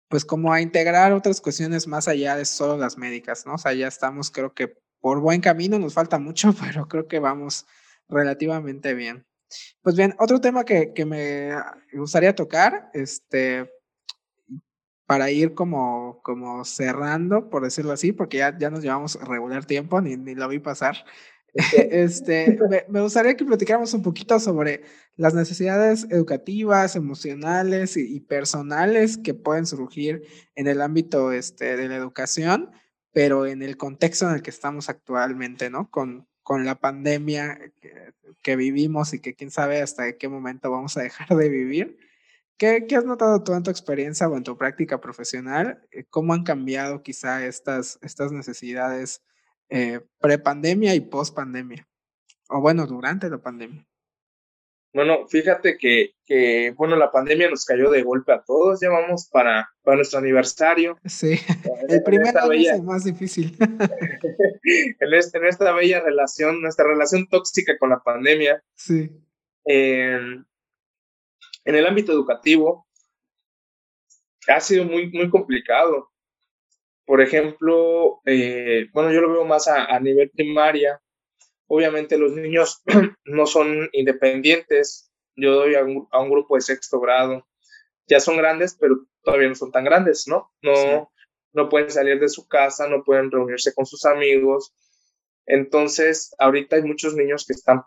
pues 0.09 0.25
como 0.25 0.53
a 0.53 0.61
integrar 0.61 1.13
otras 1.13 1.41
cuestiones 1.41 1.87
más 1.87 2.09
allá 2.09 2.37
de 2.37 2.45
solo 2.45 2.77
las 2.77 2.99
médicas, 2.99 3.47
¿no? 3.47 3.55
O 3.55 3.59
sea, 3.59 3.73
ya 3.73 3.87
estamos, 3.89 4.31
creo 4.31 4.53
que 4.55 4.82
por 5.03 5.21
buen 5.21 5.43
camino, 5.43 5.79
nos 5.79 5.93
falta 5.93 6.19
mucho, 6.19 6.55
pero 6.61 6.89
creo 6.89 7.07
que 7.07 7.19
vamos 7.19 7.67
relativamente 8.09 8.95
bien. 8.95 9.27
Pues 9.83 9.97
bien, 9.97 10.15
otro 10.19 10.41
tema 10.41 10.65
que, 10.65 10.95
que 10.95 11.05
me 11.05 11.51
gustaría 11.93 12.35
tocar, 12.35 12.91
este, 12.95 13.71
para 15.05 15.31
ir 15.31 15.53
como, 15.53 16.23
como 16.23 16.65
cerrando, 16.65 17.51
por 17.51 17.63
decirlo 17.63 17.93
así, 17.93 18.13
porque 18.13 18.39
ya, 18.39 18.57
ya 18.59 18.71
nos 18.71 18.81
llevamos 18.81 19.21
regular 19.21 19.67
tiempo, 19.67 20.01
ni, 20.01 20.17
ni 20.17 20.35
lo 20.35 20.49
vi 20.49 20.59
pasar. 20.59 21.05
este, 21.91 22.59
me, 22.89 23.01
gustaría 23.03 23.37
que 23.37 23.45
platicáramos 23.45 23.93
un 23.93 24.03
poquito 24.03 24.41
sobre 24.41 24.83
las 25.17 25.35
necesidades 25.35 26.07
educativas, 26.09 26.97
emocionales 26.97 27.99
y, 27.99 28.21
personales 28.21 29.19
que 29.19 29.35
pueden 29.35 29.67
surgir 29.67 30.23
en 30.55 30.67
el 30.67 30.81
ámbito 30.81 31.33
este, 31.33 31.77
de 31.77 31.89
la 31.89 31.97
educación, 31.97 32.71
pero 33.13 33.47
en 33.47 33.63
el 33.63 33.77
contexto 33.77 34.29
en 34.29 34.37
el 34.37 34.43
que 34.43 34.51
estamos 34.51 34.89
actualmente, 34.89 35.71
¿no? 35.71 35.91
Con, 35.91 36.27
con 36.43 36.65
la 36.65 36.77
pandemia 36.77 37.59
que, 37.81 38.15
que 38.43 38.57
vivimos 38.57 39.15
y 39.15 39.21
que 39.21 39.35
quién 39.35 39.51
sabe 39.51 39.81
hasta 39.83 40.17
qué 40.17 40.29
momento 40.29 40.71
vamos 40.71 40.97
a 40.97 41.03
dejar 41.03 41.29
de 41.29 41.49
vivir. 41.49 41.99
¿Qué, 42.57 42.87
¿Qué, 42.89 42.97
has 42.97 43.05
notado 43.05 43.43
tú 43.43 43.55
en 43.55 43.63
tu 43.63 43.71
experiencia 43.71 44.29
o 44.29 44.37
en 44.37 44.43
tu 44.43 44.57
práctica 44.57 45.01
profesional? 45.01 45.87
Eh, 45.91 46.05
¿Cómo 46.09 46.33
han 46.33 46.45
cambiado 46.45 47.03
quizá 47.03 47.45
estas, 47.45 47.99
estas 48.03 48.33
necesidades 48.33 49.23
eh, 49.69 50.01
pre-pandemia 50.21 50.95
y 50.95 51.01
post-pandemia? 51.01 51.89
O 52.49 52.61
bueno, 52.61 52.87
durante 52.87 53.29
la 53.31 53.39
pandemia. 53.39 53.87
Bueno, 54.95 55.27
fíjate 55.27 55.79
que, 55.79 56.11
que, 56.27 56.75
bueno, 56.77 56.97
la 56.97 57.11
pandemia 57.11 57.49
nos 57.49 57.65
cayó 57.65 57.91
de 57.91 58.03
golpe 58.03 58.33
a 58.33 58.43
todos, 58.43 58.81
ya 58.81 58.91
vamos 58.91 59.29
para, 59.33 59.71
para 59.83 59.97
nuestro 59.97 60.19
aniversario. 60.19 60.99
Sí, 61.07 61.39
el 61.89 62.03
primer 62.03 62.37
año 62.37 62.53
es 62.53 62.69
el 62.69 62.83
más 62.83 63.05
difícil. 63.05 63.57
en, 63.61 65.15
este, 65.15 65.39
en, 65.39 65.47
esta 65.47 65.73
bella 65.73 66.01
relación, 66.01 66.61
nuestra 66.61 66.87
relación 66.87 67.27
tóxica 67.29 67.79
con 67.79 67.91
la 67.91 68.01
pandemia. 68.01 68.63
Sí. 68.75 69.11
en 69.65 70.45
el 71.65 71.87
ámbito 71.87 72.13
educativo, 72.13 72.87
ha 74.49 74.61
sido 74.61 74.85
muy, 74.85 75.11
muy 75.11 75.31
complicado. 75.31 76.11
Por 77.07 77.21
ejemplo, 77.21 78.21
eh, 78.27 78.89
bueno, 78.93 79.11
yo 79.13 79.21
lo 79.21 79.33
veo 79.33 79.45
más 79.45 79.69
a, 79.69 79.87
a 79.87 80.01
nivel 80.01 80.31
primaria. 80.31 81.01
Obviamente 81.75 82.19
los 82.19 82.33
niños 82.33 82.83
no 83.25 83.47
son 83.47 83.89
independientes. 83.93 85.11
Yo 85.37 85.55
doy 85.55 85.75
a 85.75 85.83
un, 85.83 86.07
a 86.11 86.21
un, 86.21 86.29
grupo 86.29 86.55
de 86.55 86.61
sexto 86.61 87.01
grado. 87.01 87.49
Ya 88.07 88.21
son 88.21 88.37
grandes, 88.37 88.77
pero 88.79 88.97
todavía 89.23 89.49
no 89.49 89.55
son 89.55 89.73
tan 89.73 89.85
grandes, 89.85 90.29
¿no? 90.29 90.53
No, 90.61 90.77
sí. 90.77 91.25
no 91.55 91.71
pueden 91.71 91.91
salir 91.91 92.21
de 92.21 92.29
su 92.29 92.47
casa, 92.47 92.89
no 92.89 93.03
pueden 93.03 93.31
reunirse 93.31 93.73
con 93.73 93.87
sus 93.87 94.05
amigos. 94.05 94.75
Entonces, 95.47 96.35
ahorita 96.39 96.77
hay 96.77 96.83
muchos 96.83 97.15
niños 97.15 97.47
que 97.47 97.55
están 97.55 97.85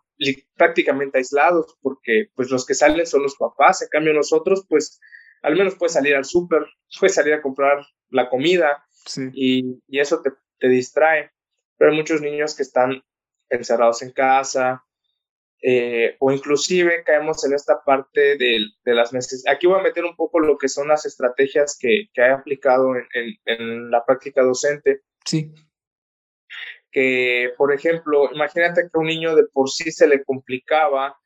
prácticamente 0.55 1.19
aislados 1.19 1.77
porque 1.79 2.31
pues 2.33 2.49
los 2.49 2.65
que 2.65 2.73
salen 2.73 3.05
son 3.05 3.21
los 3.21 3.36
papás. 3.36 3.83
En 3.83 3.89
cambio, 3.89 4.13
nosotros, 4.13 4.65
pues, 4.67 4.99
al 5.43 5.55
menos 5.55 5.75
puedes 5.75 5.93
salir 5.93 6.15
al 6.15 6.25
súper, 6.25 6.65
puedes 6.99 7.13
salir 7.13 7.36
a 7.36 7.41
comprar 7.43 7.86
la 8.09 8.29
comida, 8.29 8.83
Sí. 9.05 9.29
Y, 9.36 9.83
y, 9.88 9.99
eso 9.99 10.23
te, 10.23 10.31
te, 10.57 10.67
distrae. 10.67 11.29
Pero 11.77 11.91
hay 11.91 11.97
muchos 11.97 12.21
niños 12.21 12.55
que 12.55 12.63
están 12.63 13.03
encerrados 13.49 14.01
en 14.01 14.11
casa 14.11 14.85
eh, 15.67 16.15
o 16.19 16.31
inclusive 16.31 17.03
caemos 17.03 17.43
en 17.43 17.53
esta 17.53 17.83
parte 17.83 18.37
de, 18.37 18.67
de, 18.83 18.93
las 18.93 19.13
necesidades. 19.13 19.57
Aquí 19.57 19.65
voy 19.65 19.79
a 19.79 19.83
meter 19.83 20.05
un 20.05 20.15
poco 20.15 20.39
lo 20.39 20.59
que 20.59 20.67
son 20.67 20.89
las 20.89 21.07
estrategias 21.07 21.75
que, 21.79 22.09
que 22.13 22.21
he 22.21 22.29
aplicado 22.29 22.95
en, 22.95 23.07
en, 23.13 23.35
en, 23.45 23.89
la 23.89 24.05
práctica 24.05 24.43
docente. 24.43 25.01
Sí. 25.25 25.51
Que, 26.91 27.51
por 27.57 27.73
ejemplo, 27.73 28.29
imagínate 28.31 28.83
que 28.83 28.89
a 28.93 28.99
un 28.99 29.07
niño 29.07 29.35
de 29.35 29.45
por 29.45 29.69
sí 29.71 29.91
se 29.91 30.07
le 30.07 30.23
complicaba 30.23 31.17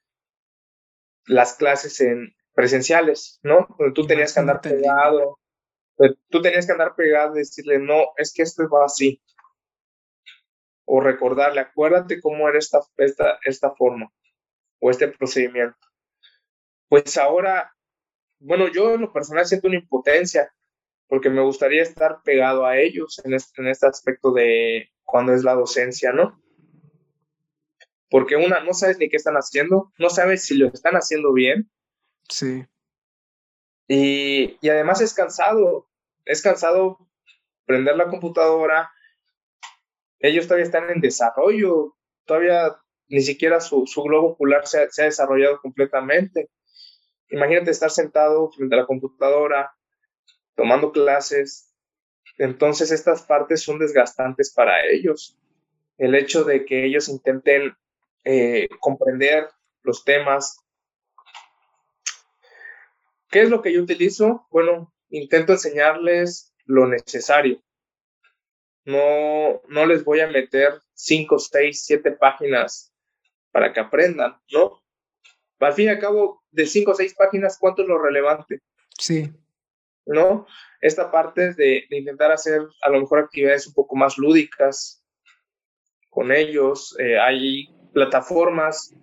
las 1.26 1.56
clases 1.56 2.00
en 2.00 2.34
presenciales, 2.54 3.40
¿no? 3.44 3.68
Donde 3.78 3.94
tú 3.94 4.08
tenías 4.08 4.34
que 4.34 4.40
andar 4.40 4.62
pegado, 4.62 5.40
tú 6.30 6.42
tenías 6.42 6.66
que 6.66 6.72
andar 6.72 6.96
pegado 6.96 7.36
y 7.36 7.40
decirle, 7.40 7.80
no, 7.80 8.14
es 8.16 8.34
que 8.34 8.44
esto 8.44 8.70
va 8.70 8.86
así. 8.86 9.22
O 10.92 11.02
recordarle, 11.02 11.62
acuérdate 11.62 12.20
cómo 12.20 12.50
era 12.50 12.58
esta, 12.58 12.80
esta, 12.98 13.38
esta 13.46 13.76
forma 13.76 14.12
o 14.80 14.90
este 14.90 15.08
procedimiento. 15.08 15.78
Pues 16.88 17.16
ahora, 17.16 17.72
bueno, 18.40 18.68
yo 18.70 18.96
en 18.96 19.02
lo 19.02 19.14
personal 19.14 19.46
siento 19.46 19.68
una 19.68 19.78
impotencia 19.78 20.52
porque 21.08 21.30
me 21.30 21.42
gustaría 21.42 21.84
estar 21.84 22.24
pegado 22.24 22.66
a 22.66 22.78
ellos 22.80 23.22
en 23.24 23.36
este, 23.36 23.62
en 23.62 23.68
este 23.68 23.86
aspecto 23.86 24.32
de 24.32 24.90
cuando 25.04 25.34
es 25.34 25.44
la 25.44 25.54
docencia, 25.54 26.12
¿no? 26.12 26.42
Porque 28.10 28.36
una, 28.36 28.62
no 28.62 28.74
sabes 28.74 28.98
ni 28.98 29.10
qué 29.10 29.18
están 29.18 29.36
haciendo, 29.36 29.94
no 30.00 30.10
sabes 30.10 30.46
si 30.46 30.56
lo 30.56 30.70
están 30.70 30.96
haciendo 30.96 31.34
bien. 31.34 31.70
Sí. 32.30 32.66
Y, 33.88 34.58
y 34.60 34.70
además 34.70 35.02
es 35.02 35.14
cansado, 35.14 35.88
es 36.26 36.42
cansado 36.42 36.98
prender 37.66 37.96
la 37.96 38.10
computadora. 38.10 38.92
Ellos 40.20 40.46
todavía 40.46 40.66
están 40.66 40.90
en 40.90 41.02
desarrollo, 41.02 41.96
todavía 42.26 42.78
ni 43.08 43.22
siquiera 43.22 43.60
su, 43.60 43.88
su 43.88 44.04
globo 44.04 44.30
ocular 44.30 44.68
se 44.68 44.82
ha, 44.82 45.06
desarrollado 45.06 45.60
completamente. 45.62 46.50
Imagínate 47.30 47.72
estar 47.72 47.90
sentado 47.90 48.52
frente 48.52 48.76
a 48.76 48.80
la 48.80 48.86
computadora, 48.86 49.74
tomando 50.56 50.92
clases. 50.92 51.74
Entonces 52.38 52.92
estas 52.92 53.24
partes 53.24 53.64
son 53.64 53.80
desgastantes 53.80 54.54
para 54.54 54.86
ellos. 54.86 55.38
El 55.98 56.16
hecho 56.16 56.44
de 56.44 56.66
que 56.66 56.86
ellos 56.86 57.10
intenten 57.10 57.76
eh, 58.24 58.68
comprender 58.80 59.50
los 59.84 60.04
temas. 60.04 60.60
¿Qué 63.30 63.42
es 63.42 63.50
lo 63.50 63.62
que 63.62 63.74
yo 63.74 63.82
utilizo? 63.82 64.48
Bueno, 64.50 64.94
intento 65.10 65.54
enseñarles 65.54 66.54
lo 66.66 66.88
necesario. 66.88 67.62
No, 68.90 69.62
no 69.68 69.86
les 69.86 70.04
voy 70.04 70.20
a 70.20 70.28
meter 70.28 70.82
cinco, 70.94 71.38
seis, 71.38 71.86
siete 71.86 72.12
páginas 72.12 72.92
para 73.52 73.72
que 73.72 73.80
aprendan, 73.80 74.36
¿no? 74.52 74.82
Al 75.60 75.74
fin 75.74 75.86
y 75.86 75.90
al 75.90 76.00
cabo, 76.00 76.44
de 76.50 76.66
cinco 76.66 76.92
o 76.92 76.96
seis 76.96 77.14
páginas, 77.14 77.58
¿cuánto 77.60 77.84
es 77.84 77.88
lo 77.88 78.02
relevante? 78.02 78.62
Sí. 78.98 79.32
¿No? 80.08 80.48
Esta 80.82 81.12
parte 81.12 81.54
de, 81.54 81.86
de, 81.88 81.98
intentar 81.98 82.32
hacer 82.32 82.64
a 82.82 82.90
lo 82.90 83.02
mejor 83.02 83.20
actividades 83.20 83.68
un 83.68 83.76
poco 83.76 83.96
más 83.96 84.18
lúdicas 84.18 85.04
con 86.10 86.32
ellos. 86.32 86.96
Eh, 86.98 87.20
hay 87.20 87.70
plataformas 87.94 88.96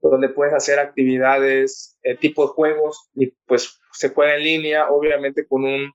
donde 0.00 0.30
puedes 0.30 0.54
hacer 0.54 0.78
actividades, 0.78 1.98
eh, 2.02 2.16
tipo 2.16 2.46
de 2.46 2.52
juegos, 2.54 3.10
y 3.14 3.26
pues 3.46 3.78
se 3.92 4.08
juega 4.08 4.36
en 4.36 4.42
línea, 4.42 4.88
obviamente 4.88 5.46
con 5.46 5.64
un 5.64 5.92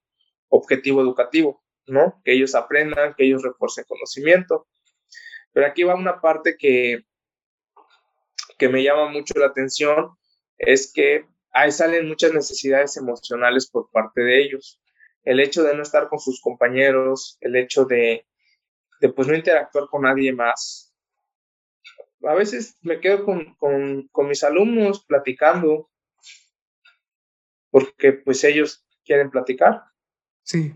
objetivo 0.49 1.01
educativo, 1.01 1.63
¿no? 1.89 2.21
Que 2.23 2.33
ellos 2.33 2.55
aprendan, 2.55 3.13
que 3.15 3.25
ellos 3.25 3.43
refuercen 3.43 3.85
conocimiento. 3.87 4.67
Pero 5.51 5.65
aquí 5.65 5.83
va 5.83 5.95
una 5.95 6.21
parte 6.21 6.55
que, 6.57 7.05
que 8.57 8.69
me 8.69 8.83
llama 8.83 9.09
mucho 9.09 9.33
la 9.37 9.47
atención, 9.47 10.11
es 10.57 10.91
que 10.93 11.25
ahí 11.51 11.71
salen 11.71 12.07
muchas 12.07 12.33
necesidades 12.33 12.97
emocionales 12.97 13.69
por 13.69 13.89
parte 13.91 14.21
de 14.21 14.41
ellos. 14.41 14.81
El 15.23 15.39
hecho 15.39 15.63
de 15.63 15.75
no 15.75 15.81
estar 15.81 16.07
con 16.07 16.19
sus 16.19 16.41
compañeros, 16.41 17.37
el 17.41 17.55
hecho 17.55 17.85
de, 17.85 18.25
de 19.01 19.09
pues 19.09 19.27
no 19.27 19.35
interactuar 19.35 19.87
con 19.87 20.03
nadie 20.03 20.31
más, 20.33 20.89
a 22.23 22.33
veces 22.33 22.77
me 22.81 22.99
quedo 22.99 23.25
con, 23.25 23.55
con, 23.55 24.07
con, 24.11 24.27
mis 24.27 24.43
alumnos 24.43 25.05
platicando 25.05 25.89
porque 27.71 28.13
pues 28.13 28.43
ellos 28.43 28.85
quieren 29.05 29.29
platicar. 29.29 29.83
Sí. 30.43 30.73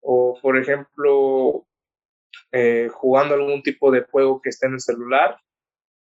O 0.00 0.38
por 0.40 0.56
ejemplo, 0.56 1.66
eh, 2.52 2.88
jugando 2.92 3.34
algún 3.34 3.62
tipo 3.62 3.90
de 3.90 4.02
juego 4.02 4.40
que 4.40 4.50
esté 4.50 4.66
en 4.66 4.74
el 4.74 4.80
celular, 4.80 5.38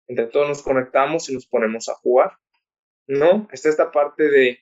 entre 0.06 0.26
todos 0.26 0.48
nos 0.48 0.62
conectamos 0.62 1.28
y 1.28 1.34
nos 1.34 1.46
ponemos 1.46 1.88
a 1.88 1.94
jugar. 1.94 2.36
¿No? 3.06 3.48
Está 3.52 3.68
esta 3.68 3.90
parte 3.92 4.30
de, 4.30 4.60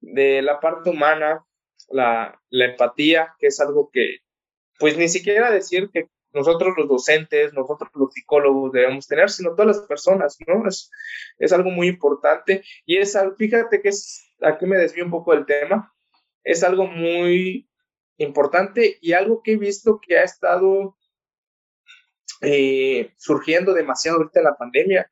de 0.00 0.40
la 0.40 0.60
parte 0.60 0.90
humana, 0.90 1.44
la, 1.88 2.40
la 2.48 2.64
empatía, 2.64 3.34
que 3.38 3.48
es 3.48 3.60
algo 3.60 3.90
que, 3.92 4.18
pues 4.78 4.96
ni 4.96 5.08
siquiera 5.08 5.50
decir 5.50 5.90
que 5.92 6.08
nosotros 6.32 6.74
los 6.76 6.88
docentes, 6.88 7.52
nosotros 7.52 7.90
los 7.94 8.12
psicólogos 8.12 8.72
debemos 8.72 9.06
tener, 9.06 9.30
sino 9.30 9.50
todas 9.50 9.76
las 9.76 9.86
personas, 9.86 10.36
¿no? 10.46 10.66
Es, 10.68 10.90
es 11.38 11.52
algo 11.52 11.70
muy 11.70 11.88
importante 11.88 12.62
y 12.86 12.98
es 12.98 13.18
fíjate 13.36 13.82
que 13.82 13.88
es, 13.88 14.30
aquí 14.40 14.66
me 14.66 14.78
desvío 14.78 15.04
un 15.04 15.10
poco 15.10 15.34
del 15.34 15.46
tema, 15.46 15.92
es 16.44 16.62
algo 16.62 16.86
muy 16.86 17.68
importante 18.24 18.98
y 19.00 19.12
algo 19.12 19.42
que 19.42 19.52
he 19.52 19.56
visto 19.56 20.00
que 20.00 20.18
ha 20.18 20.24
estado 20.24 20.96
eh, 22.42 23.12
surgiendo 23.18 23.74
demasiado 23.74 24.18
ahorita 24.18 24.40
en 24.40 24.44
la 24.44 24.56
pandemia. 24.56 25.10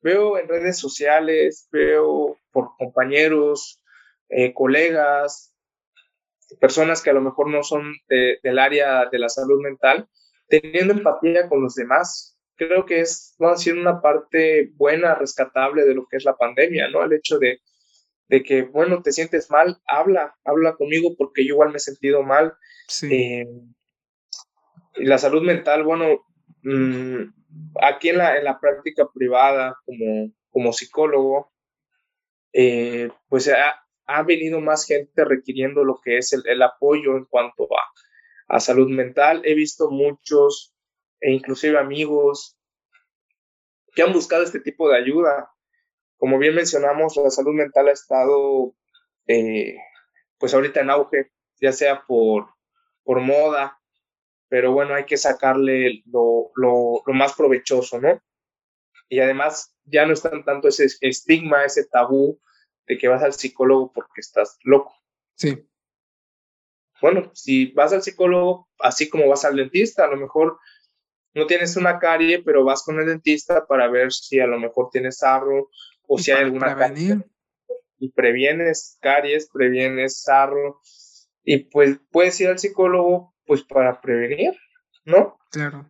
Veo 0.00 0.38
en 0.38 0.48
redes 0.48 0.78
sociales, 0.78 1.68
veo 1.70 2.38
por 2.52 2.76
compañeros, 2.78 3.82
eh, 4.28 4.52
colegas, 4.54 5.54
personas 6.60 7.02
que 7.02 7.10
a 7.10 7.14
lo 7.14 7.20
mejor 7.20 7.48
no 7.50 7.62
son 7.62 7.94
del 8.08 8.58
área 8.58 9.06
de 9.10 9.18
la 9.18 9.28
salud 9.28 9.60
mental, 9.62 10.08
teniendo 10.48 10.92
empatía 10.92 11.48
con 11.48 11.62
los 11.62 11.74
demás. 11.74 12.38
Creo 12.54 12.86
que 12.86 13.00
es, 13.00 13.34
va 13.42 13.52
a 13.52 13.56
ser 13.56 13.76
una 13.76 14.00
parte 14.00 14.70
buena, 14.74 15.14
rescatable 15.14 15.84
de 15.84 15.94
lo 15.94 16.06
que 16.06 16.18
es 16.18 16.24
la 16.24 16.36
pandemia, 16.36 16.88
¿no? 16.88 17.02
El 17.02 17.12
hecho 17.14 17.38
de, 17.38 17.60
de 18.28 18.42
que, 18.42 18.62
bueno, 18.62 19.02
te 19.02 19.12
sientes 19.12 19.50
mal, 19.50 19.80
habla, 19.86 20.36
habla 20.44 20.74
conmigo 20.74 21.14
porque 21.16 21.44
yo 21.44 21.54
igual 21.54 21.70
me 21.70 21.76
he 21.76 21.80
sentido 21.80 22.22
mal. 22.22 22.54
Sí. 22.88 23.12
Eh, 23.12 23.46
y 24.96 25.04
la 25.04 25.18
salud 25.18 25.42
mental, 25.42 25.84
bueno, 25.84 26.26
mmm, 26.62 27.22
aquí 27.80 28.08
en 28.08 28.18
la, 28.18 28.36
en 28.38 28.44
la 28.44 28.58
práctica 28.58 29.08
privada 29.12 29.76
como, 29.84 30.32
como 30.50 30.72
psicólogo, 30.72 31.52
eh, 32.52 33.10
pues 33.28 33.48
ha, 33.48 33.84
ha, 34.06 34.22
venido 34.22 34.60
más 34.60 34.86
gente 34.86 35.24
requiriendo 35.24 35.84
lo 35.84 36.00
que 36.02 36.18
es 36.18 36.32
el, 36.32 36.42
el 36.46 36.62
apoyo 36.62 37.16
en 37.16 37.26
cuanto 37.26 37.64
a, 37.64 38.56
a, 38.56 38.60
salud 38.60 38.88
mental. 38.88 39.42
He 39.44 39.54
visto 39.54 39.90
muchos, 39.90 40.74
e 41.20 41.32
inclusive 41.32 41.78
amigos, 41.78 42.56
que 43.94 44.02
han 44.02 44.12
buscado 44.12 44.42
este 44.42 44.60
tipo 44.60 44.88
de 44.88 44.96
ayuda 44.96 45.50
como 46.18 46.38
bien 46.38 46.54
mencionamos, 46.54 47.16
la 47.16 47.30
salud 47.30 47.54
mental 47.54 47.88
ha 47.88 47.92
estado, 47.92 48.74
eh, 49.26 49.76
pues 50.38 50.54
ahorita 50.54 50.80
en 50.80 50.90
auge, 50.90 51.30
ya 51.60 51.72
sea 51.72 52.02
por, 52.06 52.48
por 53.02 53.20
moda, 53.20 53.80
pero 54.48 54.72
bueno, 54.72 54.94
hay 54.94 55.04
que 55.04 55.16
sacarle 55.16 56.02
lo, 56.06 56.50
lo, 56.54 57.02
lo 57.04 57.14
más 57.14 57.34
provechoso, 57.34 58.00
¿no? 58.00 58.20
Y 59.08 59.20
además 59.20 59.74
ya 59.84 60.06
no 60.06 60.12
está 60.12 60.30
tanto 60.44 60.68
ese 60.68 60.86
estigma, 61.00 61.64
ese 61.64 61.84
tabú 61.86 62.40
de 62.86 62.98
que 62.98 63.08
vas 63.08 63.22
al 63.22 63.32
psicólogo 63.32 63.92
porque 63.92 64.20
estás 64.20 64.58
loco. 64.62 64.94
Sí. 65.34 65.68
Bueno, 67.00 67.30
si 67.34 67.72
vas 67.72 67.92
al 67.92 68.02
psicólogo, 68.02 68.68
así 68.78 69.08
como 69.08 69.28
vas 69.28 69.44
al 69.44 69.56
dentista, 69.56 70.04
a 70.04 70.08
lo 70.08 70.16
mejor 70.16 70.58
no 71.34 71.46
tienes 71.46 71.76
una 71.76 71.98
carie, 71.98 72.42
pero 72.42 72.64
vas 72.64 72.82
con 72.82 72.98
el 72.98 73.06
dentista 73.06 73.66
para 73.66 73.88
ver 73.88 74.12
si 74.12 74.40
a 74.40 74.46
lo 74.46 74.58
mejor 74.58 74.88
tienes 74.90 75.18
sarro 75.18 75.68
o 76.06 76.18
si 76.18 76.30
hay 76.30 76.42
alguna 76.44 76.76
prevenir. 76.76 77.24
y 77.98 78.10
previenes 78.10 78.98
caries, 79.00 79.48
previenes 79.52 80.22
sarro 80.22 80.80
y 81.42 81.58
pues 81.64 81.98
puedes 82.10 82.40
ir 82.40 82.48
al 82.48 82.58
psicólogo 82.58 83.34
pues 83.46 83.62
para 83.62 84.00
prevenir, 84.00 84.54
¿no? 85.04 85.38
Claro. 85.50 85.88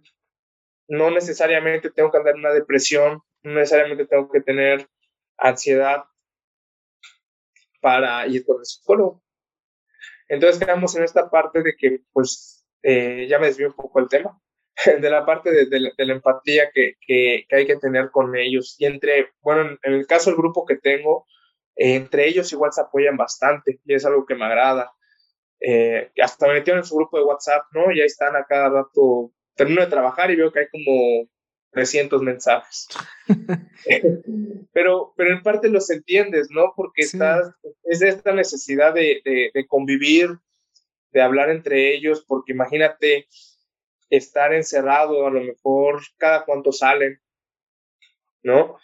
No 0.88 1.10
necesariamente 1.10 1.90
tengo 1.90 2.10
que 2.10 2.18
andar 2.18 2.34
en 2.34 2.40
una 2.40 2.52
depresión, 2.52 3.22
no 3.42 3.54
necesariamente 3.54 4.06
tengo 4.06 4.30
que 4.30 4.40
tener 4.40 4.88
ansiedad 5.38 6.04
para 7.80 8.26
ir 8.26 8.44
con 8.44 8.58
el 8.58 8.66
psicólogo. 8.66 9.22
Entonces 10.28 10.58
quedamos 10.58 10.94
en 10.96 11.04
esta 11.04 11.30
parte 11.30 11.62
de 11.62 11.74
que 11.76 12.02
pues 12.12 12.64
eh, 12.82 13.26
ya 13.28 13.38
me 13.38 13.46
desvío 13.46 13.68
un 13.68 13.74
poco 13.74 14.00
el 14.00 14.08
tema. 14.08 14.40
de 15.00 15.10
la 15.10 15.24
parte 15.24 15.50
de, 15.50 15.80
la, 15.80 16.12
empatía 16.12 16.70
que, 16.72 16.94
que, 17.00 17.46
hay 17.50 17.66
que 17.66 17.76
tener 17.76 18.10
con 18.10 18.36
ellos. 18.36 18.76
Y 18.78 18.86
entre, 18.86 19.30
bueno, 19.40 19.78
en, 19.82 19.92
el 19.92 20.06
caso 20.06 20.30
del 20.30 20.38
grupo 20.38 20.66
que 20.66 20.76
tengo, 20.76 21.26
eh, 21.76 21.94
entre 21.94 22.28
ellos 22.28 22.52
igual 22.52 22.72
se 22.72 22.82
apoyan 22.82 23.16
bastante 23.16 23.80
y 23.84 23.94
es 23.94 24.04
algo 24.04 24.26
que 24.26 24.34
me 24.34 24.44
agrada. 24.44 24.92
Eh, 25.60 26.10
hasta 26.22 26.46
me 26.46 26.54
metieron 26.54 26.82
en 26.82 26.86
su 26.86 26.96
grupo 26.96 27.18
de 27.18 27.24
WhatsApp, 27.24 27.64
¿no? 27.72 27.90
Y 27.90 28.00
ahí 28.00 28.06
están 28.06 28.36
a 28.36 28.44
cada 28.44 28.68
rato. 28.68 29.32
Termino 29.54 29.80
de 29.80 29.86
trabajar 29.86 30.30
y 30.30 30.36
veo 30.36 30.52
que 30.52 30.60
hay 30.60 30.68
como 30.68 31.26
300 31.70 32.20
mensajes. 32.22 32.88
pero, 34.72 35.14
pero 35.16 35.32
en 35.32 35.42
parte 35.42 35.70
los 35.70 35.90
entiendes, 35.90 36.48
¿no? 36.50 36.74
Porque 36.76 37.02
estás, 37.02 37.50
es 37.84 38.02
esta 38.02 38.32
necesidad 38.32 38.92
de, 38.92 39.22
de, 39.24 39.50
de 39.54 39.66
convivir, 39.66 40.28
de 41.12 41.22
hablar 41.22 41.48
entre 41.48 41.94
ellos, 41.94 42.22
porque 42.28 42.52
imagínate, 42.52 43.26
estar 44.10 44.52
encerrado, 44.54 45.26
a 45.26 45.30
lo 45.30 45.40
mejor 45.40 46.02
cada 46.16 46.44
cuánto 46.44 46.72
salen, 46.72 47.20
¿no? 48.42 48.78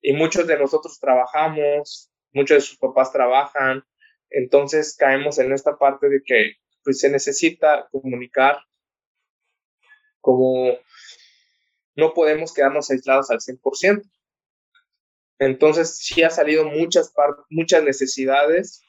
Y 0.00 0.12
muchos 0.12 0.46
de 0.46 0.58
nosotros 0.58 0.98
trabajamos, 1.00 2.12
muchos 2.32 2.56
de 2.56 2.60
sus 2.60 2.78
papás 2.78 3.12
trabajan, 3.12 3.84
entonces 4.30 4.96
caemos 4.96 5.38
en 5.38 5.52
esta 5.52 5.78
parte 5.78 6.08
de 6.08 6.22
que 6.24 6.52
pues, 6.84 7.00
se 7.00 7.10
necesita 7.10 7.88
comunicar, 7.90 8.58
como 10.20 10.76
no 11.94 12.12
podemos 12.12 12.52
quedarnos 12.52 12.90
aislados 12.90 13.30
al 13.30 13.38
100%. 13.38 14.02
Entonces 15.38 15.98
sí 15.98 16.22
ha 16.22 16.30
salido 16.30 16.64
muchas, 16.64 17.12
muchas 17.50 17.82
necesidades, 17.82 18.82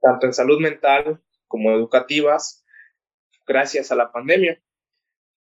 tanto 0.00 0.26
en 0.26 0.34
salud 0.34 0.60
mental 0.60 1.22
como 1.46 1.70
educativas, 1.70 2.64
gracias 3.46 3.92
a 3.92 3.96
la 3.96 4.10
pandemia 4.12 4.63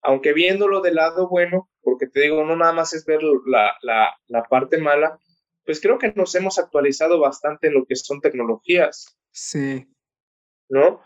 aunque 0.02 0.32
viéndolo 0.32 0.80
del 0.80 0.96
lado 0.96 1.28
bueno, 1.28 1.70
porque 1.82 2.06
te 2.06 2.20
digo, 2.20 2.44
no 2.44 2.56
nada 2.56 2.72
más 2.72 2.92
es 2.94 3.04
ver 3.04 3.20
la, 3.46 3.72
la, 3.82 4.14
la 4.26 4.42
parte 4.44 4.78
mala, 4.78 5.18
pues 5.64 5.80
creo 5.80 5.98
que 5.98 6.12
nos 6.14 6.34
hemos 6.34 6.58
actualizado 6.58 7.20
bastante 7.20 7.68
en 7.68 7.74
lo 7.74 7.84
que 7.84 7.96
son 7.96 8.20
tecnologías. 8.20 9.18
Sí. 9.30 9.86
¿No? 10.68 11.02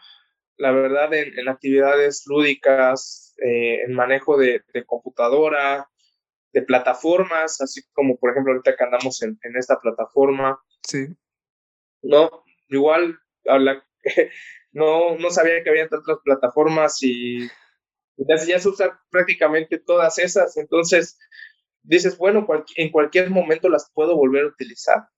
La 0.57 0.71
verdad, 0.71 1.13
en, 1.15 1.39
en 1.39 1.49
actividades 1.49 2.25
lúdicas, 2.27 3.35
eh, 3.45 3.83
en 3.83 3.95
manejo 3.95 4.37
de, 4.37 4.63
de, 4.73 4.85
computadora, 4.85 5.89
de 6.53 6.63
plataformas, 6.63 7.61
así 7.61 7.83
como 7.93 8.17
por 8.19 8.31
ejemplo 8.31 8.53
ahorita 8.53 8.77
que 8.77 8.85
andamos 8.85 9.23
en, 9.23 9.39
en 9.43 9.57
esta 9.57 9.81
plataforma. 9.81 10.61
Sí. 10.83 11.09
No, 12.03 12.45
igual 12.69 13.19
habla, 13.47 13.85
no, 14.73 15.17
no 15.17 15.31
sabía 15.31 15.63
que 15.65 15.71
había 15.71 15.89
tantas 15.89 16.19
plataformas 16.23 17.03
y 17.03 17.49
entonces 18.17 18.47
ya 18.47 18.59
se 18.59 18.69
usan 18.69 18.91
prácticamente 19.11 19.79
todas 19.79 20.19
esas, 20.19 20.57
entonces 20.57 21.19
dices, 21.83 22.17
bueno, 22.17 22.47
en 22.77 22.91
cualquier 22.91 23.31
momento 23.31 23.69
las 23.69 23.91
puedo 23.93 24.17
volver 24.17 24.45
a 24.45 24.49
utilizar 24.49 25.09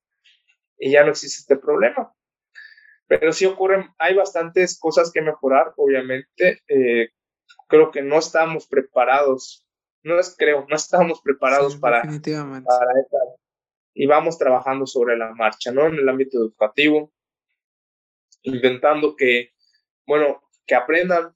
y 0.79 0.93
ya 0.93 1.05
no 1.05 1.11
existe 1.11 1.41
este 1.41 1.57
problema. 1.57 2.13
Pero 3.07 3.33
sí 3.33 3.45
ocurren, 3.45 3.91
hay 3.99 4.15
bastantes 4.15 4.79
cosas 4.79 5.13
que 5.13 5.21
mejorar, 5.21 5.75
obviamente. 5.77 6.63
Eh, 6.69 7.11
creo 7.69 7.91
que 7.91 8.03
no 8.03 8.19
estamos 8.19 8.67
preparados, 8.67 9.67
no 10.03 10.19
es 10.19 10.35
creo, 10.37 10.67
no 10.69 10.77
estamos 10.77 11.21
preparados 11.21 11.77
para, 11.77 12.03
para 12.03 12.21
esta, 12.21 13.19
y 13.95 14.07
vamos 14.07 14.39
trabajando 14.39 14.87
sobre 14.87 15.17
la 15.17 15.33
marcha, 15.35 15.71
¿no? 15.71 15.87
En 15.87 15.95
el 15.95 16.09
ámbito 16.09 16.39
educativo, 16.39 17.13
intentando 18.43 19.15
que, 19.17 19.53
bueno, 20.07 20.43
que 20.67 20.75
aprendan 20.75 21.35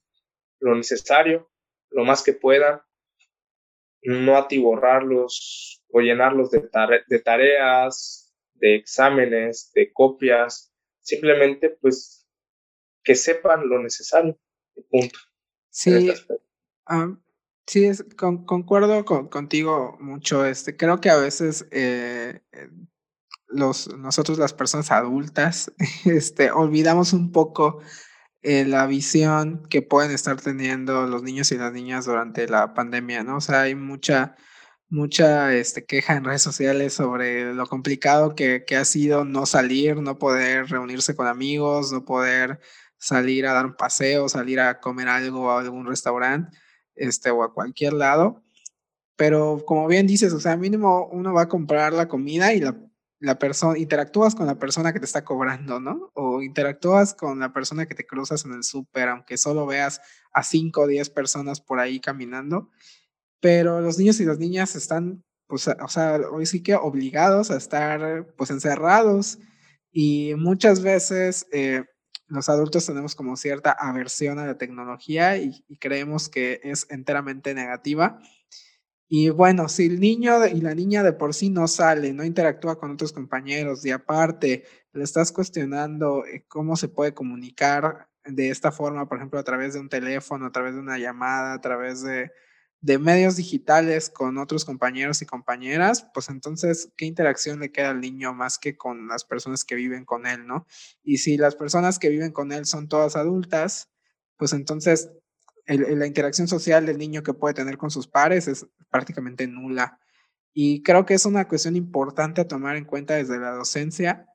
lo 0.59 0.75
necesario, 0.75 1.48
lo 1.91 2.05
más 2.05 2.23
que 2.23 2.33
puedan, 2.33 2.81
no 4.01 4.37
atiborrarlos 4.37 5.83
o 5.91 5.99
llenarlos 5.99 6.51
de, 6.51 6.69
de 7.07 7.19
tareas, 7.19 8.33
de 8.53 8.75
exámenes, 8.75 9.71
de 9.73 9.91
copias, 9.91 10.71
simplemente 11.01 11.69
pues 11.81 12.27
que 13.03 13.15
sepan 13.15 13.67
lo 13.67 13.81
necesario, 13.81 14.37
punto. 14.89 15.19
Sí, 15.71 16.11
sí, 17.65 17.85
es, 17.85 18.05
concuerdo 18.15 19.05
contigo 19.05 19.97
mucho. 19.99 20.45
Este, 20.45 20.75
creo 20.75 20.99
que 20.99 21.09
a 21.09 21.17
veces 21.17 21.67
eh, 21.71 22.41
los, 23.47 23.95
nosotros 23.97 24.37
las 24.37 24.53
personas 24.53 24.91
adultas 24.91 25.71
este, 26.05 26.51
olvidamos 26.51 27.13
un 27.13 27.31
poco 27.31 27.81
eh, 28.41 28.65
la 28.65 28.85
visión 28.87 29.63
que 29.69 29.81
pueden 29.81 30.11
estar 30.11 30.39
teniendo 30.41 31.07
los 31.07 31.23
niños 31.23 31.51
y 31.51 31.57
las 31.57 31.73
niñas 31.73 32.05
durante 32.05 32.47
la 32.47 32.73
pandemia, 32.73 33.23
¿no? 33.23 33.37
O 33.37 33.41
sea, 33.41 33.61
hay 33.63 33.75
mucha, 33.75 34.35
mucha 34.89 35.53
este, 35.55 35.85
queja 35.85 36.15
en 36.15 36.23
redes 36.25 36.41
sociales 36.41 36.93
sobre 36.93 37.53
lo 37.53 37.67
complicado 37.67 38.35
que, 38.35 38.63
que 38.65 38.77
ha 38.77 38.85
sido 38.85 39.25
no 39.25 39.45
salir, 39.45 39.97
no 39.97 40.17
poder 40.17 40.67
reunirse 40.69 41.15
con 41.15 41.27
amigos, 41.27 41.91
no 41.91 42.05
poder 42.05 42.59
salir 42.97 43.47
a 43.47 43.53
dar 43.53 43.65
un 43.65 43.75
paseo, 43.75 44.29
salir 44.29 44.59
a 44.59 44.79
comer 44.79 45.07
algo 45.09 45.51
a 45.51 45.59
algún 45.61 45.87
restaurante, 45.87 46.57
este, 46.95 47.31
o 47.31 47.43
a 47.43 47.53
cualquier 47.53 47.93
lado. 47.93 48.43
Pero 49.15 49.63
como 49.65 49.87
bien 49.87 50.07
dices, 50.07 50.33
o 50.33 50.39
sea, 50.39 50.57
mínimo 50.57 51.07
uno 51.11 51.33
va 51.33 51.43
a 51.43 51.49
comprar 51.49 51.93
la 51.93 52.07
comida 52.07 52.53
y 52.53 52.61
la 52.61 52.77
la 53.19 53.37
persona, 53.37 53.77
interactúas 53.77 54.35
con 54.35 54.47
la 54.47 54.59
persona 54.59 54.93
que 54.93 54.99
te 54.99 55.05
está 55.05 55.23
cobrando, 55.23 55.79
¿no? 55.79 56.11
O 56.13 56.41
interactúas 56.41 57.13
con 57.13 57.39
la 57.39 57.53
persona 57.53 57.85
que 57.85 57.95
te 57.95 58.05
cruzas 58.05 58.45
en 58.45 58.53
el 58.53 58.63
súper, 58.63 59.09
aunque 59.09 59.37
solo 59.37 59.65
veas 59.65 60.01
a 60.31 60.43
5 60.43 60.81
o 60.81 60.87
10 60.87 61.09
personas 61.09 61.61
por 61.61 61.79
ahí 61.79 61.99
caminando. 61.99 62.69
Pero 63.41 63.81
los 63.81 63.97
niños 63.97 64.19
y 64.19 64.25
las 64.25 64.39
niñas 64.39 64.75
están, 64.75 65.23
pues, 65.47 65.67
o 65.67 65.87
sea, 65.89 66.19
hoy 66.31 66.45
sí 66.45 66.63
que 66.63 66.75
obligados 66.75 67.51
a 67.51 67.57
estar, 67.57 68.27
pues, 68.37 68.51
encerrados. 68.51 69.39
Y 69.91 70.33
muchas 70.37 70.81
veces, 70.81 71.47
eh, 71.51 71.83
los 72.29 72.47
adultos 72.47 72.85
tenemos 72.85 73.15
como 73.15 73.35
cierta 73.35 73.71
aversión 73.71 74.39
a 74.39 74.45
la 74.45 74.57
tecnología 74.57 75.37
y, 75.37 75.63
creemos 75.79 76.29
que 76.29 76.61
es 76.63 76.85
enteramente 76.89 77.53
negativa. 77.53 78.19
Y 79.11 79.29
bueno, 79.29 79.67
si 79.69 79.87
el 79.87 79.99
niño 79.99 80.45
y 80.45 80.61
la 80.61 80.75
niña 80.75 81.01
de 81.01 81.13
por 81.13 81.33
sí 81.33 81.49
no 81.49 81.67
sale, 81.67 82.13
no 82.13 82.23
interactúa 82.23 82.77
con 82.77 82.91
otros 82.91 83.11
compañeros 83.11 83.83
y 83.83 83.89
aparte 83.89 84.65
le 84.93 85.03
estás 85.03 85.31
cuestionando 85.31 86.25
eh, 86.27 86.45
cómo 86.47 86.75
se 86.75 86.89
puede 86.89 87.15
comunicar 87.15 88.07
de 88.23 88.51
esta 88.51 88.71
forma, 88.71 89.09
por 89.09 89.17
ejemplo, 89.17 89.39
a 89.39 89.43
través 89.43 89.73
de 89.73 89.79
un 89.79 89.89
teléfono, 89.89 90.45
a 90.45 90.51
través 90.51 90.75
de 90.75 90.81
una 90.81 90.99
llamada, 90.99 91.53
a 91.53 91.61
través 91.61 92.03
de, 92.03 92.31
de 92.81 92.99
medios 92.99 93.35
digitales 93.35 94.11
con 94.11 94.37
otros 94.37 94.63
compañeros 94.63 95.23
y 95.23 95.25
compañeras, 95.25 96.07
pues 96.13 96.29
entonces, 96.29 96.91
¿qué 96.95 97.05
interacción 97.05 97.59
le 97.59 97.71
queda 97.71 97.89
al 97.89 98.01
niño 98.01 98.35
más 98.35 98.59
que 98.59 98.77
con 98.77 99.07
las 99.07 99.25
personas 99.25 99.65
que 99.65 99.73
viven 99.73 100.05
con 100.05 100.27
él, 100.27 100.45
¿no? 100.45 100.67
Y 101.03 101.17
si 101.17 101.35
las 101.37 101.55
personas 101.55 101.97
que 101.97 102.09
viven 102.09 102.31
con 102.31 102.51
él 102.51 102.65
son 102.65 102.87
todas 102.87 103.15
adultas, 103.15 103.89
pues 104.37 104.53
entonces 104.53 105.09
la 105.77 106.07
interacción 106.07 106.47
social 106.47 106.85
del 106.85 106.97
niño 106.97 107.21
que 107.23 107.33
puede 107.33 107.53
tener 107.53 107.77
con 107.77 107.91
sus 107.91 108.07
pares 108.07 108.47
es 108.47 108.65
prácticamente 108.89 109.47
nula. 109.47 109.99
Y 110.53 110.81
creo 110.81 111.05
que 111.05 111.13
es 111.13 111.25
una 111.25 111.47
cuestión 111.47 111.75
importante 111.75 112.41
a 112.41 112.47
tomar 112.47 112.75
en 112.75 112.85
cuenta 112.85 113.13
desde 113.15 113.39
la 113.39 113.51
docencia, 113.51 114.27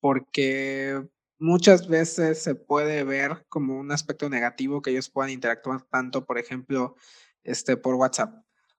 porque 0.00 1.06
muchas 1.38 1.88
veces 1.88 2.42
se 2.42 2.54
puede 2.54 3.04
ver 3.04 3.44
como 3.48 3.78
un 3.78 3.92
aspecto 3.92 4.28
negativo 4.28 4.82
que 4.82 4.90
ellos 4.90 5.10
puedan 5.10 5.30
interactuar 5.30 5.82
tanto, 5.82 6.24
por 6.24 6.38
ejemplo, 6.38 6.96
este, 7.44 7.76
por 7.76 7.94
WhatsApp. 7.96 8.34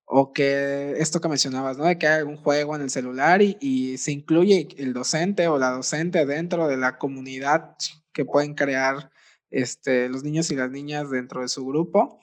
O 0.05 0.33
que 0.33 0.95
esto 0.97 1.21
que 1.21 1.29
mencionabas, 1.29 1.77
¿no? 1.77 1.85
De 1.85 1.99
que 1.99 2.07
hay 2.07 2.23
un 2.23 2.37
juego 2.37 2.75
en 2.75 2.81
el 2.81 2.89
celular 2.89 3.41
y 3.43 3.97
se 3.99 4.11
incluye 4.11 4.69
el 4.77 4.91
docente 4.93 5.47
o 5.47 5.59
la 5.59 5.69
docente 5.69 6.25
dentro 6.25 6.67
de 6.67 6.77
la 6.77 6.97
comunidad 6.97 7.75
que 8.11 8.25
pueden 8.25 8.55
crear 8.55 9.11
este, 9.49 10.09
los 10.09 10.23
niños 10.23 10.51
y 10.51 10.55
las 10.55 10.71
niñas 10.71 11.09
dentro 11.09 11.41
de 11.41 11.47
su 11.47 11.65
grupo 11.65 12.19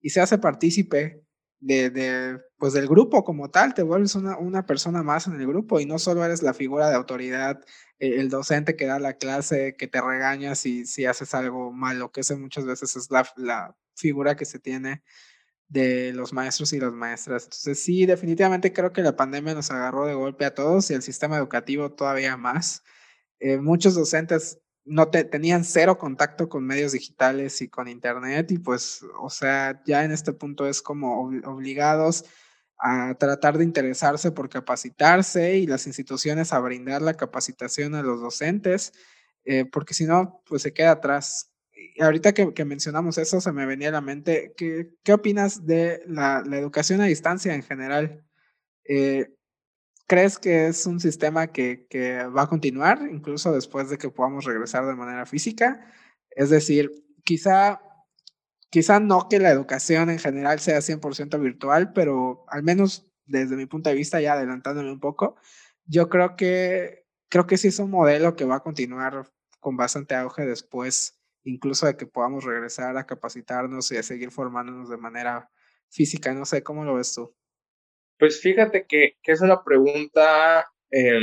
y 0.00 0.10
se 0.10 0.20
hace 0.20 0.38
partícipe 0.38 1.24
de, 1.60 1.90
de, 1.90 2.40
pues 2.58 2.72
del 2.72 2.88
grupo 2.88 3.22
como 3.22 3.50
tal, 3.50 3.74
te 3.74 3.82
vuelves 3.82 4.14
una, 4.14 4.38
una, 4.38 4.64
persona 4.64 5.02
más 5.02 5.26
en 5.26 5.38
el 5.38 5.46
grupo 5.46 5.78
y 5.78 5.86
no 5.86 5.98
solo 5.98 6.24
eres 6.24 6.42
la 6.42 6.54
figura 6.54 6.88
de 6.88 6.96
autoridad, 6.96 7.60
eh, 7.98 8.16
el 8.18 8.30
docente 8.30 8.76
que 8.76 8.86
da 8.86 8.98
la 8.98 9.14
clase, 9.14 9.76
que 9.76 9.86
te 9.86 10.00
regaña 10.00 10.54
si, 10.54 10.86
si 10.86 11.04
haces 11.04 11.34
algo 11.34 11.70
malo, 11.72 12.12
que 12.12 12.22
ese 12.22 12.36
muchas 12.36 12.64
veces 12.64 12.96
es 12.96 13.10
la, 13.10 13.28
la 13.36 13.76
figura 13.94 14.36
que 14.36 14.46
se 14.46 14.58
tiene 14.58 15.02
de 15.68 16.12
los 16.14 16.32
maestros 16.32 16.72
y 16.72 16.80
las 16.80 16.92
maestras. 16.92 17.44
Entonces 17.44 17.82
sí, 17.82 18.06
definitivamente 18.06 18.72
creo 18.72 18.92
que 18.92 19.02
la 19.02 19.16
pandemia 19.16 19.54
nos 19.54 19.70
agarró 19.70 20.06
de 20.06 20.14
golpe 20.14 20.44
a 20.44 20.54
todos 20.54 20.90
y 20.90 20.94
el 20.94 21.02
sistema 21.02 21.36
educativo 21.36 21.92
todavía 21.92 22.36
más. 22.36 22.82
Eh, 23.38 23.58
muchos 23.58 23.94
docentes 23.94 24.60
no 24.90 25.08
tenían 25.08 25.64
cero 25.64 25.98
contacto 25.98 26.48
con 26.48 26.64
medios 26.66 26.92
digitales 26.92 27.62
y 27.62 27.68
con 27.68 27.88
internet 27.88 28.50
y 28.50 28.58
pues, 28.58 29.02
o 29.20 29.30
sea, 29.30 29.82
ya 29.86 30.04
en 30.04 30.12
este 30.12 30.32
punto 30.32 30.66
es 30.66 30.82
como 30.82 31.30
obligados 31.44 32.24
a 32.78 33.14
tratar 33.14 33.58
de 33.58 33.64
interesarse 33.64 34.32
por 34.32 34.48
capacitarse 34.48 35.56
y 35.56 35.66
las 35.66 35.86
instituciones 35.86 36.52
a 36.52 36.58
brindar 36.60 37.02
la 37.02 37.14
capacitación 37.14 37.94
a 37.94 38.02
los 38.02 38.20
docentes, 38.20 38.92
eh, 39.44 39.64
porque 39.64 39.94
si 39.94 40.06
no, 40.06 40.42
pues 40.46 40.62
se 40.62 40.72
queda 40.72 40.92
atrás 40.92 41.50
ahorita 41.98 42.32
que, 42.32 42.64
mencionamos 42.64 43.18
eso, 43.18 43.40
se 43.40 43.52
me 43.52 43.66
venía 43.66 43.88
a 43.88 43.92
la 43.92 44.00
mente, 44.00 44.52
¿qué, 44.56 44.90
qué 45.02 45.12
opinas 45.12 45.66
de 45.66 46.02
la, 46.06 46.42
educación 46.52 47.00
a 47.00 47.06
distancia 47.06 47.54
en 47.54 47.62
general? 47.62 48.24
Eh, 48.84 49.34
¿Crees 50.10 50.40
que 50.40 50.66
es 50.66 50.86
un 50.86 50.98
sistema 50.98 51.52
que, 51.52 51.86
va 52.36 52.42
a 52.42 52.48
continuar 52.48 52.98
incluso 53.12 53.52
después 53.52 53.90
de 53.90 53.96
que 53.96 54.10
podamos 54.10 54.44
regresar 54.44 54.84
de 54.84 54.96
manera 54.96 55.24
física? 55.24 55.86
Es 56.30 56.50
decir, 56.50 56.90
quizá, 57.22 57.80
quizá 58.70 58.98
no 58.98 59.28
que 59.28 59.38
la 59.38 59.50
educación 59.50 60.10
en 60.10 60.18
general 60.18 60.58
sea 60.58 60.80
100% 60.80 61.40
virtual, 61.40 61.92
pero 61.92 62.44
al 62.48 62.64
menos 62.64 63.08
desde 63.24 63.54
mi 63.54 63.66
punto 63.66 63.88
de 63.88 63.94
vista, 63.94 64.20
ya 64.20 64.32
adelantándome 64.32 64.90
un 64.90 64.98
poco, 64.98 65.36
yo 65.84 66.08
creo 66.08 66.34
que, 66.34 67.06
creo 67.28 67.46
que 67.46 67.56
sí 67.56 67.68
es 67.68 67.78
un 67.78 67.92
modelo 67.92 68.34
que 68.34 68.46
va 68.46 68.56
a 68.56 68.64
continuar 68.64 69.30
con 69.60 69.76
bastante 69.76 70.16
auge 70.16 70.44
después 70.44 71.20
incluso 71.44 71.86
de 71.86 71.96
que 71.96 72.06
podamos 72.06 72.42
regresar 72.42 72.96
a 72.96 73.06
capacitarnos 73.06 73.92
y 73.92 73.96
a 73.98 74.02
seguir 74.02 74.32
formándonos 74.32 74.88
de 74.90 74.96
manera 74.96 75.52
física. 75.88 76.34
No 76.34 76.46
sé, 76.46 76.64
¿cómo 76.64 76.84
lo 76.84 76.94
ves 76.94 77.14
tú? 77.14 77.32
Pues 78.20 78.40
fíjate 78.40 78.86
que, 78.86 79.16
es 79.24 79.40
una 79.40 79.64
pregunta 79.64 80.70
eh, 80.90 81.20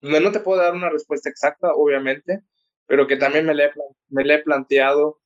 no 0.00 0.32
te 0.32 0.40
puedo 0.40 0.62
dar 0.62 0.74
una 0.74 0.90
respuesta 0.90 1.28
exacta, 1.28 1.74
obviamente, 1.74 2.42
pero 2.86 3.06
que 3.06 3.16
también 3.16 3.46
me 3.46 3.54
le 3.54 4.34
he, 4.34 4.42
planteado 4.42 5.20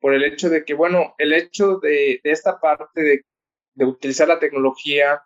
por 0.00 0.14
el 0.14 0.24
hecho 0.24 0.48
de 0.50 0.64
que, 0.64 0.74
bueno, 0.74 1.14
el 1.18 1.32
hecho 1.32 1.78
de, 1.78 2.20
esta 2.22 2.60
parte 2.60 3.24
de, 3.74 3.84
utilizar 3.84 4.28
la 4.28 4.38
tecnología, 4.38 5.22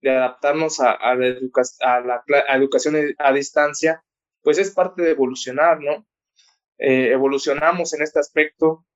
de 0.00 0.10
adaptarnos 0.10 0.80
a, 0.80 0.96
la, 1.14 1.44
a 1.80 2.00
la 2.00 2.56
educación 2.56 3.14
a 3.18 3.32
distancia, 3.32 4.02
pues 4.42 4.58
es 4.58 4.70
parte 4.70 5.02
de 5.02 5.10
evolucionar, 5.10 5.80
¿no? 5.80 6.06
Eh, 6.78 7.10
evolucionamos 7.12 7.92
en 7.92 8.02
este 8.02 8.20
aspecto 8.20 8.86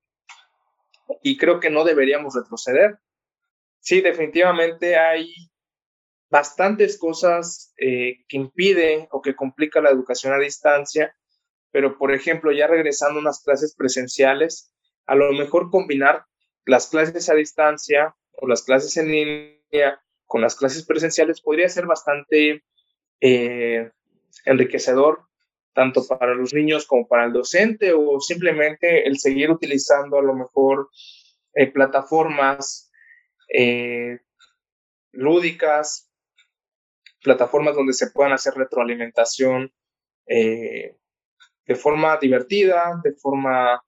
y 1.21 1.37
creo 1.37 1.59
que 1.59 1.69
no 1.69 1.83
deberíamos 1.83 2.33
retroceder. 2.33 2.97
Sí, 3.83 3.99
definitivamente 3.99 4.95
hay 4.95 5.29
bastantes 6.29 6.97
cosas 6.97 7.73
eh, 7.77 8.23
que 8.29 8.37
impiden 8.37 9.09
o 9.11 9.21
que 9.21 9.35
complican 9.35 9.83
la 9.83 9.89
educación 9.89 10.31
a 10.31 10.39
distancia, 10.39 11.13
pero 11.69 11.97
por 11.97 12.13
ejemplo, 12.13 12.53
ya 12.53 12.65
regresando 12.65 13.19
a 13.19 13.23
unas 13.23 13.43
clases 13.43 13.75
presenciales, 13.75 14.73
a 15.05 15.15
lo 15.15 15.33
mejor 15.33 15.69
combinar 15.69 16.23
las 16.65 16.87
clases 16.87 17.29
a 17.29 17.33
distancia 17.33 18.15
o 18.31 18.47
las 18.47 18.63
clases 18.63 18.95
en 18.95 19.11
línea 19.11 20.01
con 20.27 20.39
las 20.39 20.55
clases 20.55 20.85
presenciales 20.85 21.41
podría 21.41 21.67
ser 21.67 21.85
bastante 21.85 22.63
eh, 23.19 23.91
enriquecedor 24.45 25.27
tanto 25.73 26.07
para 26.07 26.35
los 26.35 26.53
niños 26.53 26.85
como 26.85 27.05
para 27.05 27.25
el 27.25 27.33
docente 27.33 27.91
o 27.91 28.21
simplemente 28.21 29.05
el 29.05 29.19
seguir 29.19 29.51
utilizando 29.51 30.19
a 30.19 30.23
lo 30.23 30.35
mejor 30.35 30.89
eh, 31.53 31.69
plataformas 31.69 32.91
eh, 33.53 34.19
lúdicas, 35.13 36.11
plataformas 37.23 37.75
donde 37.75 37.93
se 37.93 38.11
puedan 38.11 38.33
hacer 38.33 38.53
retroalimentación 38.55 39.71
eh, 40.27 40.97
de 41.65 41.75
forma 41.75 42.17
divertida, 42.17 42.99
de 43.03 43.13
forma 43.13 43.81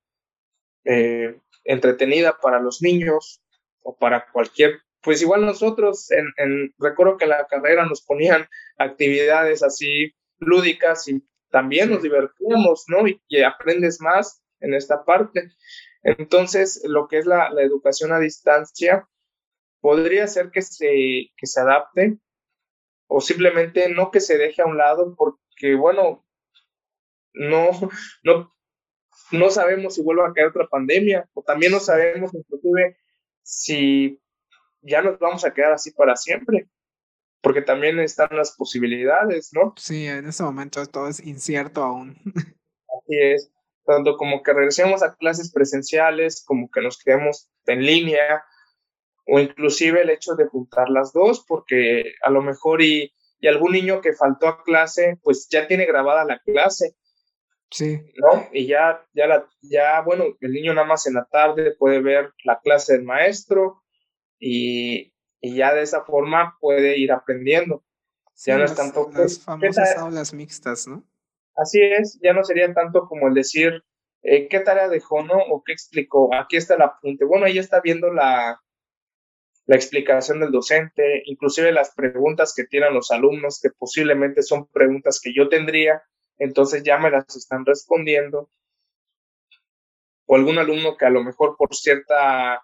entretenida 1.63 2.37
para 2.39 2.59
los 2.59 2.83
niños 2.83 3.41
o 3.81 3.97
para 3.97 4.27
cualquier 4.31 4.81
pues 5.05 5.21
igual 5.21 5.45
nosotros 5.45 6.11
en, 6.11 6.27
en, 6.37 6.73
recuerdo 6.79 7.17
que 7.17 7.25
en 7.25 7.29
la 7.29 7.45
carrera 7.47 7.85
nos 7.85 8.01
ponían 8.01 8.47
actividades 8.77 9.63
así 9.63 10.13
lúdicas 10.39 11.07
y 11.07 11.23
también 11.51 11.91
nos 11.91 12.01
divertimos, 12.01 12.85
¿no? 12.87 13.07
Y, 13.07 13.43
aprendes 13.43 14.01
más 14.01 14.41
en 14.59 14.73
esta 14.73 15.05
parte. 15.05 15.51
Entonces, 16.03 16.81
lo 16.85 17.07
que 17.07 17.19
es 17.19 17.25
la, 17.25 17.49
educación 17.61 18.11
a 18.11 18.19
distancia 18.19 19.07
podría 19.85 20.27
ser 20.27 20.49
que 20.49 20.63
se, 20.63 21.29
que 21.37 21.45
se 21.45 21.61
adapte 21.61 22.17
o 23.05 23.21
simplemente 23.21 23.87
no 23.87 24.09
que 24.09 24.19
se 24.19 24.35
deje 24.35 24.63
a 24.63 24.65
un 24.65 24.79
lado 24.79 25.13
porque, 25.15 25.75
bueno, 25.75 26.25
no, 27.33 27.69
no, 28.23 28.51
no 29.29 29.49
sabemos 29.51 29.93
si 29.93 30.01
vuelva 30.01 30.27
a 30.27 30.33
caer 30.33 30.47
otra 30.47 30.67
pandemia 30.67 31.29
o 31.35 31.43
también 31.43 31.71
no 31.71 31.79
sabemos 31.79 32.33
inclusive 32.33 32.97
si 33.43 34.19
ya 34.81 35.03
nos 35.03 35.19
vamos 35.19 35.45
a 35.45 35.53
quedar 35.53 35.73
así 35.73 35.91
para 35.91 36.15
siempre 36.15 36.67
porque 37.41 37.61
también 37.61 37.99
están 37.99 38.29
las 38.31 38.55
posibilidades, 38.55 39.51
¿no? 39.53 39.75
Sí, 39.77 40.07
en 40.07 40.27
este 40.27 40.41
momento 40.41 40.83
todo 40.87 41.09
es 41.09 41.19
incierto 41.19 41.83
aún. 41.83 42.17
Así 42.25 43.19
es, 43.19 43.51
tanto 43.85 44.17
como 44.17 44.41
que 44.41 44.51
regresemos 44.51 45.03
a 45.03 45.13
clases 45.13 45.51
presenciales, 45.51 46.43
como 46.43 46.71
que 46.71 46.81
nos 46.81 46.97
quedemos 46.97 47.51
en 47.67 47.85
línea, 47.85 48.43
o 49.25 49.39
inclusive 49.39 50.01
el 50.01 50.09
hecho 50.09 50.35
de 50.35 50.45
juntar 50.45 50.89
las 50.89 51.11
dos, 51.11 51.43
porque 51.47 52.13
a 52.21 52.29
lo 52.29 52.41
mejor 52.41 52.81
y, 52.81 53.13
y 53.39 53.47
algún 53.47 53.71
niño 53.73 54.01
que 54.01 54.13
faltó 54.13 54.47
a 54.47 54.63
clase, 54.63 55.19
pues 55.23 55.47
ya 55.49 55.67
tiene 55.67 55.85
grabada 55.85 56.25
la 56.25 56.39
clase. 56.39 56.95
Sí. 57.71 57.99
¿No? 58.15 58.47
Y 58.53 58.67
ya, 58.67 59.03
ya, 59.13 59.27
la, 59.27 59.49
ya, 59.61 60.01
bueno, 60.01 60.25
el 60.39 60.51
niño 60.51 60.73
nada 60.73 60.87
más 60.87 61.07
en 61.07 61.15
la 61.15 61.25
tarde 61.25 61.75
puede 61.77 62.01
ver 62.01 62.31
la 62.43 62.59
clase 62.59 62.93
del 62.93 63.03
maestro 63.03 63.81
y, 64.39 65.13
y 65.41 65.55
ya 65.55 65.73
de 65.73 65.81
esa 65.81 66.03
forma 66.03 66.57
puede 66.61 66.97
ir 66.97 67.11
aprendiendo. 67.11 67.83
ya 68.45 68.57
no 68.57 68.65
es 68.65 68.75
tanto 68.75 69.09
las 69.13 69.39
famosas 69.39 69.97
aulas 69.97 70.33
mixtas, 70.33 70.87
¿no? 70.87 71.03
Así 71.55 71.81
es, 71.81 72.19
ya 72.21 72.33
no 72.33 72.43
sería 72.43 72.71
tanto 72.73 73.07
como 73.07 73.27
el 73.27 73.33
decir 73.33 73.83
eh, 74.21 74.47
qué 74.49 74.59
tarea 74.59 74.89
dejó, 74.89 75.23
¿no? 75.23 75.37
O 75.37 75.63
qué 75.63 75.71
explicó. 75.71 76.33
Aquí 76.35 76.57
está 76.57 76.75
el 76.75 76.81
apunte. 76.81 77.25
Bueno, 77.25 77.45
ella 77.45 77.61
está 77.61 77.79
viendo 77.79 78.11
la, 78.11 78.59
la 79.65 79.75
explicación 79.75 80.39
del 80.39 80.51
docente, 80.51 81.23
inclusive 81.25 81.71
las 81.71 81.93
preguntas 81.95 82.53
que 82.55 82.65
tienen 82.65 82.93
los 82.93 83.11
alumnos, 83.11 83.59
que 83.61 83.69
posiblemente 83.71 84.43
son 84.43 84.67
preguntas 84.67 85.19
que 85.21 85.33
yo 85.33 85.49
tendría, 85.49 86.03
entonces 86.37 86.83
ya 86.83 86.97
me 86.97 87.09
las 87.09 87.35
están 87.35 87.65
respondiendo. 87.65 88.49
O 90.27 90.35
algún 90.35 90.57
alumno 90.57 90.97
que 90.97 91.05
a 91.05 91.09
lo 91.09 91.23
mejor 91.23 91.55
por 91.57 91.75
cierta 91.75 92.63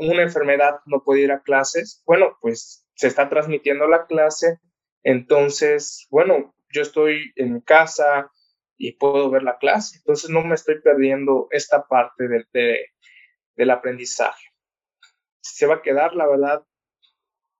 una 0.00 0.22
enfermedad 0.22 0.80
no 0.86 1.02
puede 1.02 1.22
ir 1.22 1.32
a 1.32 1.42
clases, 1.42 2.02
bueno, 2.06 2.38
pues 2.40 2.86
se 2.94 3.08
está 3.08 3.28
transmitiendo 3.28 3.88
la 3.88 4.06
clase, 4.06 4.60
entonces, 5.02 6.06
bueno, 6.10 6.54
yo 6.72 6.82
estoy 6.82 7.32
en 7.36 7.60
casa 7.60 8.30
y 8.76 8.92
puedo 8.92 9.30
ver 9.30 9.42
la 9.42 9.58
clase, 9.58 9.98
entonces 9.98 10.30
no 10.30 10.44
me 10.44 10.54
estoy 10.54 10.80
perdiendo 10.80 11.48
esta 11.50 11.86
parte 11.86 12.28
de, 12.28 12.86
del 13.56 13.70
aprendizaje. 13.70 14.46
¿Se 15.54 15.66
va 15.66 15.76
a 15.76 15.82
quedar, 15.82 16.14
la 16.14 16.26
verdad? 16.26 16.64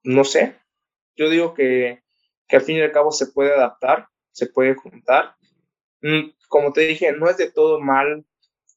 No 0.03 0.23
sé. 0.23 0.55
Yo 1.15 1.29
digo 1.29 1.53
que, 1.53 2.03
que 2.47 2.55
al 2.57 2.61
fin 2.61 2.77
y 2.77 2.81
al 2.81 2.91
cabo 2.91 3.11
se 3.11 3.27
puede 3.27 3.53
adaptar, 3.53 4.07
se 4.31 4.47
puede 4.47 4.75
juntar. 4.75 5.35
Mm, 6.01 6.31
como 6.47 6.73
te 6.73 6.81
dije, 6.81 7.11
no 7.13 7.29
es 7.29 7.37
de 7.37 7.51
todo 7.51 7.79
mal 7.79 8.25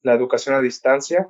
la 0.01 0.13
educación 0.13 0.55
a 0.55 0.61
distancia, 0.61 1.27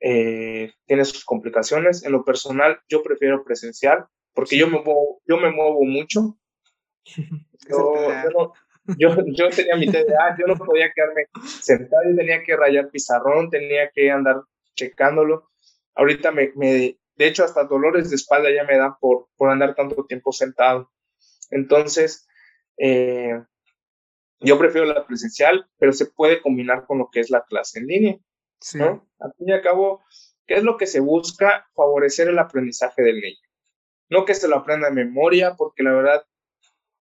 eh, 0.00 0.72
tiene 0.86 1.04
sus 1.04 1.24
complicaciones. 1.24 2.04
En 2.04 2.12
lo 2.12 2.24
personal, 2.24 2.80
yo 2.88 3.02
prefiero 3.02 3.44
presencial 3.44 4.06
porque 4.32 4.56
yo 4.56 4.68
me 4.68 4.80
muevo, 4.80 5.20
yo 5.26 5.36
me 5.38 5.50
muevo 5.50 5.84
mucho. 5.84 6.38
Yo, 8.96 9.16
yo, 9.26 9.50
tenía 9.50 9.76
mi 9.76 9.86
TDA, 9.86 10.36
yo 10.38 10.46
no 10.46 10.56
podía 10.56 10.90
quedarme 10.94 11.26
sentado, 11.44 12.04
yo 12.08 12.16
tenía 12.16 12.42
que 12.42 12.56
rayar 12.56 12.88
pizarrón, 12.88 13.50
tenía 13.50 13.90
que 13.90 14.10
andar 14.10 14.42
checándolo. 14.74 15.50
Ahorita 15.98 16.30
me, 16.30 16.52
me 16.54 16.96
de 17.18 17.26
hecho, 17.26 17.44
hasta 17.44 17.64
dolores 17.64 18.10
de 18.10 18.16
espalda 18.16 18.48
ya 18.50 18.62
me 18.62 18.78
dan 18.78 18.96
por, 19.00 19.28
por 19.36 19.50
andar 19.50 19.74
tanto 19.74 20.06
tiempo 20.06 20.32
sentado. 20.32 20.92
Entonces, 21.50 22.28
eh, 22.78 23.42
yo 24.38 24.56
prefiero 24.56 24.86
la 24.86 25.04
presencial, 25.04 25.68
pero 25.78 25.92
se 25.92 26.06
puede 26.06 26.40
combinar 26.40 26.86
con 26.86 26.98
lo 26.98 27.10
que 27.10 27.18
es 27.18 27.28
la 27.28 27.44
clase 27.44 27.80
en 27.80 27.86
línea. 27.86 28.18
Sí. 28.60 28.78
¿no? 28.78 29.10
Al 29.18 29.34
fin 29.34 29.48
y 29.48 29.52
al 29.52 29.62
cabo, 29.62 30.04
¿qué 30.46 30.54
es 30.54 30.62
lo 30.62 30.76
que 30.76 30.86
se 30.86 31.00
busca? 31.00 31.66
Favorecer 31.74 32.28
el 32.28 32.38
aprendizaje 32.38 33.02
del 33.02 33.20
niño. 33.20 33.48
No 34.08 34.24
que 34.24 34.34
se 34.34 34.46
lo 34.46 34.56
aprenda 34.56 34.88
de 34.88 34.94
memoria, 34.94 35.56
porque 35.56 35.82
la 35.82 35.92
verdad, 35.92 36.24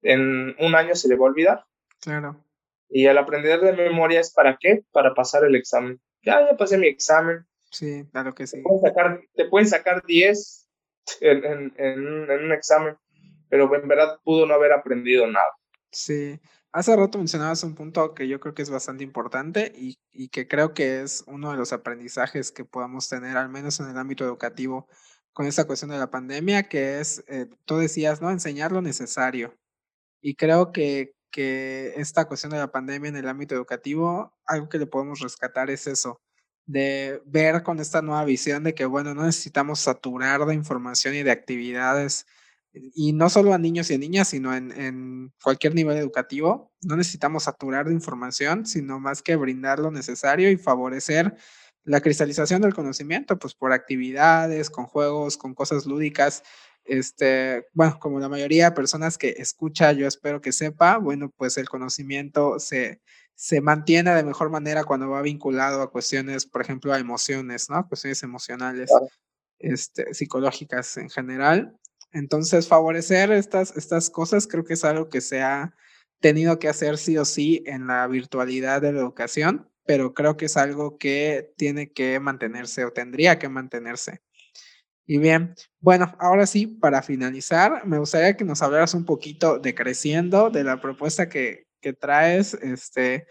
en 0.03 0.55
un 0.59 0.75
año 0.75 0.95
se 0.95 1.09
le 1.09 1.17
va 1.17 1.27
a 1.27 1.31
olvidar. 1.31 1.65
Claro. 2.03 2.45
Y 2.91 3.07
el 3.07 3.17
aprender 3.17 3.61
de 3.61 3.73
memoria 3.73 4.21
es 4.21 4.31
para 4.31 4.59
qué? 4.61 4.85
Para 4.93 5.15
pasar 5.15 5.45
el 5.45 5.57
examen. 5.57 6.03
Ya, 6.23 6.47
ya 6.47 6.55
pasé 6.55 6.77
mi 6.77 6.87
examen. 6.87 7.47
Sí, 7.73 8.07
claro 8.13 8.35
que 8.35 8.47
sí. 8.47 8.63
Te 9.35 9.45
pueden 9.47 9.69
sacar, 9.69 10.03
10 10.07 10.69
en, 11.21 11.45
en, 11.45 11.73
en 11.79 12.45
un 12.45 12.53
examen, 12.53 12.97
pero 13.49 13.75
en 13.75 13.89
verdad 13.89 14.21
pudo 14.23 14.47
no 14.47 14.55
haber 14.55 14.73
aprendido 14.73 15.27
nada. 15.27 15.53
Sí, 15.91 16.39
Hace 16.75 16.97
rato 16.97 17.19
mencionabas 17.19 17.65
un 17.65 17.75
punto 17.75 18.15
que 18.15 18.27
yo 18.27 18.41
creo 18.41 18.55
que 18.55 18.63
es 18.63 18.71
bastante 18.71 19.05
importante 19.05 19.73
y, 19.77 19.99
y, 20.11 20.29
que 20.29 20.49
creo 20.49 20.73
que 20.73 21.03
es 21.03 21.23
uno 21.27 21.51
de 21.51 21.59
los 21.59 21.75
aprendizajes 21.75 22.51
que 22.51 22.65
podamos 22.65 23.11
tener, 23.11 23.37
al 23.37 23.51
menos 23.51 23.79
en 23.81 23.91
el 23.91 23.99
ámbito 23.99 24.25
educativo, 24.25 24.89
con 25.35 25.47
esta 25.47 25.67
cuestión 25.67 25.91
de 25.91 25.99
la 25.99 26.11
pandemia, 26.11 26.63
que 26.63 26.99
es, 27.01 27.25
eh, 27.29 27.47
tú 27.67 27.77
decías, 27.77 28.23
¿no? 28.23 28.31
Enseñar 28.31 28.73
lo 28.73 28.81
necesario. 28.81 29.55
Y 30.23 30.35
creo 30.35 30.73
que, 30.73 31.15
que 31.31 31.93
esta 31.97 32.27
cuestión 32.27 32.53
de 32.53 32.59
la 32.59 32.73
pandemia 32.73 33.11
en 33.11 33.17
el 33.17 33.29
ámbito 33.29 33.55
educativo, 33.55 34.35
algo 34.47 34.71
que 34.71 34.79
le 34.79 34.87
podemos 34.87 35.21
rescatar 35.21 35.69
es 35.69 35.87
eso, 35.87 36.23
de 36.67 37.23
ver 37.27 37.63
con 37.63 37.81
esta 37.81 38.03
nueva 38.03 38.25
visión 38.25 38.65
de 38.65 38.75
que, 38.75 38.85
bueno, 38.85 39.15
no 39.15 39.25
necesitamos 39.25 39.81
saturar 39.81 40.45
de 40.47 40.55
información 40.55 41.15
y 41.15 41.23
de 41.23 41.31
actividades 41.31 42.27
y 42.73 43.13
no 43.13 43.29
solo 43.29 43.53
a 43.53 43.59
niños 43.59 43.91
y 43.91 43.95
a 43.95 43.99
niñas, 43.99 44.29
sino 44.29 44.55
en, 44.55 45.33
cualquier 45.43 45.75
nivel 45.75 45.99
educativo. 45.99 46.73
No 46.83 46.97
necesitamos 46.97 47.45
saturar 47.45 47.87
de 47.87 47.93
información, 47.93 48.67
sino 48.67 48.99
más 48.99 49.23
que 49.23 49.37
brindar 49.37 49.79
lo 49.79 49.91
necesario 49.91 50.51
y 50.51 50.57
favorecer 50.57 51.35
la 51.85 52.01
cristalización 52.01 52.63
del 52.63 52.75
conocimiento, 52.75 53.39
pues 53.39 53.55
por 53.55 53.73
actividades, 53.73 54.71
con 54.71 54.87
juegos, 54.87 55.37
con 55.37 55.55
cosas 55.55 55.85
lúdicas. 55.85 56.43
Este, 56.85 57.67
bueno, 57.75 57.99
como 58.01 58.21
la 58.21 58.29
mayoría 58.29 58.71
de 58.71 58.77
personas 58.77 59.19
que 59.19 59.35
escucha, 59.39 59.93
yo 59.93 60.07
espero 60.07 60.41
que 60.41 60.53
sepa, 60.53 60.99
bueno, 60.99 61.31
pues 61.37 61.59
el 61.59 61.69
conocimiento 61.69 62.59
se, 62.59 63.01
se 63.35 63.61
mantiene 63.61 64.15
de 64.15 64.23
mejor 64.23 64.51
manera 64.51 64.85
cuando 64.85 65.09
va 65.11 65.23
vinculado 65.23 65.83
a 65.83 65.91
cuestiones, 65.91 66.47
por 66.47 66.63
ejemplo, 66.63 66.93
a 66.93 66.99
emociones, 66.99 67.69
¿no? 67.71 67.87
Cuestiones 67.89 68.23
emocionales, 68.23 68.91
este, 69.59 70.15
psicológicas 70.15 70.97
en 70.97 71.11
general. 71.11 71.77
Entonces, 72.13 72.69
favorecer 72.69 73.33
estas, 73.33 73.77
estas 73.77 74.11
cosas 74.11 74.47
creo 74.47 74.65
que 74.65 74.75
es 74.75 74.85
algo 74.85 75.09
que 75.09 75.21
se 75.21 75.43
ha 75.43 75.75
tenido 76.21 76.59
que 76.59 76.69
hacer 76.69 76.99
sí 76.99 77.19
o 77.19 77.25
sí 77.25 77.63
en 77.67 77.87
la 77.87 78.07
virtualidad 78.07 78.81
de 78.81 78.93
la 78.93 79.01
educación, 79.01 79.69
pero 79.85 80.15
creo 80.15 80.37
que 80.37 80.47
es 80.47 80.57
algo 80.57 80.99
que 80.99 81.53
tiene 81.57 81.91
que 81.93 82.21
mantenerse 82.21 82.85
o 82.85 82.93
tendría 82.93 83.39
que 83.39 83.49
mantenerse. 83.49 84.23
Y 85.05 85.19
bien, 85.19 85.55
bueno, 85.81 86.15
ahora 86.21 86.47
sí, 86.47 86.67
para 86.67 87.03
finalizar, 87.03 87.85
me 87.87 87.99
gustaría 87.99 88.37
que 88.37 88.45
nos 88.45 88.63
hablaras 88.63 88.95
un 88.95 89.05
poquito 89.05 89.59
de 89.59 89.75
Creciendo, 89.75 90.49
de 90.51 90.65
la 90.65 90.81
propuesta 90.81 91.29
que, 91.29 91.67
que 91.83 91.93
traes, 91.93 92.55
este, 92.55 93.27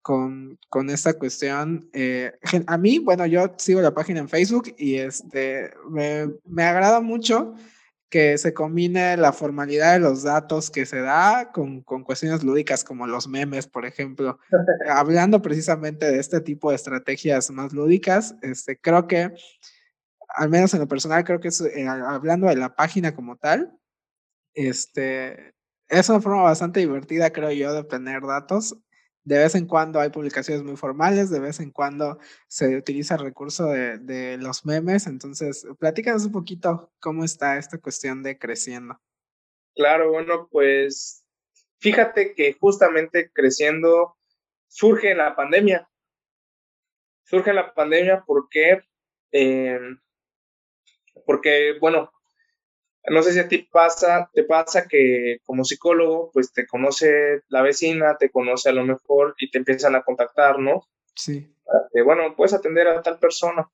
con, 0.00 0.58
con, 0.70 0.88
esta 0.88 1.18
cuestión. 1.18 1.90
Eh, 1.92 2.32
a 2.66 2.78
mí, 2.78 2.98
bueno, 2.98 3.26
yo 3.26 3.52
sigo 3.58 3.82
la 3.82 3.92
página 3.92 4.20
en 4.20 4.28
Facebook 4.28 4.74
y 4.78 4.94
este, 4.94 5.74
me, 5.90 6.28
me 6.44 6.62
agrada 6.62 7.00
mucho 7.00 7.54
que 8.08 8.38
se 8.38 8.54
combine 8.54 9.16
la 9.16 9.32
formalidad 9.32 9.94
de 9.94 9.98
los 9.98 10.22
datos 10.22 10.70
que 10.70 10.86
se 10.86 11.00
da 11.00 11.50
con, 11.52 11.82
con 11.82 12.04
cuestiones 12.04 12.44
lúdicas 12.44 12.84
como 12.84 13.06
los 13.06 13.26
memes, 13.26 13.66
por 13.66 13.84
ejemplo. 13.84 14.38
Hablando 14.88 15.42
precisamente 15.42 16.10
de 16.10 16.20
este 16.20 16.40
tipo 16.40 16.70
de 16.70 16.76
estrategias 16.76 17.50
más 17.50 17.72
lúdicas, 17.72 18.36
este, 18.42 18.78
creo 18.78 19.08
que, 19.08 19.32
al 20.28 20.48
menos 20.48 20.72
en 20.72 20.80
lo 20.80 20.88
personal, 20.88 21.24
creo 21.24 21.40
que 21.40 21.48
es, 21.48 21.60
eh, 21.60 21.86
hablando 21.88 22.46
de 22.46 22.56
la 22.56 22.76
página 22.76 23.14
como 23.14 23.36
tal, 23.36 23.76
este, 24.54 25.55
es 25.88 26.08
una 26.08 26.20
forma 26.20 26.42
bastante 26.42 26.80
divertida, 26.80 27.32
creo 27.32 27.50
yo, 27.50 27.72
de 27.72 27.80
obtener 27.80 28.22
datos 28.22 28.76
de 29.26 29.38
vez 29.38 29.56
en 29.56 29.66
cuando 29.66 29.98
hay 29.98 30.10
publicaciones 30.10 30.62
muy 30.62 30.76
formales, 30.76 31.30
de 31.30 31.40
vez 31.40 31.58
en 31.58 31.72
cuando 31.72 32.20
se 32.46 32.76
utiliza 32.76 33.16
el 33.16 33.22
recurso 33.22 33.66
de, 33.66 34.38
los 34.38 34.64
memes. 34.64 35.08
Entonces, 35.08 35.66
platícanos 35.80 36.26
un 36.26 36.32
poquito 36.32 36.92
cómo 37.00 37.24
está 37.24 37.58
esta 37.58 37.78
cuestión 37.78 38.22
de 38.22 38.38
creciendo. 38.38 39.00
Claro, 39.74 40.12
bueno, 40.12 40.48
pues 40.48 41.24
fíjate 41.80 42.34
que 42.36 42.52
justamente 42.52 43.32
creciendo 43.32 44.16
surge 44.68 45.12
la 45.16 45.34
pandemia. 45.34 45.88
Surge 47.24 47.52
la 47.52 47.74
pandemia 47.74 48.22
porque, 48.24 48.84
eh, 49.32 49.80
porque, 51.26 51.78
bueno, 51.80 52.12
no 53.08 53.22
sé 53.22 53.32
si 53.32 53.38
a 53.38 53.48
ti 53.48 53.58
pasa, 53.58 54.30
te 54.32 54.44
pasa 54.44 54.86
que 54.88 55.38
como 55.44 55.64
psicólogo, 55.64 56.30
pues 56.32 56.52
te 56.52 56.66
conoce 56.66 57.42
la 57.48 57.62
vecina, 57.62 58.16
te 58.16 58.30
conoce 58.30 58.68
a 58.68 58.72
lo 58.72 58.84
mejor 58.84 59.34
y 59.38 59.50
te 59.50 59.58
empiezan 59.58 59.94
a 59.94 60.02
contactar, 60.02 60.58
¿no? 60.58 60.86
Sí. 61.14 61.50
bueno, 62.04 62.34
puedes 62.36 62.52
atender 62.52 62.86
a 62.88 63.02
tal 63.02 63.18
persona. 63.18 63.68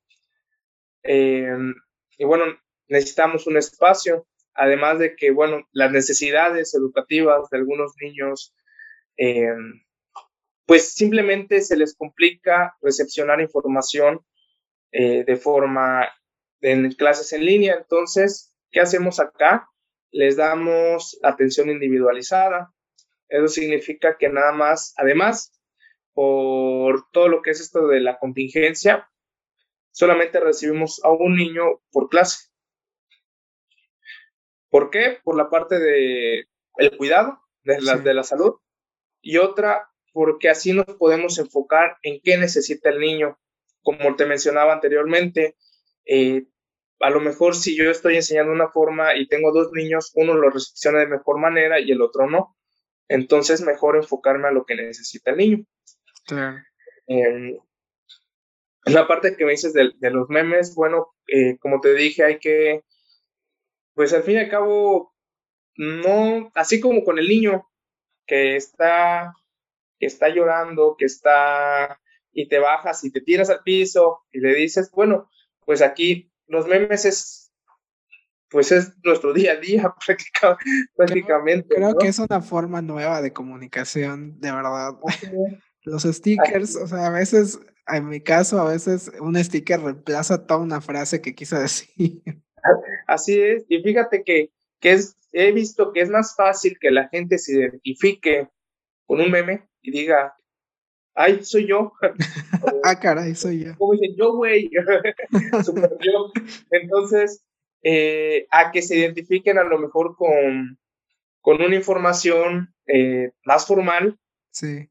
Em, 1.02 1.74
y 2.16 2.24
bueno, 2.24 2.44
necesitamos 2.88 3.46
un 3.46 3.56
espacio, 3.56 4.26
además 4.54 4.98
de 4.98 5.16
que, 5.16 5.30
bueno, 5.30 5.66
las 5.72 5.90
necesidades 5.90 6.74
educativas 6.74 7.50
de 7.50 7.58
algunos 7.58 7.92
niños, 8.00 8.54
em, 9.16 9.82
pues 10.66 10.94
simplemente 10.94 11.60
se 11.62 11.76
les 11.76 11.94
complica 11.94 12.76
recepcionar 12.80 13.40
información 13.40 14.24
eh, 14.92 15.24
de 15.24 15.36
forma 15.36 16.08
en 16.60 16.92
clases 16.92 17.32
en 17.32 17.44
línea, 17.44 17.76
entonces 17.76 18.51
¿Qué 18.72 18.80
hacemos 18.80 19.20
acá? 19.20 19.68
Les 20.10 20.36
damos 20.36 21.18
atención 21.22 21.70
individualizada. 21.70 22.72
Eso 23.28 23.48
significa 23.48 24.16
que 24.18 24.28
nada 24.28 24.52
más, 24.52 24.94
además, 24.96 25.52
por 26.12 27.10
todo 27.12 27.28
lo 27.28 27.42
que 27.42 27.50
es 27.50 27.60
esto 27.60 27.86
de 27.86 28.00
la 28.00 28.18
contingencia, 28.18 29.08
solamente 29.90 30.40
recibimos 30.40 31.00
a 31.04 31.10
un 31.10 31.36
niño 31.36 31.82
por 31.90 32.08
clase. 32.08 32.48
¿Por 34.70 34.90
qué? 34.90 35.18
Por 35.22 35.36
la 35.36 35.50
parte 35.50 35.78
de 35.78 36.46
el 36.76 36.96
cuidado 36.96 37.38
de 37.62 37.80
la, 37.82 37.96
de 37.98 38.14
la 38.14 38.22
salud 38.22 38.54
y 39.20 39.36
otra 39.36 39.90
porque 40.12 40.48
así 40.48 40.72
nos 40.72 40.86
podemos 40.98 41.38
enfocar 41.38 41.98
en 42.02 42.20
qué 42.22 42.36
necesita 42.36 42.90
el 42.90 42.98
niño. 42.98 43.38
Como 43.82 44.14
te 44.16 44.26
mencionaba 44.26 44.72
anteriormente, 44.72 45.56
eh, 46.04 46.46
a 47.02 47.10
lo 47.10 47.20
mejor 47.20 47.54
si 47.54 47.76
yo 47.76 47.90
estoy 47.90 48.16
enseñando 48.16 48.52
una 48.52 48.68
forma 48.68 49.16
y 49.16 49.26
tengo 49.26 49.52
dos 49.52 49.72
niños, 49.72 50.12
uno 50.14 50.34
lo 50.34 50.50
recepciona 50.50 51.00
de 51.00 51.08
mejor 51.08 51.38
manera 51.38 51.80
y 51.80 51.90
el 51.90 52.00
otro 52.00 52.30
no. 52.30 52.56
Entonces, 53.08 53.60
mejor 53.60 53.96
enfocarme 53.96 54.48
a 54.48 54.52
lo 54.52 54.64
que 54.64 54.76
necesita 54.76 55.32
el 55.32 55.36
niño. 55.36 55.66
Claro. 56.26 56.58
Eh, 57.08 57.58
la 58.86 59.06
parte 59.06 59.36
que 59.36 59.44
me 59.44 59.50
dices 59.50 59.72
de, 59.74 60.10
los 60.10 60.28
memes, 60.28 60.74
bueno, 60.74 61.08
eh, 61.26 61.58
como 61.58 61.80
te 61.80 61.92
dije, 61.94 62.24
hay 62.24 62.38
que, 62.38 62.84
pues 63.94 64.12
al 64.12 64.22
fin 64.22 64.36
y 64.36 64.38
al 64.38 64.48
cabo, 64.48 65.12
no, 65.76 66.50
así 66.54 66.80
como 66.80 67.04
con 67.04 67.18
el 67.18 67.28
niño 67.28 67.68
que 68.26 68.56
está 68.56 69.34
que 69.98 70.06
está 70.06 70.28
llorando, 70.28 70.96
que 70.98 71.04
está 71.04 72.00
y 72.32 72.48
te 72.48 72.58
bajas 72.58 73.04
y 73.04 73.12
te 73.12 73.20
tiras 73.20 73.50
al 73.50 73.62
piso 73.62 74.22
y 74.32 74.40
le 74.40 74.52
dices, 74.54 74.90
bueno, 74.90 75.30
pues 75.64 75.80
aquí 75.80 76.31
los 76.52 76.66
memes 76.66 77.06
es, 77.06 77.50
pues 78.50 78.70
es 78.72 78.92
nuestro 79.02 79.32
día 79.32 79.52
a 79.52 79.56
día 79.56 79.94
prácticamente. 80.96 81.74
Creo, 81.74 81.96
que 81.96 82.08
es 82.08 82.18
una 82.18 82.42
forma 82.42 82.82
nueva 82.82 83.22
de 83.22 83.32
comunicación, 83.32 84.38
de 84.38 84.52
verdad. 84.52 84.92
Los 85.84 86.02
stickers, 86.04 86.76
o 86.76 86.86
sea, 86.86 87.06
a 87.06 87.10
veces, 87.10 87.58
en 87.88 88.06
mi 88.06 88.20
caso, 88.20 88.60
a 88.60 88.70
veces 88.70 89.10
un 89.18 89.42
sticker 89.42 89.80
reemplaza 89.80 90.46
toda 90.46 90.60
una 90.60 90.80
frase 90.80 91.20
que 91.20 91.34
quise 91.34 91.58
decir. 91.58 92.22
Así 93.08 93.40
es, 93.40 93.64
y 93.68 93.82
fíjate 93.82 94.22
que, 94.22 94.52
que 94.78 94.92
es, 94.92 95.16
he 95.32 95.50
visto 95.50 95.92
que 95.92 96.02
es 96.02 96.10
más 96.10 96.36
fácil 96.36 96.78
que 96.78 96.92
la 96.92 97.08
gente 97.08 97.38
se 97.38 97.54
identifique 97.54 98.48
con 99.06 99.20
un 99.20 99.30
meme 99.30 99.66
y 99.80 99.90
diga, 99.90 100.36
ay, 101.14 101.44
soy 101.44 101.66
yo. 101.66 101.92
ah, 102.84 102.98
caray, 102.98 103.34
soy 103.34 103.64
yo. 103.64 103.76
Como 103.78 103.92
dicen, 103.92 104.16
yo, 104.16 104.34
güey. 104.34 104.70
Entonces, 106.70 107.44
eh, 107.82 108.46
a 108.50 108.70
que 108.70 108.82
se 108.82 108.96
identifiquen 108.96 109.58
a 109.58 109.64
lo 109.64 109.78
mejor 109.78 110.16
con, 110.16 110.78
con 111.40 111.62
una 111.62 111.74
información 111.74 112.74
eh, 112.86 113.32
más 113.44 113.66
formal. 113.66 114.18
Sí. 114.50 114.88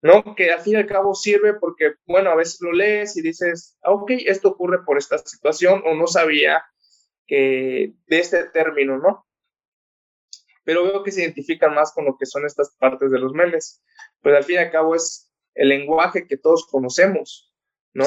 ¿No? 0.00 0.34
Que 0.36 0.52
al 0.52 0.60
fin 0.60 0.74
y 0.74 0.76
al 0.76 0.86
cabo 0.86 1.14
sirve 1.14 1.54
porque, 1.54 1.94
bueno, 2.06 2.30
a 2.30 2.36
veces 2.36 2.58
lo 2.60 2.72
lees 2.72 3.16
y 3.16 3.22
dices, 3.22 3.76
ah, 3.82 3.92
ok, 3.92 4.12
esto 4.26 4.50
ocurre 4.50 4.84
por 4.84 4.96
esta 4.96 5.18
situación 5.18 5.82
o 5.84 5.94
no 5.94 6.06
sabía 6.06 6.64
que 7.26 7.94
de 8.06 8.18
este 8.18 8.44
término, 8.44 8.98
¿no? 8.98 9.26
Pero 10.64 10.84
veo 10.84 11.02
que 11.02 11.12
se 11.12 11.22
identifican 11.22 11.74
más 11.74 11.92
con 11.92 12.04
lo 12.04 12.16
que 12.16 12.26
son 12.26 12.46
estas 12.46 12.76
partes 12.76 13.10
de 13.10 13.18
los 13.18 13.32
memes. 13.32 13.82
Pues 14.20 14.36
al 14.36 14.44
fin 14.44 14.56
y 14.56 14.58
al 14.58 14.70
cabo 14.70 14.94
es 14.94 15.27
el 15.58 15.70
lenguaje 15.70 16.26
que 16.28 16.36
todos 16.36 16.66
conocemos, 16.66 17.52
¿no? 17.92 18.06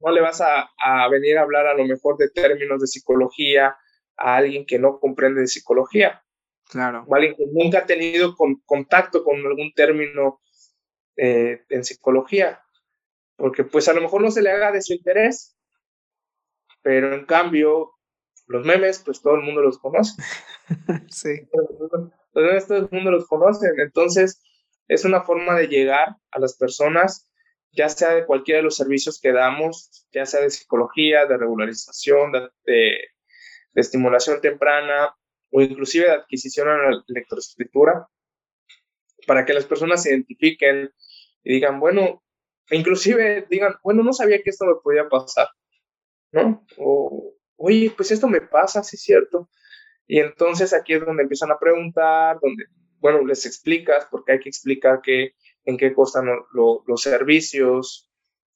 No 0.00 0.12
le 0.12 0.20
vas 0.20 0.42
a, 0.42 0.68
venir 1.08 1.38
a 1.38 1.42
hablar 1.42 1.66
a 1.66 1.72
lo 1.72 1.84
mejor 1.86 2.18
de 2.18 2.28
términos 2.28 2.78
de 2.78 2.86
psicología 2.86 3.74
a 4.18 4.36
alguien 4.36 4.66
que 4.66 4.78
no 4.78 5.00
comprende 5.00 5.40
de 5.40 5.46
psicología. 5.46 6.22
Claro. 6.68 7.04
O 7.08 7.14
alguien 7.14 7.36
que 7.36 7.46
nunca 7.50 7.78
ha 7.78 7.86
tenido 7.86 8.36
contacto 8.66 9.24
con 9.24 9.38
algún 9.38 9.72
término 9.72 10.42
eh, 11.16 11.64
en 11.70 11.84
psicología. 11.84 12.62
Porque 13.36 13.64
pues 13.64 13.88
a 13.88 13.94
lo 13.94 14.02
mejor 14.02 14.20
no 14.20 14.30
se 14.30 14.42
le 14.42 14.50
haga 14.50 14.70
de 14.70 14.82
su 14.82 14.92
interés, 14.92 15.56
pero 16.82 17.14
en 17.14 17.24
cambio 17.24 17.92
los 18.46 18.66
memes, 18.66 18.98
pues 18.98 19.22
todo 19.22 19.36
el 19.36 19.42
mundo 19.42 19.62
los 19.62 19.78
conoce. 19.78 20.22
sí. 21.08 21.48
Los 22.34 22.66
todo 22.66 22.76
el 22.76 22.88
mundo 22.90 23.10
los 23.10 23.26
conoce. 23.26 23.68
Entonces, 23.78 24.42
es 24.88 25.04
una 25.04 25.22
forma 25.22 25.56
de 25.56 25.68
llegar 25.68 26.16
a 26.30 26.38
las 26.38 26.56
personas, 26.56 27.30
ya 27.72 27.88
sea 27.88 28.14
de 28.14 28.26
cualquiera 28.26 28.58
de 28.58 28.64
los 28.64 28.76
servicios 28.76 29.20
que 29.20 29.32
damos, 29.32 30.06
ya 30.12 30.26
sea 30.26 30.40
de 30.40 30.50
psicología, 30.50 31.26
de 31.26 31.36
regularización, 31.36 32.32
de, 32.64 32.98
estimulación 33.74 34.40
temprana 34.40 35.16
o 35.50 35.60
inclusive 35.60 36.06
de 36.06 36.12
adquisición 36.12 36.68
a 36.68 36.76
la 36.76 37.04
lectoescritura, 37.08 38.08
para 39.26 39.44
que 39.44 39.54
las 39.54 39.64
personas 39.64 40.02
se 40.02 40.10
identifiquen 40.10 40.92
y 41.42 41.54
digan, 41.54 41.80
bueno, 41.80 42.22
inclusive 42.70 43.46
digan, 43.50 43.74
bueno, 43.82 44.04
no 44.04 44.12
sabía 44.12 44.42
que 44.42 44.50
esto 44.50 44.66
me 44.66 44.76
podía 44.82 45.08
pasar, 45.08 45.48
¿no? 46.30 46.64
O, 46.78 47.34
oye, 47.56 47.92
pues 47.96 48.12
esto 48.12 48.28
me 48.28 48.42
pasa, 48.42 48.84
sí 48.84 48.96
es 48.96 49.02
cierto. 49.02 49.48
Y 50.06 50.20
entonces 50.20 50.72
aquí 50.72 50.94
es 50.94 51.04
donde 51.04 51.22
empiezan 51.22 51.50
a 51.50 51.58
preguntar, 51.58 52.38
donde 52.40 52.66
bueno, 53.04 53.22
les 53.26 53.44
explicas, 53.44 54.08
porque 54.10 54.32
hay 54.32 54.40
que 54.40 54.48
explicar 54.48 55.02
que, 55.02 55.34
en 55.66 55.76
qué 55.76 55.92
costan 55.92 56.26
los 56.54 57.02
servicios, 57.02 58.10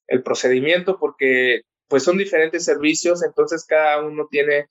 el 0.06 0.22
procedimiento, 0.22 0.98
porque 0.98 1.64
pues 1.86 2.02
son 2.02 2.16
diferentes 2.16 2.64
servicios, 2.64 3.22
entonces 3.22 3.66
cada 3.66 4.00
uno 4.00 4.26
tiene 4.30 4.64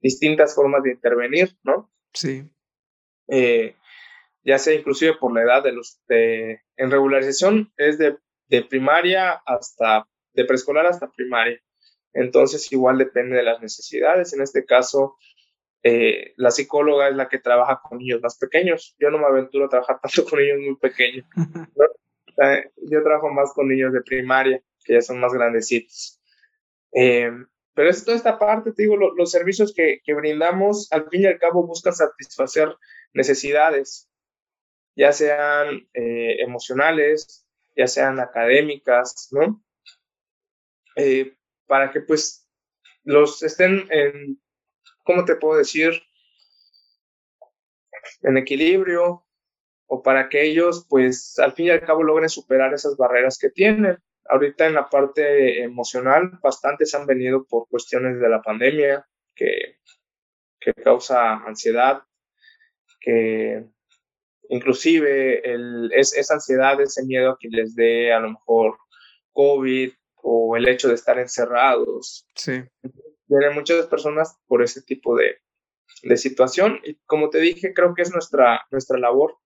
distintas 0.00 0.54
formas 0.54 0.84
de 0.84 0.92
intervenir, 0.92 1.54
¿no? 1.62 1.92
Sí. 2.14 2.48
Eh, 3.28 3.76
ya 4.42 4.58
sea 4.58 4.72
inclusive 4.72 5.14
por 5.20 5.34
la 5.34 5.42
edad 5.42 5.64
de 5.64 5.72
los, 5.72 6.00
de, 6.08 6.62
en 6.78 6.90
regularización 6.90 7.70
es 7.76 7.98
de, 7.98 8.16
de 8.48 8.62
primaria 8.62 9.32
hasta, 9.44 10.08
de 10.32 10.46
preescolar 10.46 10.86
hasta 10.86 11.10
primaria. 11.10 11.60
Entonces 12.14 12.72
igual 12.72 12.96
depende 12.96 13.36
de 13.36 13.42
las 13.42 13.60
necesidades. 13.60 14.32
En 14.32 14.40
este 14.40 14.64
caso, 14.64 15.18
eh, 15.82 16.34
la 16.36 16.50
psicóloga 16.50 17.08
es 17.08 17.16
la 17.16 17.28
que 17.28 17.38
trabaja 17.38 17.80
con 17.82 17.98
niños 17.98 18.20
más 18.20 18.36
pequeños. 18.38 18.94
Yo 18.98 19.10
no 19.10 19.18
me 19.18 19.26
aventuro 19.26 19.66
a 19.66 19.68
trabajar 19.68 20.00
tanto 20.02 20.28
con 20.28 20.40
niños 20.40 20.58
muy 20.58 20.76
pequeños. 20.76 21.26
yo 22.76 23.02
trabajo 23.02 23.30
más 23.30 23.52
con 23.52 23.68
niños 23.68 23.92
de 23.92 24.02
primaria, 24.02 24.62
que 24.84 24.94
ya 24.94 25.02
son 25.02 25.20
más 25.20 25.32
grandecitos. 25.32 26.20
Eh, 26.92 27.30
pero 27.74 27.88
es 27.88 28.04
toda 28.04 28.16
esta 28.16 28.38
parte, 28.38 28.72
te 28.72 28.82
digo, 28.82 28.96
los 28.96 29.30
servicios 29.30 29.72
que, 29.72 30.00
que, 30.04 30.12
brindamos, 30.12 30.92
al 30.92 31.08
fin 31.08 31.22
y 31.22 31.26
al 31.26 31.38
cabo, 31.38 31.66
buscan 31.66 31.94
satisfacer 31.94 32.74
necesidades, 33.14 34.10
ya 34.96 35.12
sean 35.12 35.88
eh, 35.94 36.42
emocionales, 36.42 37.46
ya 37.76 37.86
sean 37.86 38.18
académicas, 38.18 39.28
¿no? 39.30 39.62
para 41.66 41.90
que 41.92 42.00
pues 42.00 42.46
los 43.04 43.42
estén 43.42 43.86
en 43.90 44.38
¿cómo 45.04 45.24
te 45.24 45.36
puedo 45.36 45.58
decir? 45.58 46.02
En 48.22 48.36
equilibrio 48.36 49.24
o 49.86 50.02
para 50.02 50.28
que 50.28 50.44
ellos, 50.44 50.86
pues, 50.88 51.38
al 51.38 51.52
fin 51.52 51.66
y 51.66 51.70
al 51.70 51.84
cabo 51.84 52.04
logren 52.04 52.28
superar 52.28 52.72
esas 52.72 52.96
barreras 52.96 53.38
que 53.38 53.50
tienen. 53.50 53.98
Ahorita 54.28 54.66
en 54.66 54.74
la 54.74 54.88
parte 54.88 55.62
emocional, 55.62 56.38
bastantes 56.40 56.94
han 56.94 57.06
venido 57.06 57.44
por 57.44 57.68
cuestiones 57.68 58.20
de 58.20 58.28
la 58.28 58.40
pandemia, 58.40 59.04
que, 59.34 59.78
que 60.60 60.74
causa 60.74 61.38
ansiedad, 61.38 62.02
que 63.00 63.64
inclusive 64.48 65.40
el, 65.50 65.90
es, 65.92 66.16
esa 66.16 66.34
ansiedad, 66.34 66.80
ese 66.80 67.04
miedo 67.04 67.36
que 67.40 67.48
les 67.48 67.74
dé 67.74 68.12
a 68.12 68.20
lo 68.20 68.30
mejor 68.30 68.78
COVID 69.32 69.92
o 70.22 70.56
el 70.56 70.68
hecho 70.68 70.86
de 70.86 70.94
estar 70.94 71.18
encerrados. 71.18 72.26
Sí 72.36 72.62
vienen 73.38 73.54
muchas 73.54 73.86
personas 73.86 74.38
por 74.46 74.62
ese 74.62 74.82
tipo 74.82 75.16
de, 75.16 75.38
de, 76.02 76.16
situación. 76.16 76.80
Y 76.84 76.96
como 77.06 77.30
te 77.30 77.38
dije, 77.38 77.72
creo 77.72 77.94
que 77.94 78.02
es 78.02 78.12
nuestra, 78.12 78.66
nuestra 78.70 78.98
labor, 78.98 79.38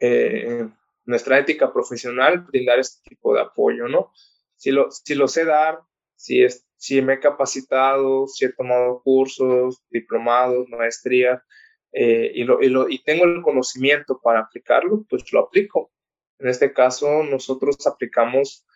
eh, 0.00 0.68
nuestra 1.04 1.38
ética 1.38 1.72
profesional, 1.72 2.40
brindar 2.40 2.78
este 2.78 3.08
tipo 3.08 3.34
de 3.34 3.42
apoyo, 3.42 3.88
¿no? 3.88 4.12
Si 4.56 4.70
lo, 4.70 4.90
si 4.90 5.14
lo 5.14 5.28
sé 5.28 5.44
dar, 5.44 5.80
si, 6.16 6.42
es, 6.42 6.66
si 6.76 7.00
me 7.02 7.14
he 7.14 7.20
capacitado, 7.20 8.26
si 8.26 8.46
he 8.46 8.52
tomado 8.52 9.02
cursos, 9.02 9.82
diplomados, 9.90 10.68
maestría, 10.68 11.44
eh, 11.92 12.32
y, 12.34 12.44
lo, 12.44 12.60
y, 12.60 12.68
lo, 12.68 12.88
y 12.88 13.02
tengo 13.04 13.24
el 13.24 13.42
conocimiento 13.42 14.20
para 14.20 14.40
aplicarlo, 14.40 15.04
pues 15.08 15.32
lo 15.32 15.40
aplico. 15.40 15.92
En 16.38 16.48
este 16.48 16.72
caso, 16.72 17.22
nosotros 17.22 17.86
aplicamos 17.86 18.66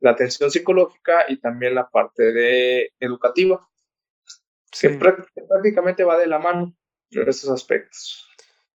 la 0.00 0.12
atención 0.12 0.50
psicológica 0.50 1.24
y 1.28 1.38
también 1.38 1.74
la 1.74 1.88
parte 1.88 2.32
de 2.32 2.92
educativa, 2.98 3.68
que 4.80 4.90
prácticamente 4.90 6.04
va 6.04 6.18
de 6.18 6.26
la 6.26 6.38
mano 6.38 6.74
en 7.10 7.28
estos 7.28 7.50
aspectos. 7.50 8.26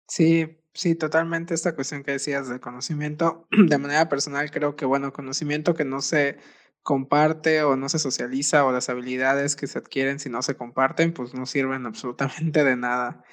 Sí, 0.07 0.57
sí, 0.73 0.95
totalmente 0.95 1.53
esta 1.53 1.75
cuestión 1.75 2.03
que 2.03 2.11
decías 2.11 2.47
del 2.49 2.59
conocimiento, 2.59 3.47
de 3.51 3.77
manera 3.77 4.07
personal 4.09 4.51
creo 4.51 4.75
que, 4.75 4.85
bueno, 4.85 5.13
conocimiento 5.13 5.73
que 5.73 5.85
no 5.85 6.01
se 6.01 6.37
comparte 6.83 7.63
o 7.63 7.75
no 7.75 7.89
se 7.89 7.97
socializa 7.97 8.63
o 8.63 8.71
las 8.71 8.89
habilidades 8.89 9.55
que 9.55 9.65
se 9.65 9.79
adquieren 9.79 10.19
si 10.19 10.29
no 10.29 10.43
se 10.43 10.55
comparten, 10.55 11.13
pues 11.13 11.33
no 11.33 11.47
sirven 11.47 11.85
absolutamente 11.87 12.63
de 12.63 12.75
nada. 12.75 13.23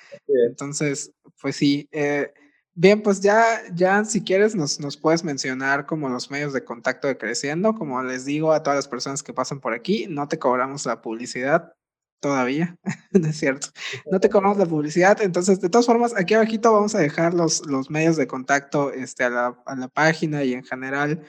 Entonces, 0.48 1.12
pues 1.40 1.56
sí, 1.56 1.88
eh, 1.92 2.32
Bien, 2.74 3.02
pues 3.02 3.20
ya, 3.20 3.44
ya 3.74 4.02
si 4.04 4.22
quieres 4.22 4.54
nos, 4.54 4.80
nos 4.80 4.96
puedes 4.96 5.24
mencionar 5.24 5.84
como 5.84 6.08
los 6.08 6.30
medios 6.30 6.54
de 6.54 6.64
contacto 6.64 7.06
de 7.06 7.18
Creciendo. 7.18 7.74
Como 7.74 8.02
les 8.02 8.24
digo 8.24 8.52
a 8.52 8.62
todas 8.62 8.76
las 8.76 8.88
personas 8.88 9.22
que 9.22 9.34
pasan 9.34 9.60
por 9.60 9.74
aquí, 9.74 10.06
no 10.08 10.26
te 10.26 10.38
cobramos 10.38 10.86
la 10.86 11.02
publicidad 11.02 11.74
todavía, 12.20 12.76
¿no 13.12 13.28
es 13.28 13.36
cierto? 13.38 13.68
No 14.10 14.20
te 14.20 14.30
cobramos 14.30 14.56
la 14.56 14.64
publicidad. 14.66 15.20
Entonces, 15.20 15.60
de 15.60 15.68
todas 15.68 15.86
formas, 15.86 16.14
aquí 16.16 16.32
abajito 16.34 16.72
vamos 16.72 16.94
a 16.94 17.00
dejar 17.00 17.34
los, 17.34 17.66
los 17.66 17.90
medios 17.90 18.16
de 18.16 18.26
contacto 18.26 18.90
este, 18.92 19.24
a, 19.24 19.30
la, 19.30 19.62
a 19.66 19.76
la 19.76 19.88
página 19.88 20.42
y 20.44 20.54
en 20.54 20.64
general 20.64 21.22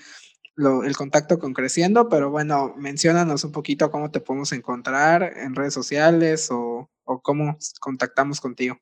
lo, 0.55 0.83
el 0.83 0.95
contacto 0.95 1.39
con 1.39 1.53
Creciendo, 1.53 2.07
pero 2.09 2.29
bueno, 2.29 2.73
menciónanos 2.77 3.43
un 3.43 3.51
poquito 3.51 3.91
cómo 3.91 4.11
te 4.11 4.21
podemos 4.21 4.53
encontrar 4.53 5.23
en 5.37 5.55
redes 5.55 5.73
sociales 5.73 6.49
o, 6.51 6.89
o 7.03 7.21
cómo 7.21 7.57
contactamos 7.81 8.39
contigo. 8.39 8.77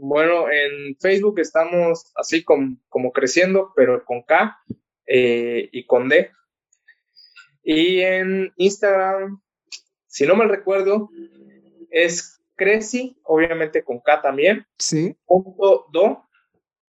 Bueno, 0.00 0.48
en 0.48 0.96
Facebook 1.00 1.40
estamos 1.40 2.12
así 2.14 2.44
como, 2.44 2.76
como 2.88 3.12
creciendo, 3.12 3.72
pero 3.74 4.04
con 4.04 4.22
K 4.22 4.56
eh, 5.06 5.68
y 5.72 5.86
con 5.86 6.08
D. 6.08 6.30
Y 7.64 8.00
en 8.00 8.52
Instagram, 8.56 9.42
si 10.06 10.24
no 10.24 10.36
mal 10.36 10.48
recuerdo, 10.48 11.10
es 11.90 12.40
Creci, 12.54 13.18
obviamente 13.24 13.82
con 13.82 13.98
K 13.98 14.22
también. 14.22 14.64
Sí. 14.78 15.16
Punto 15.26 15.86
do, 15.92 16.28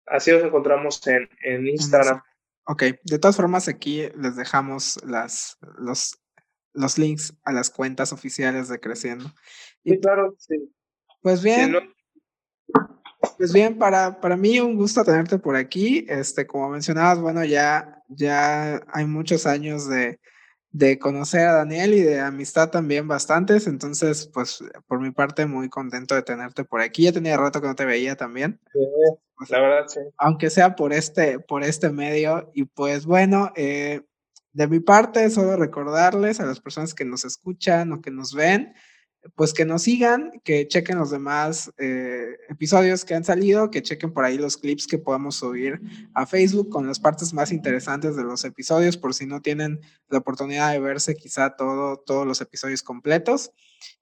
Así 0.06 0.32
nos 0.32 0.44
encontramos 0.44 1.06
en, 1.08 1.30
en 1.42 1.68
Instagram. 1.68 2.22
Ok, 2.66 2.84
de 3.04 3.20
todas 3.20 3.38
formas 3.38 3.68
aquí 3.68 4.10
les 4.18 4.36
dejamos 4.36 5.00
las, 5.06 5.58
los, 5.78 6.20
los 6.74 6.98
links 6.98 7.34
a 7.44 7.54
las 7.54 7.70
cuentas 7.70 8.12
oficiales 8.12 8.68
de 8.68 8.80
Creciendo. 8.80 9.32
Y, 9.84 10.00
claro, 10.00 10.36
sí. 10.38 10.70
Pues 11.22 11.42
bien, 11.42 11.76
pues 13.38 13.54
bien, 13.54 13.78
para, 13.78 14.20
para 14.20 14.38
mí 14.38 14.60
un 14.60 14.76
gusto 14.76 15.04
tenerte 15.04 15.38
por 15.40 15.56
aquí. 15.56 16.06
Este, 16.08 16.48
como 16.48 16.70
mencionabas, 16.70 17.20
bueno, 17.20 17.44
ya, 17.44 18.04
ya 18.08 18.82
hay 18.92 19.06
muchos 19.06 19.46
años 19.46 19.88
de, 19.90 20.20
de 20.72 21.00
conocer 21.00 21.48
a 21.48 21.54
Daniel 21.54 21.94
y 21.94 22.02
de 22.02 22.20
amistad 22.20 22.70
también 22.70 23.08
bastantes. 23.08 23.68
Entonces, 23.68 24.30
pues 24.34 24.64
por 24.88 25.02
mi 25.02 25.12
parte, 25.12 25.46
muy 25.46 25.70
contento 25.70 26.16
de 26.16 26.22
tenerte 26.22 26.64
por 26.64 26.82
aquí. 26.82 27.04
Ya 27.04 27.12
tenía 27.12 27.38
rato 27.38 27.62
que 27.62 27.68
no 27.68 27.76
te 27.76 27.86
veía 27.86 28.16
también. 28.16 28.60
Sí, 28.72 28.80
la 29.50 29.60
verdad, 29.60 29.88
sí. 29.88 30.00
Aunque 30.18 30.50
sea 30.50 30.76
por 30.76 30.94
este, 30.94 31.40
por 31.40 31.64
este 31.64 31.90
medio. 31.90 32.52
Y 32.54 32.66
pues 32.66 33.06
bueno, 33.06 33.52
eh, 33.56 34.02
de 34.54 34.68
mi 34.68 34.80
parte, 34.80 35.30
solo 35.30 35.56
recordarles 35.58 36.40
a 36.40 36.46
las 36.46 36.60
personas 36.60 36.94
que 36.94 37.06
nos 37.06 37.26
escuchan 37.26 37.92
o 37.94 38.02
que 38.02 38.12
nos 38.12 38.34
ven 38.34 38.74
pues 39.36 39.54
que 39.54 39.66
nos 39.66 39.84
sigan, 39.84 40.32
que 40.44 40.68
chequen 40.68 40.98
los 40.98 41.12
demás 41.12 41.72
eh, 41.78 42.38
episodios 42.48 43.04
que 43.06 43.16
han 43.16 43.24
salido, 43.24 43.70
que 43.70 43.82
chequen 43.82 44.14
por 44.14 44.24
ahí 44.24 44.38
los 44.38 44.58
clips 44.58 44.88
que 44.88 44.98
podamos 44.98 45.36
subir 45.36 45.80
a 46.14 46.26
Facebook 46.26 46.70
con 46.70 46.88
las 46.88 47.00
partes 47.00 47.34
más 47.34 47.52
interesantes 47.52 48.16
de 48.16 48.24
los 48.24 48.46
episodios, 48.46 48.98
por 48.98 49.14
si 49.14 49.26
no 49.26 49.42
tienen 49.42 49.82
la 50.10 50.20
oportunidad 50.20 50.72
de 50.72 50.80
verse 50.80 51.16
quizá 51.16 51.56
todo, 51.56 51.98
todos 51.98 52.26
los 52.26 52.42
episodios 52.42 52.82
completos. 52.82 53.52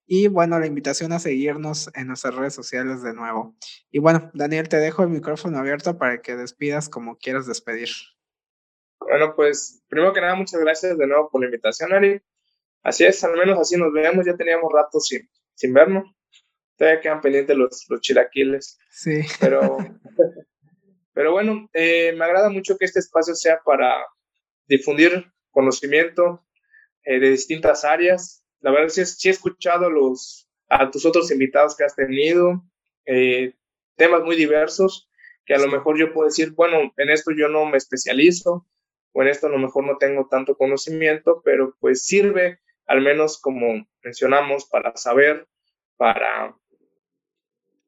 Y 0.06 0.28
bueno, 0.28 0.60
la 0.60 0.68
invitación 0.68 1.12
a 1.12 1.20
seguirnos 1.20 1.92
en 1.94 2.08
nuestras 2.08 2.34
redes 2.36 2.54
sociales 2.54 3.04
de 3.04 3.14
nuevo. 3.14 3.56
Y 3.92 4.00
bueno, 4.00 4.32
Daniel, 4.34 4.70
te 4.70 4.78
dejo 4.78 5.04
el 5.04 5.10
micrófono 5.10 5.58
abierto 5.58 5.98
para 5.98 6.22
que 6.22 6.36
despidas 6.36 6.90
como 6.90 7.18
quieras 7.18 7.46
despedir. 7.46 7.90
Bueno, 9.00 9.36
pues 9.36 9.84
primero 9.90 10.14
que 10.14 10.22
nada, 10.22 10.36
muchas 10.36 10.60
gracias 10.62 10.98
de 10.98 11.08
nuevo 11.08 11.30
por 11.30 11.42
la 11.42 11.48
invitación, 11.48 11.94
Ari. 11.94 12.22
Así 12.88 13.04
es, 13.04 13.22
al 13.26 13.36
menos 13.36 13.60
así 13.60 13.76
nos 13.76 13.92
vemos, 13.92 14.26
ya 14.26 14.38
teníamos 14.38 14.72
rato 14.72 15.02
sin, 15.02 15.30
sin 15.56 15.74
vernos. 15.74 16.06
Todavía 16.78 17.02
quedan 17.02 17.20
pendientes 17.20 17.58
los, 17.58 17.86
los 17.90 18.00
chilaquiles. 18.00 18.80
Sí. 18.90 19.24
Pero, 19.42 19.78
pero 21.14 21.34
bueno, 21.34 21.70
eh, 21.74 22.14
me 22.18 22.24
agrada 22.24 22.50
mucho 22.50 22.78
que 22.78 22.86
este 22.86 23.00
espacio 23.00 23.36
sea 23.36 23.60
para 23.66 23.94
difundir 24.68 25.30
conocimiento 25.52 26.48
eh, 27.04 27.20
de 27.20 27.32
distintas 27.32 27.84
áreas. 27.84 28.46
La 28.62 28.72
verdad 28.72 28.88
sí, 28.88 29.06
sí 29.06 29.28
he 29.28 29.32
escuchado 29.32 29.90
los, 29.90 30.50
a 30.70 30.90
tus 30.90 31.06
otros 31.06 31.30
invitados 31.30 31.76
que 31.76 31.84
has 31.84 31.94
tenido, 31.94 32.64
eh, 33.06 33.54
temas 33.98 34.24
muy 34.24 34.38
diversos, 34.38 35.10
que 35.46 35.56
a 35.56 35.60
lo 35.60 35.68
mejor 35.68 36.00
yo 36.00 36.14
puedo 36.14 36.30
decir, 36.30 36.54
bueno, 36.54 36.94
en 36.96 37.10
esto 37.10 37.32
yo 37.38 37.50
no 37.50 37.66
me 37.66 37.76
especializo, 37.76 38.66
o 39.12 39.24
en 39.24 39.28
esto 39.28 39.48
a 39.48 39.50
lo 39.50 39.58
mejor 39.58 39.86
no 39.86 39.98
tengo 39.98 40.30
tanto 40.32 40.56
conocimiento, 40.56 41.42
pero 41.44 41.76
pues 41.82 42.06
sirve 42.06 42.62
al 42.88 43.02
menos 43.02 43.40
como 43.40 43.88
mencionamos, 44.04 44.66
para 44.66 44.96
saber, 44.96 45.48
para, 45.98 46.56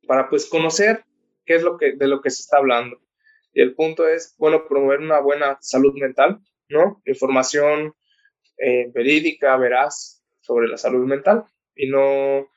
para 0.06 0.30
pues 0.30 0.46
conocer 0.48 1.06
qué 1.46 1.56
es 1.56 1.64
lo 1.64 1.78
que, 1.78 1.94
de 1.94 2.08
lo 2.08 2.22
que 2.22 2.30
se 2.30 2.42
está 2.42 2.58
hablando. 2.58 3.00
Y 3.54 3.62
el 3.62 3.74
punto 3.74 4.08
es, 4.08 4.36
bueno, 4.38 4.68
promover 4.68 5.00
una 5.00 5.20
buena 5.20 5.58
salud 5.62 5.94
mental, 5.96 6.40
¿no? 6.68 7.02
Información 7.06 7.96
eh, 8.58 8.92
verídica, 8.94 9.56
veraz 9.58 10.24
sobre 10.42 10.68
la 10.68 10.78
salud 10.78 11.06
mental 11.06 11.46
y 11.76 11.88
no 11.90 12.48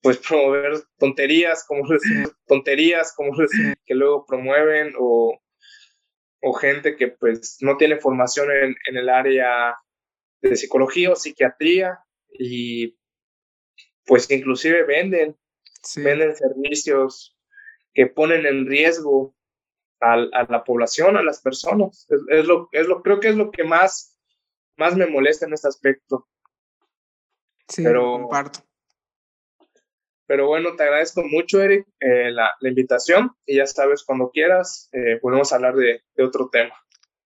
pues 0.00 0.18
promover 0.18 0.82
tonterías 0.98 1.64
como 1.66 1.88
tonterías 2.46 3.14
como 3.16 3.32
que 3.86 3.94
luego 3.94 4.24
promueven 4.26 4.92
o, 4.98 5.40
o 6.42 6.52
gente 6.52 6.94
que 6.94 7.08
pues 7.08 7.56
no 7.60 7.76
tiene 7.76 7.96
formación 7.96 8.50
en, 8.50 8.76
en 8.86 8.96
el 8.98 9.08
área 9.08 9.76
de 10.48 10.56
psicología 10.56 11.10
o 11.10 11.16
psiquiatría 11.16 11.98
y 12.38 12.96
pues 14.06 14.30
inclusive 14.30 14.84
venden, 14.84 15.36
venden 15.96 16.36
servicios 16.36 17.36
que 17.94 18.06
ponen 18.06 18.44
en 18.44 18.66
riesgo 18.66 19.34
a, 20.00 20.16
la 20.16 20.64
población, 20.64 21.16
a 21.16 21.22
las 21.22 21.40
personas. 21.40 22.06
Es, 22.28 22.44
lo, 22.44 22.68
es 22.72 22.86
lo, 22.86 23.02
creo 23.02 23.20
que 23.20 23.28
es 23.28 23.36
lo 23.36 23.50
que 23.50 23.64
más, 23.64 24.18
más 24.76 24.96
me 24.96 25.06
molesta 25.06 25.46
en 25.46 25.54
este 25.54 25.68
aspecto. 25.68 26.28
Sí, 27.68 27.82
pero, 27.82 28.20
comparto. 28.20 28.60
Pero 30.26 30.48
bueno, 30.48 30.74
te 30.76 30.82
agradezco 30.82 31.22
mucho, 31.22 31.62
Eric, 31.62 31.86
eh, 32.00 32.30
la, 32.30 32.50
la, 32.60 32.68
invitación 32.68 33.30
y 33.46 33.56
ya 33.56 33.66
sabes, 33.66 34.04
cuando 34.04 34.30
quieras, 34.30 34.90
eh, 34.92 35.18
podemos 35.20 35.52
hablar 35.52 35.74
de, 35.76 36.02
de 36.14 36.24
otro 36.24 36.50
tema. 36.50 36.74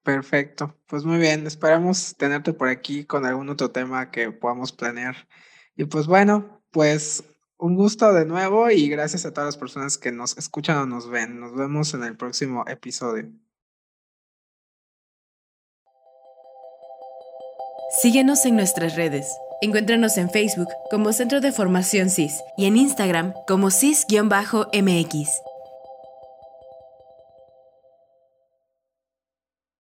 Perfecto, 0.02 0.74
pues 0.86 1.04
muy 1.04 1.18
bien, 1.18 1.46
esperamos 1.46 2.16
tenerte 2.16 2.52
por 2.52 2.68
aquí 2.68 3.04
con 3.04 3.26
algún 3.26 3.48
otro 3.50 3.70
tema 3.70 4.10
que 4.10 4.32
podamos 4.32 4.72
planear. 4.72 5.28
Y 5.76 5.84
pues 5.84 6.06
bueno, 6.06 6.62
pues 6.70 7.24
un 7.58 7.74
gusto 7.74 8.12
de 8.12 8.24
nuevo 8.24 8.70
y 8.70 8.88
gracias 8.88 9.26
a 9.26 9.32
todas 9.32 9.48
las 9.48 9.56
personas 9.56 9.98
que 9.98 10.12
nos 10.12 10.38
escuchan 10.38 10.78
o 10.78 10.86
nos 10.86 11.10
ven. 11.10 11.40
Nos 11.40 11.54
vemos 11.54 11.92
en 11.94 12.04
el 12.04 12.16
próximo 12.16 12.64
episodio. 12.68 13.28
Síguenos 18.00 18.44
en 18.46 18.56
nuestras 18.56 18.96
redes. 18.96 19.26
Encuéntranos 19.60 20.18
en 20.18 20.30
Facebook 20.30 20.68
como 20.90 21.12
Centro 21.12 21.40
de 21.40 21.50
Formación 21.50 22.10
CIS 22.10 22.40
y 22.56 22.66
en 22.66 22.76
Instagram 22.76 23.34
como 23.46 23.70
CIS-MX. 23.70 25.47